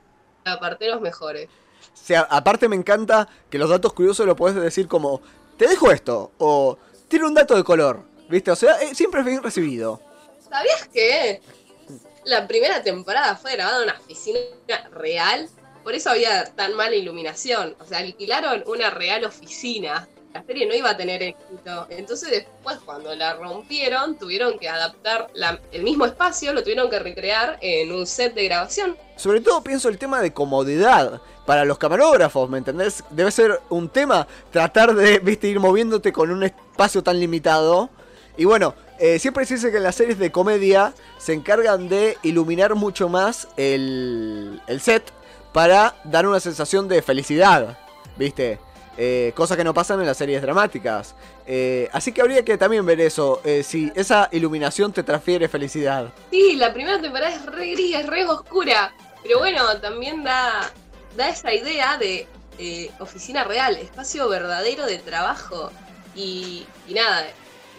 aparté 0.45 0.89
los 0.89 1.01
mejores. 1.01 1.49
O 1.49 2.07
sea, 2.07 2.21
aparte 2.31 2.69
me 2.69 2.77
encanta 2.77 3.29
que 3.51 3.59
los 3.59 3.71
datos 3.71 3.93
curiosos 3.93 4.25
lo 4.25 4.37
puedes 4.37 4.57
decir 4.57 4.87
como, 4.87 5.21
te 5.57 5.67
dejo 5.67 5.91
esto, 5.91 6.31
o 6.39 6.79
tiene 7.09 7.27
un 7.27 7.35
dato 7.35 7.57
de 7.57 7.65
color, 7.65 8.05
¿viste? 8.29 8.53
O 8.53 8.57
sea, 8.57 8.81
eh, 8.83 8.95
siempre 8.95 9.21
es 9.21 9.27
bien 9.27 9.43
recibido. 9.43 10.01
¿Sabías 10.49 10.89
que 10.93 11.43
la 12.25 12.47
primera 12.47 12.83
temporada 12.83 13.37
fue 13.37 13.53
grabada 13.53 13.79
en 13.79 13.85
una 13.85 13.99
oficina 13.99 14.39
real? 14.93 15.49
Por 15.83 15.95
eso 15.95 16.11
había 16.11 16.45
tan 16.55 16.75
mala 16.75 16.95
iluminación. 16.95 17.77
O 17.81 17.85
sea, 17.85 17.99
alquilaron 17.99 18.65
una 18.67 18.91
real 18.91 19.25
oficina. 19.25 20.09
La 20.33 20.43
serie 20.43 20.67
no 20.67 20.75
iba 20.75 20.91
a 20.91 20.97
tener 20.97 21.23
éxito. 21.23 21.87
Entonces 21.91 22.31
después 22.31 22.79
cuando 22.85 23.15
la 23.15 23.35
rompieron, 23.35 24.19
tuvieron 24.19 24.59
que 24.59 24.69
adaptar 24.69 25.29
el 25.71 25.83
mismo 25.83 26.07
espacio, 26.07 26.53
lo 26.53 26.63
tuvieron 26.63 26.91
que 26.91 26.99
recrear 26.99 27.59
en 27.61 27.93
un 27.93 28.07
set 28.07 28.35
de 28.35 28.45
grabación. 28.45 28.97
Sobre 29.17 29.41
todo 29.41 29.63
pienso 29.63 29.89
el 29.89 29.99
tema 29.99 30.21
de 30.21 30.33
comodidad 30.33 31.21
para 31.47 31.65
los 31.65 31.79
camarógrafos, 31.79 32.51
¿me 32.51 32.59
entendés? 32.59 33.05
Debe 33.11 33.31
ser 33.31 33.61
un 33.69 33.89
tema 33.89 34.27
tratar 34.51 34.95
de, 34.95 35.21
viste, 35.21 35.47
ir 35.47 35.61
moviéndote 35.61 36.13
con 36.13 36.31
un 36.31 36.43
espacio 36.43 37.03
tan 37.03 37.21
limitado. 37.21 37.91
Y 38.37 38.45
bueno, 38.45 38.75
eh, 38.99 39.19
siempre 39.19 39.45
se 39.47 39.55
dice 39.55 39.71
que 39.71 39.79
en 39.79 39.83
las 39.83 39.95
series 39.95 40.19
de 40.19 40.31
comedia 40.31 40.95
se 41.19 41.33
encargan 41.33 41.89
de 41.89 42.19
iluminar 42.23 42.75
mucho 42.75 43.09
más 43.09 43.49
el, 43.57 44.61
el 44.67 44.81
set 44.81 45.13
para 45.53 45.97
dar 46.05 46.27
una 46.27 46.41
sensación 46.41 46.89
de 46.89 47.01
felicidad, 47.03 47.79
¿viste? 48.17 48.59
Eh, 48.97 49.33
cosa 49.35 49.57
que 49.57 49.65
no 49.65 49.75
pasan 49.75 50.01
en 50.01 50.07
las 50.07 50.17
series 50.17 50.41
dramáticas. 50.41 51.15
Eh, 51.47 51.89
así 51.93 52.13
que 52.13 52.21
habría 52.21 52.45
que 52.45 52.57
también 52.57 52.87
ver 52.87 53.01
eso, 53.01 53.41
eh, 53.45 53.63
si 53.65 53.93
esa 53.95 54.29
iluminación 54.31 54.93
te 54.93 55.03
transfiere 55.03 55.49
felicidad. 55.49 56.13
Sí, 56.31 56.57
la 56.57 56.73
primera 56.73 57.01
temporada 57.01 57.35
es 57.35 57.45
re 57.47 57.73
gris, 57.73 57.97
es 57.97 58.07
re 58.07 58.25
oscura. 58.25 58.95
Pero 59.23 59.39
bueno, 59.39 59.81
también 59.81 60.23
da, 60.23 60.71
da 61.17 61.29
esa 61.29 61.53
idea 61.53 61.99
de 61.99 62.29
oficina 63.01 63.43
real, 63.43 63.77
espacio 63.77 64.29
verdadero 64.29 64.87
de 64.87 64.99
trabajo. 64.99 65.73
Y, 66.15 66.65
y 66.87 66.95
nada, 66.95 67.27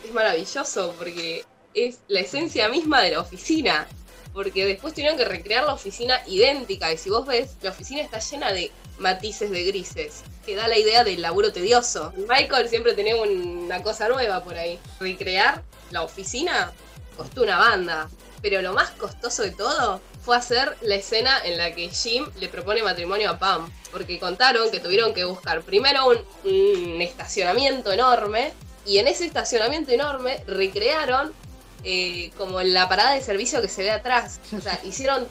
es 0.06 0.14
maravilloso 0.14 0.96
porque 0.98 1.46
es 1.74 2.00
la 2.08 2.22
esencia 2.22 2.70
misma 2.70 3.02
de 3.02 3.12
la 3.12 3.20
oficina. 3.20 3.88
Porque 4.34 4.66
después 4.66 4.94
tuvieron 4.94 5.18
que 5.18 5.26
recrear 5.26 5.66
la 5.66 5.74
oficina 5.74 6.20
idéntica. 6.28 6.92
Y 6.92 6.98
si 6.98 7.10
vos 7.10 7.26
ves, 7.26 7.56
la 7.62 7.70
oficina 7.70 8.02
está 8.02 8.20
llena 8.20 8.52
de 8.52 8.72
matices 9.00 9.50
de 9.50 9.64
grises. 9.64 10.24
Que 10.46 10.56
da 10.56 10.68
la 10.68 10.78
idea 10.78 11.04
del 11.04 11.22
laburo 11.22 11.54
tedioso. 11.54 12.14
Michael 12.28 12.68
siempre 12.68 12.94
tenía 12.94 13.16
una 13.16 13.82
cosa 13.82 14.10
nueva 14.10 14.44
por 14.44 14.58
ahí. 14.58 14.78
Recrear 15.00 15.64
la 15.92 16.04
oficina 16.04 16.74
costó 17.16 17.44
una 17.44 17.58
banda. 17.58 18.10
Pero 18.42 18.62
lo 18.62 18.74
más 18.74 18.92
costoso 18.92 19.42
de 19.44 19.52
todo 19.52 20.02
fue 20.22 20.36
hacer 20.36 20.76
la 20.82 20.96
escena 20.96 21.40
en 21.46 21.58
la 21.58 21.74
que 21.74 21.90
Jim 21.90 22.30
le 22.40 22.50
propone 22.50 22.84
matrimonio 22.84 23.30
a 23.30 23.40
Pam. 23.40 23.72
Porque 23.90 24.20
contaron 24.20 24.70
que 24.70 24.82
tuvieron 24.82 25.14
que 25.14 25.24
buscar 25.24 25.62
primero 25.62 26.08
un, 26.08 26.18
un 26.44 27.02
estacionamiento 27.02 27.94
enorme. 27.94 28.52
Y 28.86 29.00
en 29.00 29.08
ese 29.08 29.26
estacionamiento 29.26 29.92
enorme 29.92 30.44
recrearon 30.48 31.34
eh, 31.84 32.32
como 32.38 32.62
la 32.62 32.88
parada 32.90 33.14
de 33.14 33.22
servicio 33.22 33.62
que 33.62 33.68
se 33.68 33.84
ve 33.84 33.92
atrás. 33.92 34.40
O 34.56 34.62
sea, 34.62 34.80
hicieron 34.86 35.28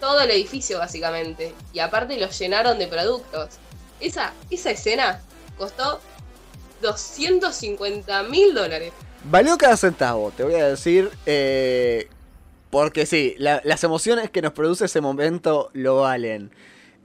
todo 0.00 0.20
el 0.20 0.30
edificio 0.30 0.78
básicamente. 0.78 1.54
Y 1.72 1.78
aparte 1.78 2.16
lo 2.18 2.28
llenaron 2.28 2.78
de 2.78 2.86
productos. 2.88 3.50
Esa, 4.00 4.32
esa 4.50 4.70
escena 4.70 5.20
costó 5.56 6.00
250 6.82 8.22
mil 8.24 8.54
dólares. 8.54 8.92
Valió 9.24 9.56
cada 9.58 9.76
centavo, 9.76 10.30
te 10.36 10.44
voy 10.44 10.54
a 10.54 10.66
decir. 10.68 11.10
eh, 11.26 12.08
porque 12.70 13.06
sí, 13.06 13.34
la- 13.38 13.60
las 13.64 13.84
emociones 13.84 14.28
que 14.30 14.42
nos 14.42 14.52
produce 14.52 14.84
ese 14.84 15.00
momento 15.00 15.70
lo 15.72 16.00
valen. 16.00 16.50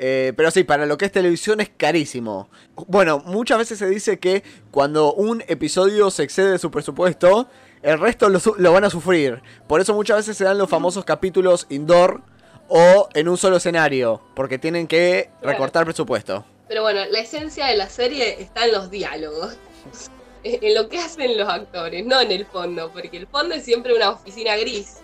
Eh, 0.03 0.33
pero 0.35 0.49
sí, 0.49 0.63
para 0.63 0.87
lo 0.87 0.97
que 0.97 1.05
es 1.05 1.11
televisión 1.11 1.61
es 1.61 1.69
carísimo. 1.69 2.49
Bueno, 2.87 3.19
muchas 3.19 3.59
veces 3.59 3.77
se 3.77 3.87
dice 3.87 4.17
que 4.17 4.41
cuando 4.71 5.13
un 5.13 5.43
episodio 5.47 6.09
se 6.09 6.23
excede 6.23 6.49
de 6.49 6.57
su 6.57 6.71
presupuesto, 6.71 7.47
el 7.83 7.99
resto 7.99 8.27
lo, 8.27 8.39
lo 8.57 8.73
van 8.73 8.83
a 8.83 8.89
sufrir. 8.89 9.43
Por 9.67 9.79
eso 9.79 9.93
muchas 9.93 10.17
veces 10.17 10.35
se 10.35 10.43
dan 10.43 10.57
los 10.57 10.67
famosos 10.67 11.05
capítulos 11.05 11.67
indoor 11.69 12.23
o 12.67 13.09
en 13.13 13.29
un 13.29 13.37
solo 13.37 13.57
escenario, 13.57 14.23
porque 14.35 14.57
tienen 14.57 14.87
que 14.87 15.29
recortar 15.43 15.85
presupuesto. 15.85 16.45
Pero 16.67 16.81
bueno, 16.81 17.01
la 17.11 17.19
esencia 17.19 17.67
de 17.67 17.77
la 17.77 17.87
serie 17.87 18.41
está 18.41 18.65
en 18.65 18.71
los 18.71 18.89
diálogos. 18.89 19.55
En 20.43 20.73
lo 20.73 20.89
que 20.89 20.97
hacen 20.97 21.37
los 21.37 21.47
actores, 21.47 22.03
no 22.03 22.19
en 22.19 22.31
el 22.31 22.47
fondo, 22.47 22.91
porque 22.91 23.15
el 23.15 23.27
fondo 23.27 23.53
es 23.53 23.63
siempre 23.63 23.93
una 23.93 24.09
oficina 24.09 24.57
gris. 24.57 25.00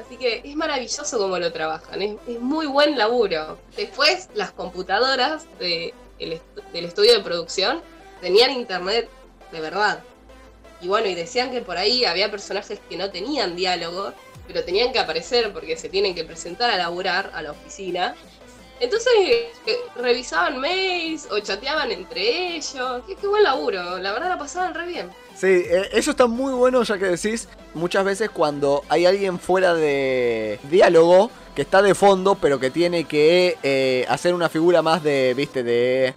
Así 0.00 0.16
que 0.16 0.40
es 0.44 0.56
maravilloso 0.56 1.18
cómo 1.18 1.38
lo 1.38 1.52
trabajan, 1.52 2.00
es, 2.02 2.16
muy 2.40 2.66
buen 2.66 2.96
laburo. 2.96 3.58
Después, 3.76 4.28
las 4.34 4.50
computadoras 4.52 5.44
estu- 5.58 5.92
del 6.72 6.84
estudio 6.86 7.12
de 7.14 7.20
producción 7.20 7.82
tenían 8.20 8.50
internet 8.50 9.08
de 9.52 9.60
verdad. 9.60 10.02
Y 10.80 10.88
bueno, 10.88 11.06
y 11.08 11.14
decían 11.14 11.50
que 11.50 11.60
por 11.60 11.76
ahí 11.76 12.04
había 12.04 12.30
personajes 12.30 12.80
que 12.88 12.96
no 12.96 13.10
tenían 13.10 13.56
diálogo, 13.56 14.12
pero 14.46 14.64
tenían 14.64 14.92
que 14.92 14.98
aparecer 14.98 15.52
porque 15.52 15.76
se 15.76 15.88
tienen 15.88 16.14
que 16.14 16.24
presentar 16.24 16.70
a 16.70 16.76
laburar 16.76 17.30
a 17.34 17.42
la 17.42 17.50
oficina. 17.52 18.14
Entonces 18.80 19.12
eh, 19.66 19.76
revisaban 19.96 20.58
mails 20.58 21.28
o 21.30 21.38
chateaban 21.38 21.92
entre 21.92 22.56
ellos. 22.56 23.02
Qué, 23.06 23.26
buen 23.26 23.42
laburo, 23.42 23.98
la 23.98 24.12
verdad 24.12 24.30
la 24.30 24.38
pasaban 24.38 24.74
re 24.74 24.86
bien. 24.86 25.10
Sí, 25.36 25.46
eh, 25.46 25.90
eso 25.92 26.12
está 26.12 26.26
muy 26.26 26.52
bueno 26.54 26.82
ya 26.82 26.98
que 26.98 27.04
decís 27.04 27.46
muchas 27.74 28.04
veces 28.04 28.30
cuando 28.30 28.82
hay 28.88 29.04
alguien 29.06 29.38
fuera 29.38 29.74
de 29.74 30.58
diálogo 30.70 31.30
que 31.54 31.62
está 31.62 31.82
de 31.82 31.94
fondo 31.94 32.36
pero 32.36 32.58
que 32.58 32.70
tiene 32.70 33.04
que 33.04 33.58
eh, 33.62 34.06
hacer 34.08 34.34
una 34.34 34.48
figura 34.48 34.80
más 34.80 35.02
de, 35.02 35.34
viste, 35.36 35.62
de... 35.62 36.14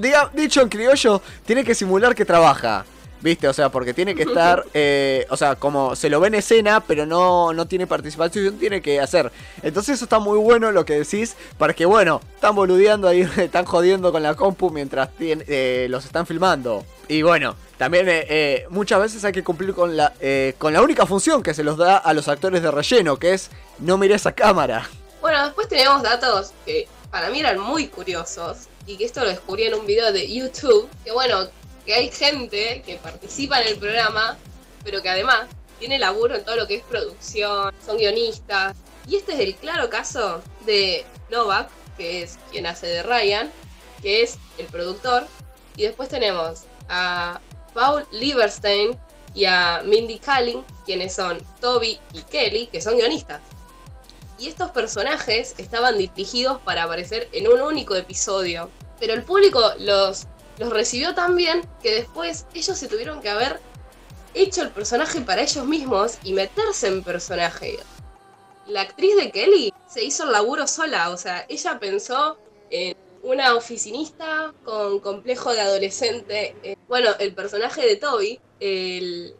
diga, 0.00 0.30
dicho 0.32 0.62
en 0.62 0.68
criollo, 0.68 1.20
tiene 1.44 1.62
que 1.62 1.74
simular 1.74 2.14
que 2.14 2.24
trabaja. 2.24 2.86
¿Viste? 3.20 3.48
O 3.48 3.52
sea, 3.52 3.68
porque 3.70 3.94
tiene 3.94 4.14
que 4.14 4.22
estar, 4.22 4.64
eh, 4.74 5.26
o 5.30 5.36
sea, 5.36 5.56
como 5.56 5.96
se 5.96 6.08
lo 6.08 6.20
ve 6.20 6.28
en 6.28 6.34
escena, 6.36 6.80
pero 6.80 7.06
no, 7.06 7.52
no 7.52 7.66
tiene 7.66 7.86
participación, 7.86 8.58
tiene 8.58 8.80
que 8.80 9.00
hacer. 9.00 9.32
Entonces 9.62 9.96
eso 9.96 10.04
está 10.04 10.18
muy 10.18 10.38
bueno 10.38 10.70
lo 10.70 10.84
que 10.84 10.98
decís, 10.98 11.36
para 11.56 11.74
que, 11.74 11.86
bueno, 11.86 12.20
están 12.34 12.54
boludeando 12.54 13.08
ahí, 13.08 13.28
están 13.36 13.64
jodiendo 13.64 14.12
con 14.12 14.22
la 14.22 14.34
compu 14.34 14.70
mientras 14.70 15.10
eh, 15.18 15.86
los 15.90 16.04
están 16.04 16.26
filmando. 16.26 16.84
Y 17.08 17.22
bueno, 17.22 17.56
también 17.78 18.08
eh, 18.08 18.26
eh, 18.28 18.66
muchas 18.70 19.00
veces 19.00 19.24
hay 19.24 19.32
que 19.32 19.44
cumplir 19.44 19.72
con 19.72 19.96
la, 19.96 20.12
eh, 20.20 20.54
con 20.58 20.72
la 20.72 20.82
única 20.82 21.06
función 21.06 21.44
que 21.44 21.54
se 21.54 21.62
los 21.62 21.78
da 21.78 21.96
a 21.96 22.12
los 22.12 22.26
actores 22.26 22.60
de 22.60 22.70
relleno, 22.72 23.18
que 23.18 23.34
es 23.34 23.50
no 23.78 23.96
mires 23.96 24.26
a 24.26 24.32
cámara. 24.32 24.90
Bueno, 25.20 25.44
después 25.44 25.68
tenemos 25.68 26.02
datos 26.02 26.52
que 26.66 26.88
para 27.10 27.30
mí 27.30 27.38
eran 27.38 27.60
muy 27.60 27.86
curiosos 27.86 28.66
y 28.84 28.96
que 28.96 29.04
esto 29.04 29.20
lo 29.20 29.28
descubrí 29.28 29.64
en 29.64 29.74
un 29.74 29.86
video 29.86 30.12
de 30.12 30.30
YouTube, 30.30 30.88
que 31.04 31.12
bueno, 31.12 31.48
que 31.88 31.94
hay 31.94 32.10
gente 32.10 32.82
que 32.84 32.96
participa 32.96 33.62
en 33.62 33.68
el 33.68 33.78
programa, 33.78 34.36
pero 34.84 35.00
que 35.00 35.08
además 35.08 35.48
tiene 35.78 35.98
laburo 35.98 36.36
en 36.36 36.44
todo 36.44 36.54
lo 36.56 36.66
que 36.66 36.74
es 36.74 36.82
producción, 36.82 37.74
son 37.84 37.96
guionistas, 37.96 38.76
Y 39.06 39.16
este 39.16 39.32
es 39.32 39.40
el 39.40 39.54
claro 39.54 39.88
caso 39.88 40.42
de 40.66 41.06
Novak, 41.30 41.70
que 41.96 42.22
es 42.22 42.38
quien 42.50 42.66
hace 42.66 42.88
de 42.88 43.02
Ryan, 43.02 43.50
que 44.02 44.22
es 44.22 44.36
el 44.58 44.66
productor. 44.66 45.26
Y 45.76 45.84
después 45.84 46.10
tenemos 46.10 46.64
a 46.90 47.40
Paul 47.72 48.06
Lieberstein 48.12 48.94
y 49.32 49.46
a 49.46 49.80
Mindy 49.82 50.18
Kaling, 50.18 50.62
quienes 50.84 51.14
son 51.14 51.38
Toby 51.58 51.98
y 52.12 52.20
Kelly, 52.24 52.66
que 52.66 52.82
son 52.82 52.98
guionistas. 52.98 53.40
Y 54.38 54.48
estos 54.48 54.72
personajes 54.72 55.54
estaban 55.56 55.96
dirigidos 55.96 56.60
para 56.60 56.82
aparecer 56.82 57.30
en 57.32 57.48
un 57.48 57.62
único 57.62 57.94
episodio. 57.94 58.68
Pero 59.00 59.14
el 59.14 59.22
público 59.22 59.72
los, 59.78 60.26
los 60.58 60.70
recibió 60.70 61.14
tan 61.14 61.36
bien 61.36 61.62
que 61.82 61.94
después 61.94 62.46
ellos 62.54 62.76
se 62.76 62.88
tuvieron 62.88 63.20
que 63.20 63.30
haber 63.30 63.60
hecho 64.34 64.62
el 64.62 64.70
personaje 64.70 65.20
para 65.20 65.42
ellos 65.42 65.64
mismos 65.66 66.18
y 66.22 66.32
meterse 66.32 66.88
en 66.88 67.02
personaje. 67.02 67.78
La 68.66 68.82
actriz 68.82 69.16
de 69.16 69.30
Kelly 69.30 69.72
se 69.88 70.04
hizo 70.04 70.24
el 70.24 70.32
laburo 70.32 70.66
sola, 70.66 71.10
o 71.10 71.16
sea, 71.16 71.46
ella 71.48 71.78
pensó 71.78 72.38
en 72.70 72.96
una 73.22 73.54
oficinista 73.54 74.52
con 74.64 75.00
complejo 75.00 75.52
de 75.52 75.60
adolescente. 75.60 76.54
Eh, 76.62 76.76
bueno, 76.86 77.10
el 77.18 77.34
personaje 77.34 77.86
de 77.86 77.96
Toby, 77.96 78.40
el, 78.60 79.34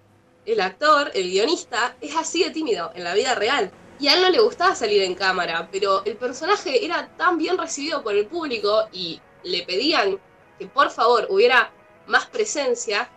el 0.47 0.61
actor, 0.61 1.11
el 1.15 1.31
guionista, 1.31 1.97
es 2.01 2.17
así 2.17 2.43
de 2.45 2.51
tímido 2.51 2.91
en 2.95 3.05
la 3.05 3.15
vida 3.15 3.35
real. 3.35 3.71
Y 4.01 4.09
a 4.09 4.15
él 4.15 4.23
no 4.23 4.31
le 4.31 4.41
gustaba 4.41 4.75
salir 4.75 5.03
en 5.03 5.15
cámara, 5.15 5.69
pero 5.71 6.05
el 6.05 6.17
personaje 6.17 6.85
era 6.85 7.09
tan 7.17 7.37
bien 7.37 7.59
recibido 7.59 8.03
por 8.03 8.15
el 8.15 8.27
público 8.27 8.89
y 8.93 9.21
le 9.43 9.63
pedían 9.65 10.19
que 10.59 10.67
por 10.67 10.91
favor 10.91 11.27
hubiera 11.31 11.71
más 12.07 12.27
presencia, 12.27 13.09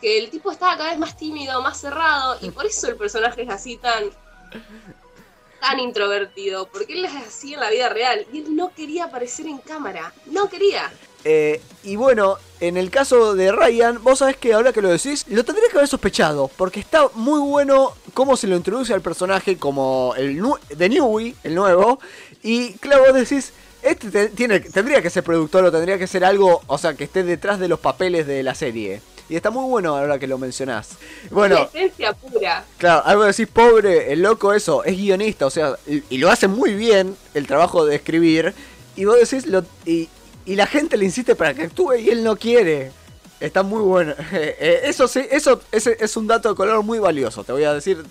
que 0.00 0.18
el 0.18 0.30
tipo 0.30 0.50
estaba 0.50 0.76
cada 0.76 0.90
vez 0.90 0.98
más 0.98 1.16
tímido, 1.16 1.60
más 1.62 1.80
cerrado, 1.80 2.38
y 2.40 2.50
por 2.50 2.66
eso 2.66 2.88
el 2.88 2.96
personaje 2.96 3.42
es 3.42 3.50
así 3.50 3.76
tan 3.76 4.10
tan 5.60 5.80
introvertido, 5.80 6.68
porque 6.68 6.92
él 6.92 7.04
es 7.04 7.14
así 7.14 7.54
en 7.54 7.60
la 7.60 7.70
vida 7.70 7.88
real 7.88 8.26
y 8.32 8.38
él 8.38 8.54
no 8.54 8.72
quería 8.74 9.04
aparecer 9.04 9.46
en 9.46 9.58
cámara, 9.58 10.12
no 10.26 10.48
quería. 10.48 10.92
Eh, 11.24 11.60
y 11.82 11.96
bueno, 11.96 12.36
en 12.60 12.76
el 12.76 12.90
caso 12.90 13.34
de 13.34 13.50
Ryan, 13.50 14.00
vos 14.02 14.20
sabés 14.20 14.36
que 14.36 14.54
ahora 14.54 14.72
que 14.72 14.80
lo 14.80 14.90
decís, 14.90 15.24
lo 15.28 15.44
tendría 15.44 15.68
que 15.68 15.76
haber 15.76 15.88
sospechado, 15.88 16.48
porque 16.56 16.78
está 16.78 17.08
muy 17.14 17.40
bueno 17.40 17.94
cómo 18.14 18.36
se 18.36 18.46
lo 18.46 18.54
introduce 18.54 18.94
al 18.94 19.00
personaje 19.00 19.58
como 19.58 20.14
el 20.16 20.40
de 20.70 20.88
Newey, 20.88 21.34
el 21.42 21.54
nuevo, 21.56 21.98
y 22.42 22.74
claro, 22.74 23.06
vos 23.06 23.14
decís, 23.14 23.52
este 23.86 24.28
tiene, 24.28 24.60
tendría 24.60 25.00
que 25.00 25.10
ser 25.10 25.22
productor 25.22 25.64
o 25.64 25.72
tendría 25.72 25.98
que 25.98 26.06
ser 26.06 26.24
algo, 26.24 26.62
o 26.66 26.78
sea, 26.78 26.94
que 26.94 27.04
esté 27.04 27.22
detrás 27.22 27.58
de 27.58 27.68
los 27.68 27.78
papeles 27.80 28.26
de 28.26 28.42
la 28.42 28.54
serie. 28.54 29.00
Y 29.28 29.34
está 29.34 29.50
muy 29.50 29.68
bueno 29.68 29.96
ahora 29.96 30.18
que 30.18 30.26
lo 30.26 30.38
mencionás. 30.38 30.90
Bueno. 31.30 31.68
esencia 31.72 32.12
pura. 32.12 32.64
Claro, 32.78 33.02
algo 33.04 33.24
decís, 33.24 33.48
pobre, 33.48 34.12
el 34.12 34.22
loco 34.22 34.52
eso, 34.52 34.84
es 34.84 34.96
guionista, 34.96 35.46
o 35.46 35.50
sea, 35.50 35.76
y, 35.86 36.18
lo 36.18 36.30
hace 36.30 36.46
muy 36.46 36.74
bien 36.74 37.16
el 37.34 37.46
trabajo 37.46 37.84
de 37.84 37.96
escribir. 37.96 38.54
Y 38.94 39.04
vos 39.04 39.18
decís, 39.18 39.46
lo, 39.46 39.64
y, 39.84 40.08
la 40.46 40.66
gente 40.66 40.96
le 40.96 41.04
insiste 41.04 41.34
para 41.34 41.54
que 41.54 41.62
actúe 41.62 41.94
y 41.94 42.10
él 42.10 42.22
no 42.22 42.36
quiere. 42.36 42.92
Está 43.40 43.62
muy 43.62 43.82
bueno. 43.82 44.14
Eh, 44.32 44.80
eso 44.84 45.08
sí, 45.08 45.26
eso 45.30 45.60
es 45.72 46.16
un 46.16 46.26
dato 46.26 46.48
de 46.48 46.54
color 46.54 46.82
muy 46.82 46.98
valioso. 46.98 47.42
Te 47.44 47.52
voy 47.52 47.64
a 47.64 47.74
decir, 47.74 48.04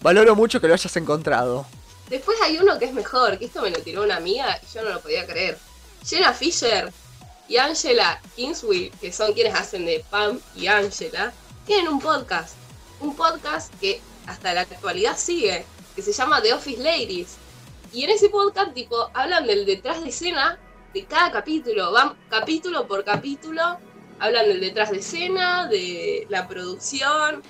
valoro 0.00 0.36
mucho 0.36 0.60
que 0.60 0.68
lo 0.68 0.74
hayas 0.74 0.96
encontrado. 0.96 1.66
Después 2.08 2.36
hay 2.42 2.58
uno 2.58 2.78
que 2.78 2.84
es 2.84 2.92
mejor, 2.92 3.38
que 3.38 3.46
esto 3.46 3.62
me 3.62 3.70
lo 3.70 3.80
tiró 3.80 4.02
una 4.02 4.16
amiga 4.16 4.60
y 4.62 4.74
yo 4.74 4.82
no 4.82 4.90
lo 4.90 5.00
podía 5.00 5.26
creer. 5.26 5.58
Jenna 6.04 6.34
Fisher 6.34 6.92
y 7.48 7.56
Angela 7.56 8.20
Kingswell, 8.36 8.90
que 9.00 9.12
son 9.12 9.32
quienes 9.32 9.54
hacen 9.54 9.86
de 9.86 10.04
Pam 10.10 10.38
y 10.54 10.66
Angela, 10.66 11.32
tienen 11.66 11.88
un 11.88 12.00
podcast. 12.00 12.56
Un 13.00 13.16
podcast 13.16 13.72
que 13.80 14.00
hasta 14.26 14.52
la 14.52 14.62
actualidad 14.62 15.16
sigue, 15.16 15.64
que 15.94 16.02
se 16.02 16.12
llama 16.12 16.42
The 16.42 16.52
Office 16.52 16.82
Ladies. 16.82 17.36
Y 17.92 18.04
en 18.04 18.10
ese 18.10 18.28
podcast, 18.28 18.74
tipo, 18.74 19.10
hablan 19.14 19.46
del 19.46 19.64
detrás 19.64 20.02
de 20.02 20.10
escena 20.10 20.58
de 20.92 21.04
cada 21.04 21.30
capítulo. 21.32 21.90
Van 21.92 22.16
capítulo 22.28 22.86
por 22.86 23.04
capítulo, 23.04 23.78
hablan 24.18 24.48
del 24.48 24.60
detrás 24.60 24.90
de 24.90 24.98
escena, 24.98 25.66
de 25.66 26.26
la 26.28 26.48
producción. 26.48 27.42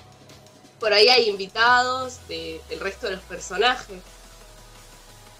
Por 0.79 0.93
ahí 0.93 1.09
hay 1.09 1.29
invitados 1.29 2.19
del 2.27 2.79
resto 2.79 3.07
de 3.07 3.13
los 3.13 3.23
personajes. 3.23 4.01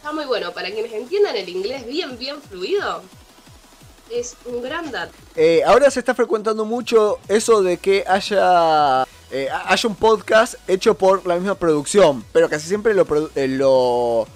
Está 0.05 0.13
muy 0.13 0.25
bueno. 0.25 0.51
Para 0.51 0.69
quienes 0.69 0.93
entiendan 0.93 1.35
el 1.35 1.49
inglés 1.49 1.87
bien, 1.87 2.15
bien 2.19 2.39
fluido, 2.39 3.01
es 4.11 4.35
un 4.45 4.61
gran 4.61 4.91
dato. 4.91 5.11
Eh, 5.35 5.63
ahora 5.65 5.89
se 5.89 5.97
está 5.97 6.13
frecuentando 6.13 6.63
mucho 6.63 7.17
eso 7.27 7.63
de 7.63 7.77
que 7.77 8.03
haya, 8.07 9.01
eh, 9.31 9.49
haya 9.65 9.89
un 9.89 9.95
podcast 9.95 10.57
hecho 10.67 10.93
por 10.93 11.25
la 11.25 11.33
misma 11.37 11.55
producción, 11.55 12.23
pero 12.31 12.47
casi 12.47 12.67
siempre 12.67 12.93
lo, 12.93 13.07
eh, 13.33 13.47
lo, 13.47 14.27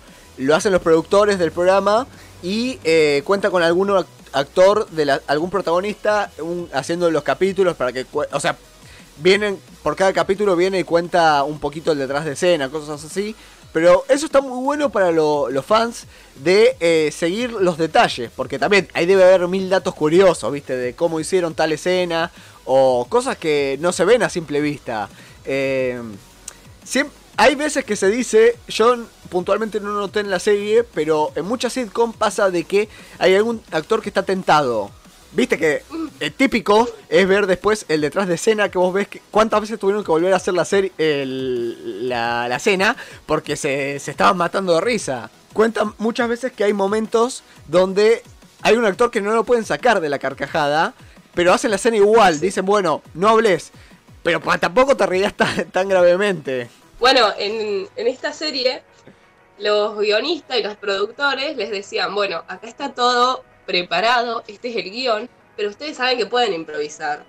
hacen 0.56 0.72
los 0.72 0.82
productores 0.82 1.38
del 1.38 1.52
programa 1.52 2.08
y 2.42 2.80
cuenta 3.24 3.52
con 3.52 3.62
algún 3.62 3.92
actor, 4.34 4.90
de 4.90 5.20
algún 5.28 5.52
protagonista 5.52 6.32
haciendo 6.74 7.12
los 7.12 7.22
capítulos 7.22 7.76
para 7.76 7.94
que, 7.94 8.08
o 8.12 8.40
sea, 8.40 8.58
vienen, 9.22 9.60
por 9.84 9.96
cada 9.96 10.14
capítulo 10.14 10.56
viene 10.56 10.80
y 10.80 10.84
cuenta 10.84 11.44
un 11.44 11.60
poquito 11.60 11.92
el 11.92 12.00
detrás 12.00 12.26
de 12.26 12.32
escena, 12.32 12.70
cosas 12.70 13.04
así. 13.04 13.36
Pero 13.72 14.04
eso 14.10 14.26
está 14.26 14.42
muy 14.42 14.64
bueno 14.64 14.90
para 14.90 15.12
los 15.12 15.66
fans 15.66 16.06
de 16.44 16.76
eh, 16.80 17.12
seguir 17.12 17.52
los 17.52 17.78
detalles, 17.78 18.32
porque 18.36 18.58
también 18.58 18.88
ahí 18.94 19.06
debe 19.06 19.24
haber 19.24 19.48
mil 19.48 19.70
datos 19.70 19.94
curiosos, 19.94 20.52
¿viste? 20.52 20.76
De 20.76 20.96
cómo 20.96 21.20
hicieron 21.20 21.54
tal 21.54 21.72
escena 21.72 22.32
o 22.66 23.06
cosas 23.10 23.38
que 23.38 23.78
no 23.80 23.92
se 23.92 24.06
ven 24.06 24.24
a 24.24 24.30
simple 24.30 24.62
vista. 24.62 25.10
Eh, 25.46 26.02
hay 27.38 27.56
veces 27.56 27.86
que 27.86 27.96
se 27.96 28.10
dice, 28.10 28.58
yo 28.68 28.98
puntualmente 29.30 29.80
no 29.80 29.94
noté 29.94 30.20
en 30.20 30.30
la 30.30 30.40
serie, 30.40 30.84
pero 30.84 31.32
en 31.36 31.46
muchas 31.46 31.72
sitcom 31.72 32.12
pasa 32.12 32.50
de 32.50 32.66
que 32.66 32.90
hay 33.18 33.36
algún 33.36 33.62
actor 33.72 34.02
que 34.02 34.10
está 34.10 34.24
tentado 34.24 34.92
Viste 35.32 35.60
que 35.60 35.84
el 36.20 36.34
típico 36.34 36.90
es 37.08 37.28
ver 37.28 37.46
después 37.46 37.86
el 37.88 38.02
detrás 38.02 38.28
de 38.28 38.36
escena 38.36 38.70
que 38.70 38.80
vos 38.80 38.92
ves 38.92 39.08
que 39.08 39.22
cuántas 39.30 39.62
veces 39.62 39.80
tuvieron 39.80 40.04
que 40.04 40.12
volver 40.12 40.34
a 40.34 40.38
hacer 40.38 40.56
la 40.56 40.66
serie 40.66 40.92
la, 40.98 42.48
la 42.48 42.56
escena 42.56 42.96
porque 43.28 43.56
se, 43.56 44.00
se 44.00 44.12
estaban 44.12 44.38
matando 44.38 44.74
de 44.74 44.82
risa. 44.82 45.30
Cuentan 45.54 45.94
muchas 46.00 46.30
veces 46.30 46.52
que 46.52 46.64
hay 46.64 46.74
momentos 46.74 47.44
donde 47.68 48.24
hay 48.64 48.76
un 48.76 48.86
actor 48.86 49.12
que 49.12 49.22
no 49.22 49.32
lo 49.34 49.44
pueden 49.44 49.66
sacar 49.66 50.02
de 50.02 50.10
la 50.10 50.20
carcajada, 50.20 50.94
pero 51.34 51.54
hacen 51.54 51.70
la 51.70 51.78
escena 51.78 51.98
igual. 51.98 52.40
Dicen, 52.40 52.66
bueno, 52.66 53.04
no 53.14 53.30
hables, 53.30 53.72
pero 54.24 54.40
tampoco 54.60 54.98
te 54.98 55.06
rías 55.06 55.34
tan, 55.36 55.90
gravemente. 55.90 56.70
Bueno, 57.00 57.28
en, 57.38 57.88
en 57.96 58.08
esta 58.08 58.34
serie, 58.34 58.82
los 59.60 59.98
guionistas 59.98 60.58
y 60.58 60.64
los 60.64 60.76
productores 60.76 61.56
les 61.56 61.70
decían, 61.70 62.14
bueno, 62.16 62.44
acá 62.48 62.68
está 62.68 62.94
todo 62.94 63.44
preparado, 63.70 64.44
este 64.48 64.70
es 64.70 64.78
el 64.78 64.90
guion, 64.90 65.30
pero 65.56 65.70
ustedes 65.70 65.98
saben 65.98 66.18
que 66.18 66.26
pueden 66.26 66.54
improvisar. 66.54 67.24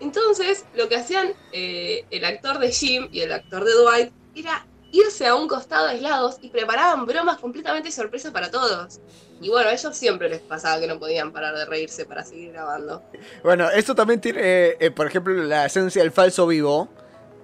Entonces, 0.00 0.64
lo 0.74 0.88
que 0.88 0.96
hacían 0.96 1.32
eh, 1.52 2.04
el 2.10 2.24
actor 2.24 2.58
de 2.58 2.72
Jim 2.72 3.08
y 3.12 3.20
el 3.20 3.30
actor 3.30 3.64
de 3.64 3.72
Dwight 3.74 4.12
era 4.34 4.66
irse 4.90 5.28
a 5.28 5.36
un 5.36 5.46
costado 5.46 5.86
aislados 5.86 6.38
y 6.42 6.48
preparaban 6.48 7.06
bromas 7.06 7.38
completamente 7.38 7.92
sorpresas 7.92 8.32
para 8.32 8.50
todos. 8.50 8.98
Y 9.40 9.48
bueno, 9.48 9.68
a 9.68 9.72
ellos 9.72 9.96
siempre 9.96 10.28
les 10.28 10.40
pasaba 10.40 10.80
que 10.80 10.88
no 10.88 10.98
podían 10.98 11.30
parar 11.30 11.54
de 11.54 11.64
reírse 11.66 12.04
para 12.04 12.24
seguir 12.24 12.50
grabando. 12.50 13.04
Bueno, 13.44 13.70
esto 13.70 13.94
también 13.94 14.20
tiene, 14.20 14.40
eh, 14.42 14.76
eh, 14.80 14.90
por 14.90 15.06
ejemplo, 15.06 15.32
la 15.34 15.66
esencia 15.66 16.02
del 16.02 16.10
falso 16.10 16.48
vivo. 16.48 16.88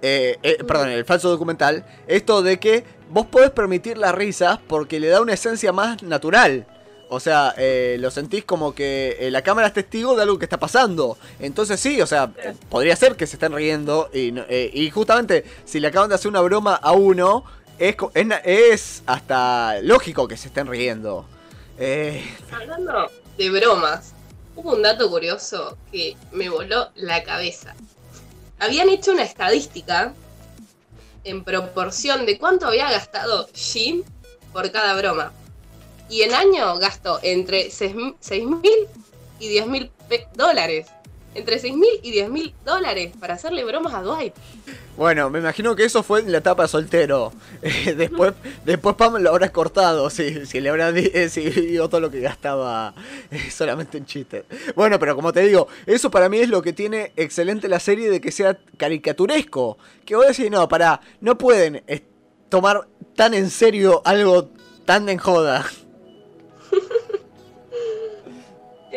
perdón, 0.01 0.89
el 0.89 1.05
falso 1.05 1.29
documental. 1.29 1.85
Esto 2.07 2.41
de 2.41 2.59
que 2.59 2.83
vos 3.09 3.25
podés 3.27 3.51
permitir 3.51 3.97
las 3.97 4.13
risas 4.13 4.59
porque 4.67 4.99
le 4.99 5.07
da 5.07 5.21
una 5.21 5.31
esencia 5.31 5.71
más 5.71 6.03
natural. 6.03 6.67
O 7.09 7.19
sea, 7.19 7.53
eh, 7.57 7.97
lo 7.99 8.11
sentís 8.11 8.43
como 8.43 8.75
que 8.75 9.17
eh, 9.19 9.31
la 9.31 9.41
cámara 9.41 9.67
es 9.67 9.73
testigo 9.73 10.15
de 10.15 10.23
algo 10.23 10.37
que 10.37 10.45
está 10.45 10.59
pasando. 10.59 11.17
Entonces 11.39 11.79
sí, 11.79 12.01
o 12.01 12.07
sea, 12.07 12.31
podría 12.69 12.95
ser 12.95 13.15
que 13.15 13.27
se 13.27 13.37
estén 13.37 13.53
riendo. 13.53 14.09
Y, 14.13 14.33
eh, 14.49 14.69
y 14.73 14.89
justamente, 14.89 15.45
si 15.65 15.79
le 15.79 15.87
acaban 15.87 16.09
de 16.09 16.15
hacer 16.15 16.29
una 16.29 16.41
broma 16.41 16.75
a 16.75 16.91
uno, 16.91 17.45
es, 17.79 17.95
es, 18.43 19.03
hasta 19.05 19.79
lógico 19.81 20.27
que 20.27 20.35
se 20.35 20.49
estén 20.49 20.67
riendo. 20.67 21.25
Hablando 22.51 23.11
de 23.37 23.49
bromas, 23.51 24.13
hubo 24.55 24.73
un 24.73 24.81
dato 24.81 25.09
curioso 25.09 25.77
que 25.91 26.17
me 26.31 26.49
voló 26.49 26.89
la 26.95 27.23
cabeza. 27.23 27.75
Habían 28.59 28.89
hecho 28.89 29.11
una 29.11 29.23
estadística 29.23 30.13
en 31.23 31.43
proporción 31.43 32.25
de 32.25 32.37
cuánto 32.37 32.67
había 32.67 32.89
gastado 32.91 33.47
Jim 33.53 34.03
por 34.51 34.71
cada 34.71 34.95
broma. 34.95 35.31
Y 36.09 36.21
en 36.21 36.33
año 36.33 36.77
gastó 36.77 37.19
entre 37.21 37.69
6 37.69 37.95
mil 37.95 38.87
y 39.39 39.47
10 39.49 39.67
mil 39.67 39.91
dólares. 40.35 40.87
Entre 41.35 41.59
6 41.59 41.75
mil 41.75 41.99
y 42.01 42.11
10 42.11 42.29
mil 42.29 42.53
dólares 42.65 43.13
para 43.19 43.35
hacerle 43.35 43.63
bromas 43.63 43.93
a 43.93 44.01
Dwight. 44.01 44.33
Bueno, 44.95 45.29
me 45.29 45.37
imagino 45.37 45.75
que 45.75 45.83
eso 45.83 46.01
fue 46.01 46.21
en 46.21 46.31
la 46.31 46.39
etapa 46.39 46.67
soltero. 46.67 47.31
Eh, 47.61 47.95
después, 47.95 48.33
después 48.65 48.95
Pam 48.95 49.17
lo 49.17 49.31
habrá 49.31 49.51
cortado, 49.51 50.11
si, 50.11 50.45
si 50.45 50.61
le 50.61 50.69
habrá 50.69 50.91
dicho 50.91 51.89
todo 51.89 51.99
lo 51.99 52.11
que 52.11 52.19
gastaba 52.19 52.93
eh, 53.31 53.49
solamente 53.49 53.97
en 53.97 54.05
chistes. 54.05 54.45
Bueno, 54.75 54.99
pero 54.99 55.15
como 55.15 55.33
te 55.33 55.41
digo, 55.41 55.67
eso 55.87 56.11
para 56.11 56.29
mí 56.29 56.37
es 56.37 56.49
lo 56.49 56.61
que 56.61 56.71
tiene 56.71 57.13
excelente 57.15 57.67
la 57.67 57.79
serie 57.79 58.11
de 58.11 58.21
que 58.21 58.31
sea 58.31 58.59
caricaturesco. 58.77 59.79
Que 60.05 60.15
vos 60.15 60.27
decís, 60.27 60.51
no, 60.51 60.67
para, 60.69 61.01
no 61.19 61.37
pueden 61.37 61.83
tomar 62.49 62.87
tan 63.15 63.33
en 63.33 63.49
serio 63.49 64.01
algo 64.05 64.49
tan 64.85 65.09
en 65.09 65.17
joda. 65.17 65.65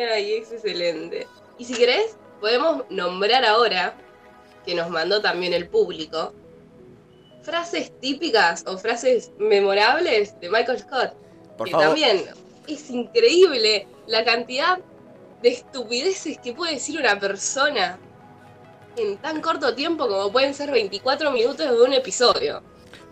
Ay, 0.01 0.35
es 0.35 0.53
excelente. 0.53 1.27
Y 1.59 1.65
si 1.65 1.75
querés, 1.75 2.17
podemos 2.41 2.85
nombrar 2.91 3.45
ahora, 3.45 3.95
que 4.65 4.75
nos 4.75 4.89
mandó 4.89 5.21
también 5.21 5.53
el 5.53 5.69
público, 5.69 6.33
frases 7.43 7.93
típicas 8.01 8.65
o 8.67 8.79
frases 8.79 9.31
memorables 9.39 10.39
de 10.41 10.49
Michael 10.49 10.79
Scott. 10.79 11.13
Por 11.57 11.67
que 11.67 11.73
favor. 11.73 11.89
también 11.89 12.25
es 12.67 12.91
increíble 12.91 13.87
la 14.07 14.25
cantidad 14.25 14.79
de 15.43 15.49
estupideces 15.49 16.39
que 16.39 16.53
puede 16.53 16.75
decir 16.75 16.99
una 16.99 17.19
persona 17.19 17.99
en 18.97 19.17
tan 19.19 19.41
corto 19.41 19.75
tiempo 19.75 20.09
como 20.09 20.31
pueden 20.31 20.55
ser 20.55 20.71
24 20.71 21.31
minutos 21.31 21.71
de 21.71 21.83
un 21.83 21.93
episodio. 21.93 22.63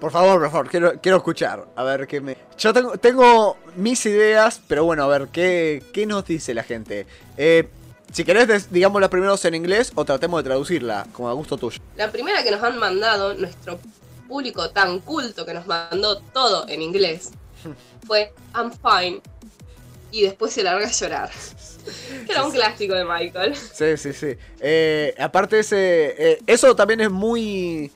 Por 0.01 0.13
favor, 0.13 0.41
por 0.41 0.51
favor, 0.51 0.69
quiero, 0.69 0.93
quiero 1.01 1.19
escuchar. 1.19 1.67
A 1.75 1.83
ver 1.83 2.07
qué 2.07 2.21
me. 2.21 2.37
Yo 2.57 2.73
tengo, 2.73 2.97
tengo 2.99 3.57
mis 3.77 4.05
ideas, 4.07 4.61
pero 4.69 4.85
bueno, 4.85 5.03
a 5.05 5.09
ver, 5.09 5.29
¿qué, 5.29 5.83
qué 5.93 6.07
nos 6.07 6.25
dice 6.25 6.55
la 6.55 6.63
gente? 6.63 7.07
Eh, 7.37 7.69
si 8.13 8.25
querés, 8.25 8.71
digámosla 8.71 9.11
primero 9.11 9.35
en 9.43 9.55
inglés 9.55 9.93
o 9.95 10.05
tratemos 10.05 10.43
de 10.43 10.49
traducirla, 10.49 11.07
como 11.13 11.29
a 11.29 11.33
gusto 11.33 11.57
tuyo. 11.57 11.79
La 11.97 12.11
primera 12.11 12.43
que 12.43 12.51
nos 12.51 12.63
han 12.63 12.79
mandado, 12.79 13.35
nuestro 13.35 13.79
público 14.29 14.71
tan 14.71 15.01
culto 15.01 15.45
que 15.45 15.55
nos 15.55 15.67
mandó 15.67 16.21
todo 16.33 16.69
en 16.69 16.83
inglés, 16.83 17.31
fue 18.07 18.33
I'm 18.55 18.73
fine. 18.73 19.21
Y 20.11 20.23
después 20.23 20.55
se 20.55 20.63
larga 20.63 20.87
a 20.87 20.91
llorar. 20.91 21.31
Que 22.25 22.33
era 22.33 22.45
un 22.45 22.51
clásico 22.51 22.95
de 22.95 23.05
Michael. 23.05 23.55
Sí, 23.55 23.97
sí, 23.99 24.13
sí. 24.15 24.37
Eh, 24.61 25.15
aparte, 25.19 25.59
ese, 25.59 26.15
eh, 26.33 26.39
eso 26.47 26.75
también 26.75 27.01
es 27.03 27.11
muy. 27.11 27.93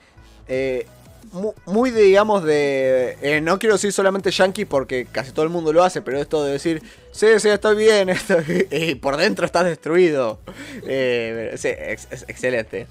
eh, 0.47 0.87
mu- 1.33 1.55
muy, 1.67 1.91
de, 1.91 2.03
digamos, 2.03 2.45
de. 2.45 3.17
eh, 3.23 3.41
no 3.41 3.59
quiero 3.59 3.75
decir 3.75 3.93
solamente 3.93 4.31
yankee 4.31 4.65
porque 4.65 5.07
casi 5.11 5.33
todo 5.33 5.45
el 5.45 5.51
mundo 5.51 5.73
lo 5.73 5.83
hace, 5.83 6.01
pero 6.03 6.21
esto 6.21 6.45
de 6.45 6.53
decir, 6.53 6.83
sí, 7.11 7.27
sí, 7.39 7.49
estoy 7.49 7.77
bien, 7.77 8.09
estoy- 8.11 8.69
y 8.71 8.95
por 8.95 9.17
dentro 9.17 9.45
estás 9.47 9.65
destruido. 9.65 10.39
Eh, 10.87 11.55
sí, 11.57 11.69
es 11.69 12.07
excelente. 12.29 12.87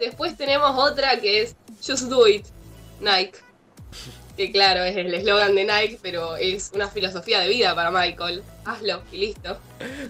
Después 0.00 0.36
tenemos 0.36 0.72
otra 0.78 1.20
que 1.20 1.42
es 1.42 1.54
Just 1.86 2.04
Do 2.04 2.26
It, 2.26 2.46
Nike. 3.00 3.38
Que 4.36 4.50
claro, 4.50 4.82
es 4.82 4.96
el 4.96 5.12
eslogan 5.12 5.54
de 5.54 5.64
Nike, 5.64 5.98
pero 6.00 6.36
es 6.36 6.70
una 6.74 6.88
filosofía 6.88 7.38
de 7.40 7.48
vida 7.48 7.74
para 7.74 7.90
Michael. 7.90 8.42
Hazlo 8.64 9.02
y 9.12 9.18
listo. 9.18 9.58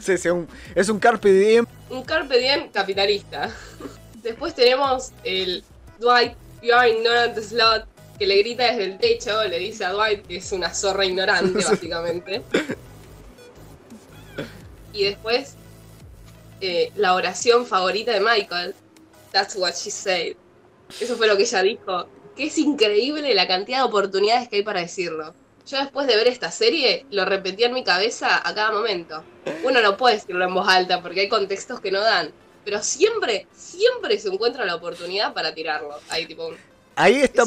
Sí, 0.01 0.16
sí, 0.16 0.29
un- 0.29 0.47
es 0.75 0.89
un 0.89 0.99
carpe 1.01 1.33
diem. 1.33 1.66
Un 1.91 2.05
carpe 2.05 2.39
diem 2.39 2.68
capitalista. 2.70 3.51
Después 4.23 4.55
tenemos 4.55 5.11
el 5.25 5.64
Dwight, 5.99 6.35
you 6.62 6.74
are 6.74 6.88
ignorant 6.88 7.36
slot, 7.38 7.86
que 8.18 8.26
le 8.26 8.38
grita 8.38 8.64
desde 8.64 8.84
el 8.84 8.98
techo, 8.98 9.44
le 9.44 9.58
dice 9.58 9.84
a 9.84 9.92
Dwight 9.92 10.26
que 10.26 10.36
es 10.36 10.52
una 10.52 10.72
zorra 10.72 11.04
ignorante, 11.04 11.64
básicamente. 11.68 12.42
Y 14.92 15.04
después, 15.04 15.54
eh, 16.60 16.92
la 16.96 17.14
oración 17.14 17.66
favorita 17.66 18.12
de 18.12 18.20
Michael, 18.20 18.74
That's 19.32 19.56
what 19.56 19.74
she 19.74 19.90
said. 19.90 20.36
Eso 21.00 21.16
fue 21.16 21.26
lo 21.26 21.36
que 21.36 21.44
ella 21.44 21.62
dijo. 21.62 22.06
Que 22.36 22.44
es 22.44 22.58
increíble 22.58 23.34
la 23.34 23.48
cantidad 23.48 23.78
de 23.78 23.84
oportunidades 23.84 24.48
que 24.48 24.56
hay 24.56 24.62
para 24.62 24.80
decirlo. 24.80 25.34
Yo 25.66 25.78
después 25.78 26.06
de 26.06 26.16
ver 26.16 26.28
esta 26.28 26.50
serie, 26.50 27.06
lo 27.10 27.24
repetía 27.24 27.66
en 27.66 27.74
mi 27.74 27.82
cabeza 27.82 28.46
a 28.46 28.54
cada 28.54 28.72
momento. 28.72 29.24
Uno 29.64 29.80
no 29.80 29.96
puede 29.96 30.16
decirlo 30.16 30.44
en 30.44 30.54
voz 30.54 30.68
alta 30.68 31.00
porque 31.02 31.20
hay 31.20 31.28
contextos 31.28 31.80
que 31.80 31.90
no 31.90 32.00
dan. 32.00 32.30
Pero 32.64 32.82
siempre, 32.82 33.46
siempre 33.56 34.18
se 34.18 34.28
encuentra 34.28 34.64
la 34.64 34.76
oportunidad 34.76 35.32
para 35.34 35.52
tirarlo. 35.54 35.98
Ahí 36.08 36.26
tipo, 36.26 36.52
Ahí 36.94 37.20
está, 37.20 37.44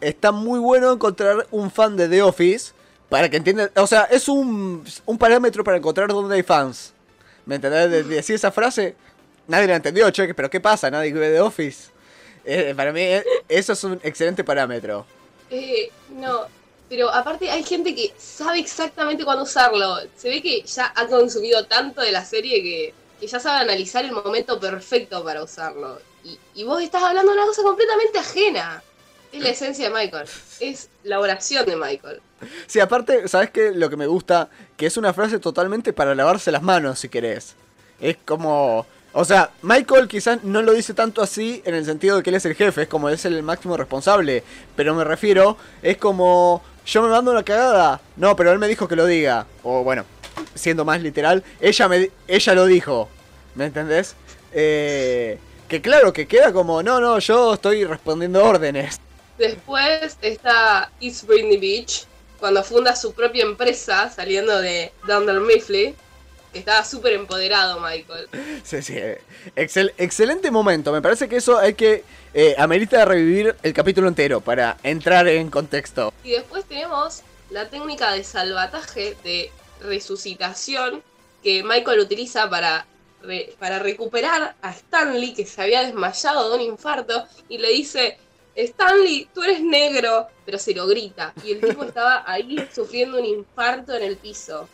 está 0.00 0.32
muy 0.32 0.58
bueno 0.58 0.92
encontrar 0.92 1.46
un 1.50 1.70
fan 1.70 1.96
de 1.96 2.08
The 2.08 2.22
Office 2.22 2.72
para 3.08 3.28
que 3.28 3.36
entiendan. 3.36 3.70
O 3.76 3.86
sea, 3.86 4.04
es 4.04 4.28
un, 4.28 4.84
un 5.04 5.18
parámetro 5.18 5.62
para 5.62 5.76
encontrar 5.76 6.08
dónde 6.08 6.36
hay 6.36 6.42
fans. 6.42 6.92
¿Me 7.44 7.56
entendés? 7.56 7.90
De, 7.90 8.02
de 8.04 8.14
decir 8.16 8.36
esa 8.36 8.50
frase, 8.50 8.96
nadie 9.46 9.66
la 9.66 9.76
entendió, 9.76 10.10
che, 10.10 10.32
pero 10.34 10.48
¿qué 10.48 10.60
pasa? 10.60 10.90
Nadie 10.90 11.12
ve 11.12 11.30
The 11.30 11.40
Office. 11.40 11.90
Eh, 12.44 12.72
para 12.74 12.92
mí, 12.92 13.00
eh, 13.02 13.24
eso 13.48 13.72
es 13.74 13.84
un 13.84 14.00
excelente 14.02 14.44
parámetro. 14.44 15.04
Eh, 15.50 15.90
no, 16.10 16.46
pero 16.88 17.12
aparte 17.12 17.50
hay 17.50 17.62
gente 17.62 17.94
que 17.94 18.12
sabe 18.16 18.60
exactamente 18.60 19.24
cuándo 19.24 19.42
usarlo. 19.42 19.98
Se 20.16 20.28
ve 20.28 20.40
que 20.40 20.62
ya 20.62 20.92
ha 20.96 21.06
consumido 21.06 21.66
tanto 21.66 22.00
de 22.00 22.12
la 22.12 22.24
serie 22.24 22.62
que, 22.62 22.94
que 23.20 23.26
ya 23.26 23.38
sabe 23.38 23.60
analizar 23.60 24.04
el 24.04 24.12
momento 24.12 24.58
perfecto 24.58 25.22
para 25.22 25.44
usarlo. 25.44 26.00
Y, 26.24 26.38
y 26.54 26.64
vos 26.64 26.82
estás 26.82 27.02
hablando 27.02 27.30
de 27.32 27.38
una 27.38 27.46
cosa 27.46 27.62
completamente 27.62 28.18
ajena. 28.18 28.82
Es 29.30 29.42
la 29.42 29.50
esencia 29.50 29.88
de 29.88 29.94
Michael. 29.94 30.28
Es 30.58 30.88
la 31.04 31.20
oración 31.20 31.64
de 31.66 31.76
Michael. 31.76 32.20
Sí, 32.66 32.80
aparte, 32.80 33.28
¿sabes 33.28 33.50
qué? 33.50 33.70
Lo 33.72 33.88
que 33.88 33.96
me 33.96 34.06
gusta, 34.06 34.48
que 34.76 34.86
es 34.86 34.96
una 34.96 35.12
frase 35.12 35.38
totalmente 35.38 35.92
para 35.92 36.14
lavarse 36.14 36.50
las 36.50 36.62
manos, 36.62 36.98
si 36.98 37.08
querés. 37.08 37.54
Es 38.00 38.16
como... 38.24 38.86
O 39.12 39.24
sea, 39.24 39.50
Michael 39.62 40.08
quizás 40.08 40.42
no 40.44 40.62
lo 40.62 40.72
dice 40.72 40.94
tanto 40.94 41.20
así 41.20 41.62
en 41.64 41.74
el 41.74 41.84
sentido 41.84 42.16
de 42.16 42.22
que 42.22 42.30
él 42.30 42.36
es 42.36 42.44
el 42.44 42.54
jefe, 42.54 42.82
es 42.82 42.88
como 42.88 43.08
es 43.08 43.24
el 43.24 43.42
máximo 43.42 43.76
responsable. 43.76 44.42
Pero 44.74 44.94
me 44.94 45.04
refiero, 45.04 45.56
es 45.82 45.96
como... 45.98 46.62
Yo 46.86 47.02
me 47.02 47.08
mando 47.08 47.30
una 47.30 47.44
cagada. 47.44 48.00
No, 48.16 48.34
pero 48.34 48.50
él 48.50 48.58
me 48.58 48.66
dijo 48.66 48.88
que 48.88 48.96
lo 48.96 49.06
diga. 49.06 49.46
O 49.62 49.84
bueno, 49.84 50.04
siendo 50.54 50.84
más 50.84 51.00
literal, 51.02 51.42
ella, 51.60 51.88
me, 51.88 52.10
ella 52.28 52.54
lo 52.54 52.66
dijo. 52.66 53.08
¿Me 53.54 53.66
entendés? 53.66 54.14
Eh, 54.52 55.38
que 55.68 55.80
claro, 55.80 56.12
que 56.12 56.26
queda 56.26 56.52
como, 56.52 56.82
no, 56.82 57.00
no, 57.00 57.18
yo 57.18 57.54
estoy 57.54 57.84
respondiendo 57.84 58.44
órdenes. 58.44 59.00
Después 59.38 60.16
está 60.20 60.90
East 61.00 61.24
Britney 61.26 61.56
Beach, 61.56 62.04
cuando 62.38 62.62
funda 62.62 62.94
su 62.96 63.12
propia 63.12 63.44
empresa 63.44 64.10
saliendo 64.10 64.60
de 64.60 64.92
Dunder 65.06 65.40
Mifflin. 65.40 65.94
que 66.52 66.58
Estaba 66.58 66.84
súper 66.84 67.12
empoderado 67.14 67.80
Michael. 67.80 68.28
Sí, 68.64 68.82
sí. 68.82 68.94
eh, 68.96 69.20
excel- 69.56 69.92
excelente 69.98 70.50
momento. 70.50 70.92
Me 70.92 71.00
parece 71.00 71.28
que 71.28 71.36
eso 71.36 71.58
hay 71.58 71.74
que. 71.74 72.04
Eh, 72.34 72.54
amerita 72.58 73.04
revivir 73.04 73.56
el 73.62 73.72
capítulo 73.72 74.06
entero 74.08 74.40
para 74.40 74.76
entrar 74.82 75.26
en 75.28 75.50
contexto. 75.50 76.12
Y 76.22 76.30
después 76.32 76.64
tenemos 76.64 77.22
la 77.50 77.68
técnica 77.68 78.12
de 78.12 78.22
salvataje, 78.24 79.16
de 79.24 79.50
resucitación, 79.80 81.02
que 81.42 81.62
Michael 81.62 82.00
utiliza 82.00 82.48
para, 82.50 82.86
re- 83.22 83.54
para 83.58 83.78
recuperar 83.78 84.54
a 84.62 84.70
Stanley, 84.70 85.34
que 85.34 85.46
se 85.46 85.62
había 85.62 85.82
desmayado 85.82 86.50
de 86.50 86.56
un 86.56 86.60
infarto, 86.62 87.26
y 87.48 87.58
le 87.58 87.70
dice, 87.70 88.18
Stanley, 88.54 89.28
tú 89.34 89.42
eres 89.42 89.62
negro, 89.62 90.26
pero 90.44 90.58
se 90.58 90.74
lo 90.74 90.86
grita. 90.86 91.32
Y 91.44 91.52
el 91.52 91.60
tipo 91.60 91.84
estaba 91.84 92.24
ahí 92.26 92.56
sufriendo 92.74 93.18
un 93.18 93.24
infarto 93.24 93.94
en 93.94 94.02
el 94.02 94.16
piso. 94.16 94.68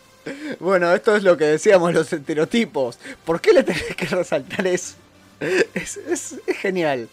Bueno, 0.58 0.92
esto 0.92 1.14
es 1.14 1.22
lo 1.22 1.36
que 1.36 1.44
decíamos, 1.44 1.94
los 1.94 2.12
estereotipos. 2.12 2.98
¿Por 3.24 3.40
qué 3.40 3.52
le 3.52 3.62
tenés 3.62 3.94
que 3.94 4.06
resaltar 4.06 4.66
eso? 4.66 4.94
Es, 5.38 5.96
es- 5.98 6.34
es 6.46 6.56
genial. 6.56 7.08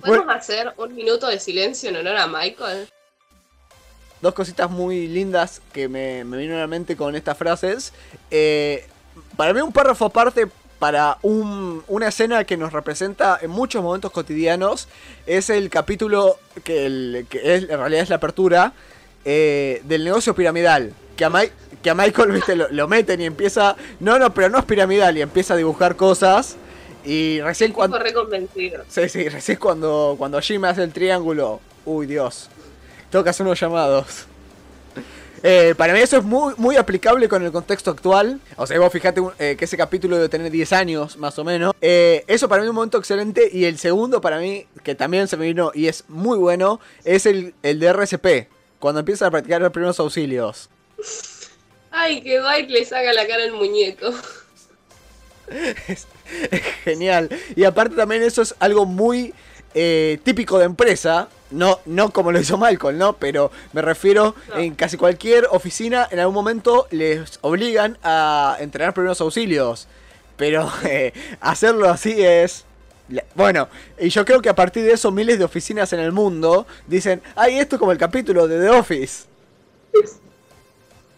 ¿Podemos 0.00 0.24
Bueno. 0.26 0.32
hacer 0.32 0.72
un 0.78 0.94
minuto 0.94 1.26
de 1.26 1.38
silencio 1.38 1.90
en 1.90 1.96
honor 1.96 2.16
a 2.16 2.26
Michael? 2.26 2.88
Dos 4.22 4.34
cositas 4.34 4.70
muy 4.70 5.08
lindas 5.08 5.60
que 5.72 5.88
me, 5.88 6.24
me 6.24 6.36
vinieron 6.38 6.58
a 6.58 6.62
la 6.62 6.66
mente 6.68 6.96
con 6.96 7.14
estas 7.16 7.36
frases. 7.36 7.92
Eh, 8.30 8.86
para 9.36 9.52
mí 9.52 9.60
un 9.60 9.72
párrafo 9.72 10.06
aparte 10.06 10.46
para 10.78 11.18
un- 11.22 11.82
una 11.88 12.08
escena 12.08 12.44
que 12.44 12.56
nos 12.56 12.72
representa 12.72 13.38
en 13.42 13.50
muchos 13.50 13.82
momentos 13.82 14.10
cotidianos 14.10 14.88
es 15.26 15.50
el 15.50 15.70
capítulo 15.70 16.38
que, 16.64 16.86
el- 16.86 17.26
que 17.28 17.54
es, 17.56 17.62
en 17.64 17.78
realidad 17.78 18.02
es 18.02 18.08
la 18.10 18.16
apertura 18.16 18.72
eh, 19.24 19.80
del 19.84 20.04
negocio 20.04 20.34
piramidal. 20.34 20.92
Que 21.16 21.24
a, 21.24 21.30
Mi- 21.30 21.50
que 21.82 21.90
a 21.90 21.94
Michael 21.94 22.30
¿viste? 22.32 22.56
Lo, 22.56 22.68
lo 22.70 22.88
meten 22.88 23.20
y 23.20 23.26
empieza... 23.26 23.76
No, 24.00 24.18
no, 24.18 24.32
pero 24.34 24.48
no 24.48 24.58
es 24.58 24.64
piramidal 24.64 25.16
y 25.18 25.22
empieza 25.22 25.54
a 25.54 25.56
dibujar 25.56 25.94
cosas. 25.96 26.56
Y 27.04 27.40
recién 27.40 27.72
cuando... 27.72 27.96
Sí, 28.88 29.08
sí, 29.08 29.28
recién 29.28 29.58
cuando, 29.58 30.14
cuando 30.16 30.40
Jim 30.40 30.64
hace 30.64 30.82
el 30.84 30.92
triángulo. 30.92 31.60
Uy, 31.84 32.06
Dios. 32.06 32.48
Tengo 33.12 33.22
que 33.22 33.28
hacer 33.28 33.44
unos 33.44 33.60
llamados. 33.60 34.24
Eh, 35.42 35.74
para 35.76 35.92
mí 35.92 35.98
eso 35.98 36.16
es 36.16 36.24
muy, 36.24 36.54
muy 36.56 36.76
aplicable 36.76 37.28
con 37.28 37.44
el 37.44 37.52
contexto 37.52 37.90
actual. 37.90 38.40
O 38.56 38.66
sea, 38.66 38.80
vos 38.80 38.90
fijate 38.90 39.20
eh, 39.38 39.54
que 39.58 39.66
ese 39.66 39.76
capítulo 39.76 40.16
debe 40.16 40.30
tener 40.30 40.50
10 40.50 40.72
años, 40.72 41.18
más 41.18 41.38
o 41.38 41.44
menos. 41.44 41.74
Eh, 41.82 42.24
eso 42.26 42.48
para 42.48 42.62
mí 42.62 42.66
es 42.66 42.70
un 42.70 42.76
momento 42.76 42.96
excelente. 42.96 43.50
Y 43.52 43.66
el 43.66 43.76
segundo 43.76 44.22
para 44.22 44.38
mí, 44.38 44.66
que 44.82 44.94
también 44.94 45.28
se 45.28 45.36
me 45.36 45.44
vino 45.44 45.72
y 45.74 45.88
es 45.88 46.04
muy 46.08 46.38
bueno, 46.38 46.80
es 47.04 47.26
el, 47.26 47.52
el 47.62 47.80
de 47.80 47.88
RCP. 47.88 48.48
Cuando 48.78 49.00
empiezan 49.00 49.28
a 49.28 49.30
practicar 49.30 49.60
los 49.60 49.72
primeros 49.72 50.00
auxilios. 50.00 50.70
Ay, 51.90 52.22
que 52.22 52.38
Dwight 52.38 52.70
le 52.70 52.82
saca 52.86 53.12
la 53.12 53.26
cara 53.26 53.44
al 53.44 53.52
muñeco. 53.52 54.10
Es, 55.86 56.06
es 56.50 56.62
genial. 56.82 57.28
Y 57.56 57.64
aparte 57.64 57.94
también 57.94 58.22
eso 58.22 58.40
es 58.40 58.54
algo 58.58 58.86
muy 58.86 59.34
eh, 59.74 60.18
típico 60.24 60.58
de 60.58 60.64
empresa. 60.66 61.28
No, 61.50 61.80
no 61.84 62.10
como 62.10 62.32
lo 62.32 62.40
hizo 62.40 62.56
Michael, 62.56 62.96
¿no? 62.96 63.12
Pero 63.14 63.50
me 63.74 63.82
refiero 63.82 64.34
No. 64.48 64.56
en 64.56 64.74
casi 64.74 64.96
cualquier 64.96 65.46
oficina 65.50 66.08
en 66.10 66.18
algún 66.18 66.34
momento 66.34 66.86
les 66.90 67.38
obligan 67.42 67.98
a 68.02 68.56
entrenar 68.60 68.94
primeros 68.94 69.20
auxilios. 69.20 69.86
Pero 70.36 70.70
eh, 70.84 71.12
hacerlo 71.40 71.90
así 71.90 72.22
es 72.22 72.64
Bueno, 73.34 73.68
y 73.98 74.08
yo 74.08 74.24
creo 74.24 74.40
que 74.40 74.48
a 74.48 74.54
partir 74.54 74.82
de 74.84 74.92
eso 74.92 75.10
miles 75.10 75.38
de 75.38 75.44
oficinas 75.44 75.92
en 75.92 76.00
el 76.00 76.12
mundo 76.12 76.66
dicen, 76.86 77.20
ay, 77.36 77.58
esto 77.58 77.76
es 77.76 77.80
como 77.80 77.92
el 77.92 77.98
capítulo 77.98 78.48
de 78.48 78.58
The 78.58 78.70
Office. 78.70 79.24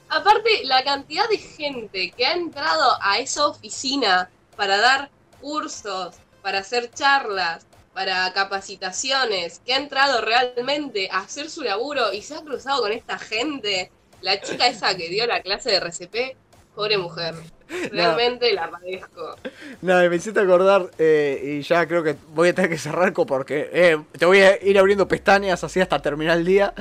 Aparte, 0.09 0.64
la 0.64 0.82
cantidad 0.84 1.28
de 1.28 1.38
gente 1.38 2.12
que 2.16 2.26
ha 2.26 2.34
entrado 2.34 2.96
a 3.00 3.18
esa 3.18 3.46
oficina 3.46 4.30
para 4.57 4.76
dar 4.78 5.11
cursos, 5.40 6.14
para 6.42 6.59
hacer 6.59 6.90
charlas, 6.92 7.66
para 7.95 8.32
capacitaciones, 8.32 9.61
que 9.64 9.74
ha 9.74 9.78
entrado 9.78 10.20
realmente 10.20 11.09
a 11.11 11.20
hacer 11.20 11.49
su 11.49 11.62
laburo 11.62 12.12
y 12.12 12.22
se 12.22 12.34
ha 12.34 12.40
cruzado 12.40 12.82
con 12.82 12.92
esta 12.92 13.18
gente. 13.18 13.90
La 14.20 14.40
chica 14.40 14.66
esa 14.66 14.97
que 14.97 15.09
dio 15.09 15.26
la 15.26 15.42
clase 15.42 15.70
de 15.70 15.76
RCP, 15.76 16.36
pobre 16.74 16.99
mujer. 16.99 17.34
Realmente 17.92 18.53
la 18.53 18.70
padezco. 18.70 19.36
Nada, 19.80 20.09
me 20.09 20.16
hiciste 20.16 20.40
acordar 20.40 20.90
eh, 20.99 21.59
y 21.59 21.62
ya 21.62 21.86
creo 21.86 22.03
que 22.03 22.16
voy 22.34 22.51
a 22.51 22.55
tener 22.55 22.70
que 22.70 22.78
cerrar 22.78 23.12
porque 23.12 23.70
eh, 23.72 23.99
te 24.18 24.26
voy 24.26 24.40
a 24.40 24.62
ir 24.62 24.78
abriendo 24.78 25.09
pestañas 25.09 25.64
así 25.64 25.80
hasta 25.80 26.01
terminar 26.01 26.38
el 26.38 26.45
día. 26.45 26.74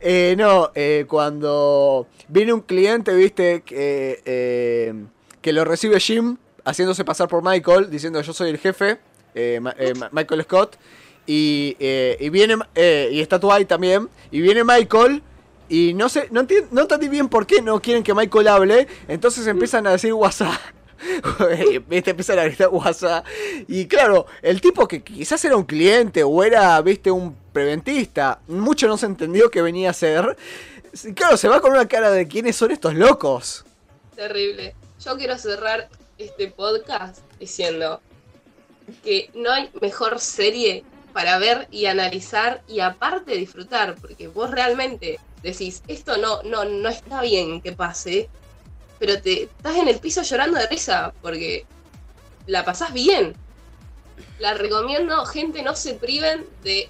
Eh, 0.00 0.34
no, 0.36 0.70
eh, 0.74 1.06
cuando 1.08 2.06
viene 2.28 2.52
un 2.52 2.60
cliente, 2.60 3.14
viste, 3.14 3.62
que, 3.62 4.22
eh, 4.24 4.94
que 5.40 5.52
lo 5.52 5.64
recibe 5.64 6.00
Jim 6.00 6.36
haciéndose 6.64 7.04
pasar 7.04 7.28
por 7.28 7.42
Michael, 7.42 7.90
diciendo 7.90 8.20
yo 8.20 8.32
soy 8.32 8.50
el 8.50 8.58
jefe, 8.58 8.98
eh, 9.36 9.60
eh, 9.78 9.92
Michael 10.10 10.42
Scott, 10.42 10.76
y, 11.26 11.76
eh, 11.78 12.28
viene, 12.32 12.56
y 13.10 13.20
está 13.20 13.38
Dwight 13.38 13.68
también, 13.68 14.08
y 14.30 14.40
viene 14.40 14.64
Michael, 14.64 15.22
y 15.68 15.94
no 15.94 16.08
sé, 16.08 16.28
no, 16.30 16.42
enti- 16.42 16.66
no 16.70 16.82
entendí 16.82 17.08
bien 17.08 17.28
por 17.28 17.46
qué 17.46 17.60
no 17.62 17.80
quieren 17.80 18.02
que 18.02 18.14
Michael 18.14 18.48
hable, 18.48 18.88
entonces 19.08 19.46
empiezan 19.46 19.86
a 19.86 19.92
decir 19.92 20.12
WhatsApp. 20.12 20.58
viste, 21.88 22.10
empiezan 22.10 22.38
a 22.38 22.44
gritar 22.44 22.68
WhatsApp. 22.68 23.26
Y 23.68 23.86
claro, 23.86 24.26
el 24.42 24.60
tipo 24.60 24.88
que 24.88 25.02
quizás 25.02 25.44
era 25.44 25.56
un 25.56 25.64
cliente 25.64 26.22
o 26.22 26.42
era, 26.42 26.80
viste, 26.80 27.10
un 27.10 27.36
preventista, 27.52 28.40
mucho 28.48 28.86
no 28.88 28.96
se 28.96 29.06
entendió 29.06 29.50
que 29.50 29.60
venía 29.62 29.90
a 29.90 29.92
ser. 29.92 30.36
Claro, 31.14 31.36
se 31.36 31.48
va 31.48 31.60
con 31.60 31.72
una 31.72 31.86
cara 31.86 32.10
de 32.10 32.26
quiénes 32.26 32.56
son 32.56 32.70
estos 32.70 32.94
locos. 32.94 33.64
Terrible. 34.14 34.74
Yo 35.04 35.16
quiero 35.16 35.36
cerrar 35.36 35.88
este 36.16 36.48
podcast 36.48 37.18
diciendo 37.38 38.00
que 39.02 39.30
no 39.34 39.50
hay 39.52 39.70
mejor 39.80 40.20
serie 40.20 40.84
para 41.12 41.38
ver 41.38 41.66
y 41.70 41.86
analizar 41.86 42.62
y 42.68 42.80
aparte 42.80 43.36
disfrutar, 43.36 43.94
porque 43.94 44.28
vos 44.28 44.50
realmente 44.50 45.18
decís, 45.42 45.82
esto 45.88 46.18
no, 46.18 46.42
no, 46.42 46.64
no 46.64 46.88
está 46.88 47.22
bien 47.22 47.60
que 47.60 47.72
pase, 47.72 48.28
pero 48.98 49.20
te 49.20 49.44
estás 49.44 49.76
en 49.76 49.88
el 49.88 49.98
piso 49.98 50.22
llorando 50.22 50.58
de 50.58 50.66
risa, 50.66 51.14
porque 51.22 51.64
la 52.46 52.64
pasás 52.64 52.92
bien. 52.92 53.34
La 54.38 54.54
recomiendo, 54.54 55.24
gente, 55.26 55.62
no 55.62 55.74
se 55.74 55.94
priven 55.94 56.44
de 56.62 56.88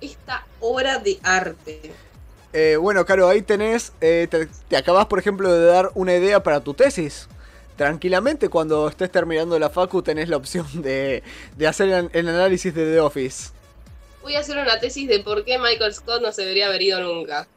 esta 0.00 0.46
obra 0.60 0.98
de 0.98 1.18
arte. 1.22 1.92
Eh, 2.52 2.76
bueno, 2.76 3.04
Caro, 3.06 3.28
ahí 3.28 3.42
tenés, 3.42 3.92
eh, 4.00 4.26
te, 4.30 4.48
te 4.68 4.76
acabas, 4.76 5.06
por 5.06 5.18
ejemplo, 5.18 5.52
de 5.52 5.64
dar 5.66 5.90
una 5.94 6.14
idea 6.14 6.42
para 6.42 6.60
tu 6.60 6.74
tesis. 6.74 7.28
Tranquilamente, 7.80 8.50
cuando 8.50 8.88
estés 8.88 9.10
terminando 9.10 9.58
la 9.58 9.70
facu, 9.70 10.02
tenés 10.02 10.28
la 10.28 10.36
opción 10.36 10.66
de, 10.82 11.22
de 11.56 11.66
hacer 11.66 12.10
el, 12.12 12.28
análisis 12.28 12.74
de 12.74 12.92
The 12.92 13.00
Office. 13.00 13.52
Voy 14.20 14.34
a 14.34 14.40
hacer 14.40 14.58
una 14.58 14.78
tesis 14.78 15.08
de 15.08 15.20
por 15.20 15.46
qué 15.46 15.58
Michael 15.58 15.94
Scott 15.94 16.20
no 16.20 16.30
se 16.30 16.42
debería 16.42 16.66
haber 16.66 16.82
ido 16.82 17.00
nunca. 17.00 17.48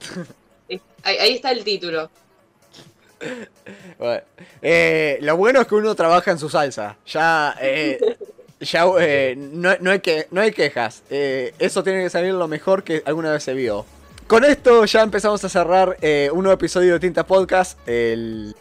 Ahí, 1.04 1.18
ahí 1.18 1.34
está 1.34 1.52
el 1.52 1.66
título. 1.66 2.10
Bueno, 4.00 4.24
eh, 4.62 5.18
lo 5.20 5.36
bueno 5.36 5.60
es 5.60 5.68
que 5.68 5.76
uno 5.76 5.94
trabaja 5.94 6.32
en 6.32 6.40
su 6.40 6.50
salsa. 6.50 6.96
Ya, 7.06 7.58
eh, 7.60 8.00
ya 8.62 8.86
eh, 9.02 9.36
no, 9.38 9.76
no 9.82 9.92
hay 9.92 10.00
que, 10.00 10.28
no 10.32 10.40
hay 10.40 10.54
quejas. 10.54 11.04
Eh, 11.10 11.54
eso 11.60 11.84
tiene 11.84 12.02
que 12.02 12.10
salir 12.10 12.34
lo 12.34 12.48
mejor 12.48 12.86
que 12.86 13.04
alguna 13.06 13.34
vez 13.34 13.44
se 13.44 13.54
vio. 13.54 13.86
Con 14.28 14.46
esto 14.46 14.86
ya 14.86 15.02
empezamos 15.04 15.44
a 15.44 15.50
cerrar 15.50 15.98
eh, 16.02 16.30
un 16.32 16.44
nuevo 16.44 16.54
episodio 16.54 16.94
de 16.94 17.00
Tinta 17.00 17.26
Podcast. 17.26 17.78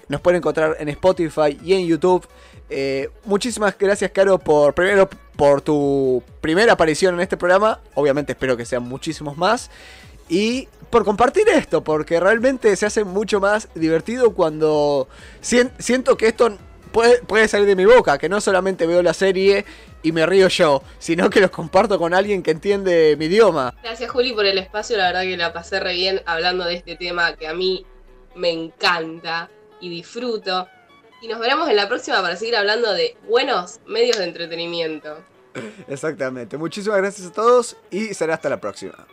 Nos 0.09 0.21
pueden 0.21 0.39
encontrar 0.39 0.77
en 0.79 0.89
Spotify 0.91 1.59
y 1.63 1.75
en 1.75 1.87
YouTube. 1.87 2.27
Eh, 2.69 3.11
muchísimas 3.25 3.77
gracias, 3.79 4.11
Caro, 4.11 4.39
por 4.39 4.75
primero 4.75 5.09
por 5.37 5.63
tu 5.63 6.23
primera 6.41 6.73
aparición 6.75 7.15
en 7.15 7.21
este 7.21 7.37
programa. 7.37 7.81
Obviamente 7.95 8.33
espero 8.33 8.57
que 8.57 8.65
sean 8.67 8.83
muchísimos 8.83 9.37
más. 9.37 9.71
Y 10.29 10.69
por 10.91 11.05
compartir 11.05 11.49
esto, 11.49 11.83
porque 11.83 12.21
realmente 12.21 12.75
se 12.77 12.87
hace 12.87 13.05
mucho 13.05 13.41
más 13.41 13.69
divertido 13.75 14.35
cuando 14.35 15.09
sien- 15.43 15.73
siento 15.79 16.17
que 16.17 16.27
esto 16.29 16.57
puede, 16.93 17.23
puede 17.23 17.49
salir 17.49 17.67
de 17.67 17.77
mi 17.77 17.85
boca, 17.85 18.19
que 18.19 18.29
no 18.29 18.41
solamente 18.41 18.87
veo 18.87 19.03
la 19.03 19.15
serie 19.15 19.65
y 20.03 20.13
me 20.13 20.27
río 20.27 20.49
yo, 20.49 20.83
sino 20.99 21.31
que 21.31 21.41
los 21.41 21.51
comparto 21.51 21.99
con 21.99 22.15
alguien 22.15 22.43
que 22.43 22.51
entiende 22.51 23.17
mi 23.19 23.27
idioma. 23.27 23.75
Gracias 23.83 24.11
Juli 24.11 24.33
por 24.33 24.47
el 24.47 24.59
espacio, 24.59 24.97
la 24.97 25.07
verdad 25.07 25.23
que 25.23 25.37
la 25.37 25.53
pasé 25.53 25.81
re 25.81 25.95
bien 25.95 26.23
hablando 26.27 26.65
de 26.65 26.75
este 26.75 26.97
tema 26.97 27.35
que 27.37 27.49
a 27.49 27.55
mí 27.55 27.87
me 28.35 28.51
encanta 28.51 29.51
y 29.81 29.91
disfruto. 29.91 30.69
Y 31.21 31.29
nos 31.29 31.39
veremos 31.39 31.69
en 31.69 31.77
la 31.77 31.89
próxima 31.89 32.21
para 32.21 32.37
seguir 32.37 32.57
hablando 32.57 32.93
de 32.93 33.17
buenos 33.29 33.81
medios 33.87 34.19
de 34.19 34.25
entretenimiento. 34.25 35.19
Exactamente. 35.89 36.57
Muchísimas 36.57 36.99
gracias 36.99 37.29
a 37.29 37.33
todos 37.33 37.77
y 37.91 38.15
será 38.15 38.35
hasta 38.35 38.49
la 38.49 38.61
próxima. 38.61 39.07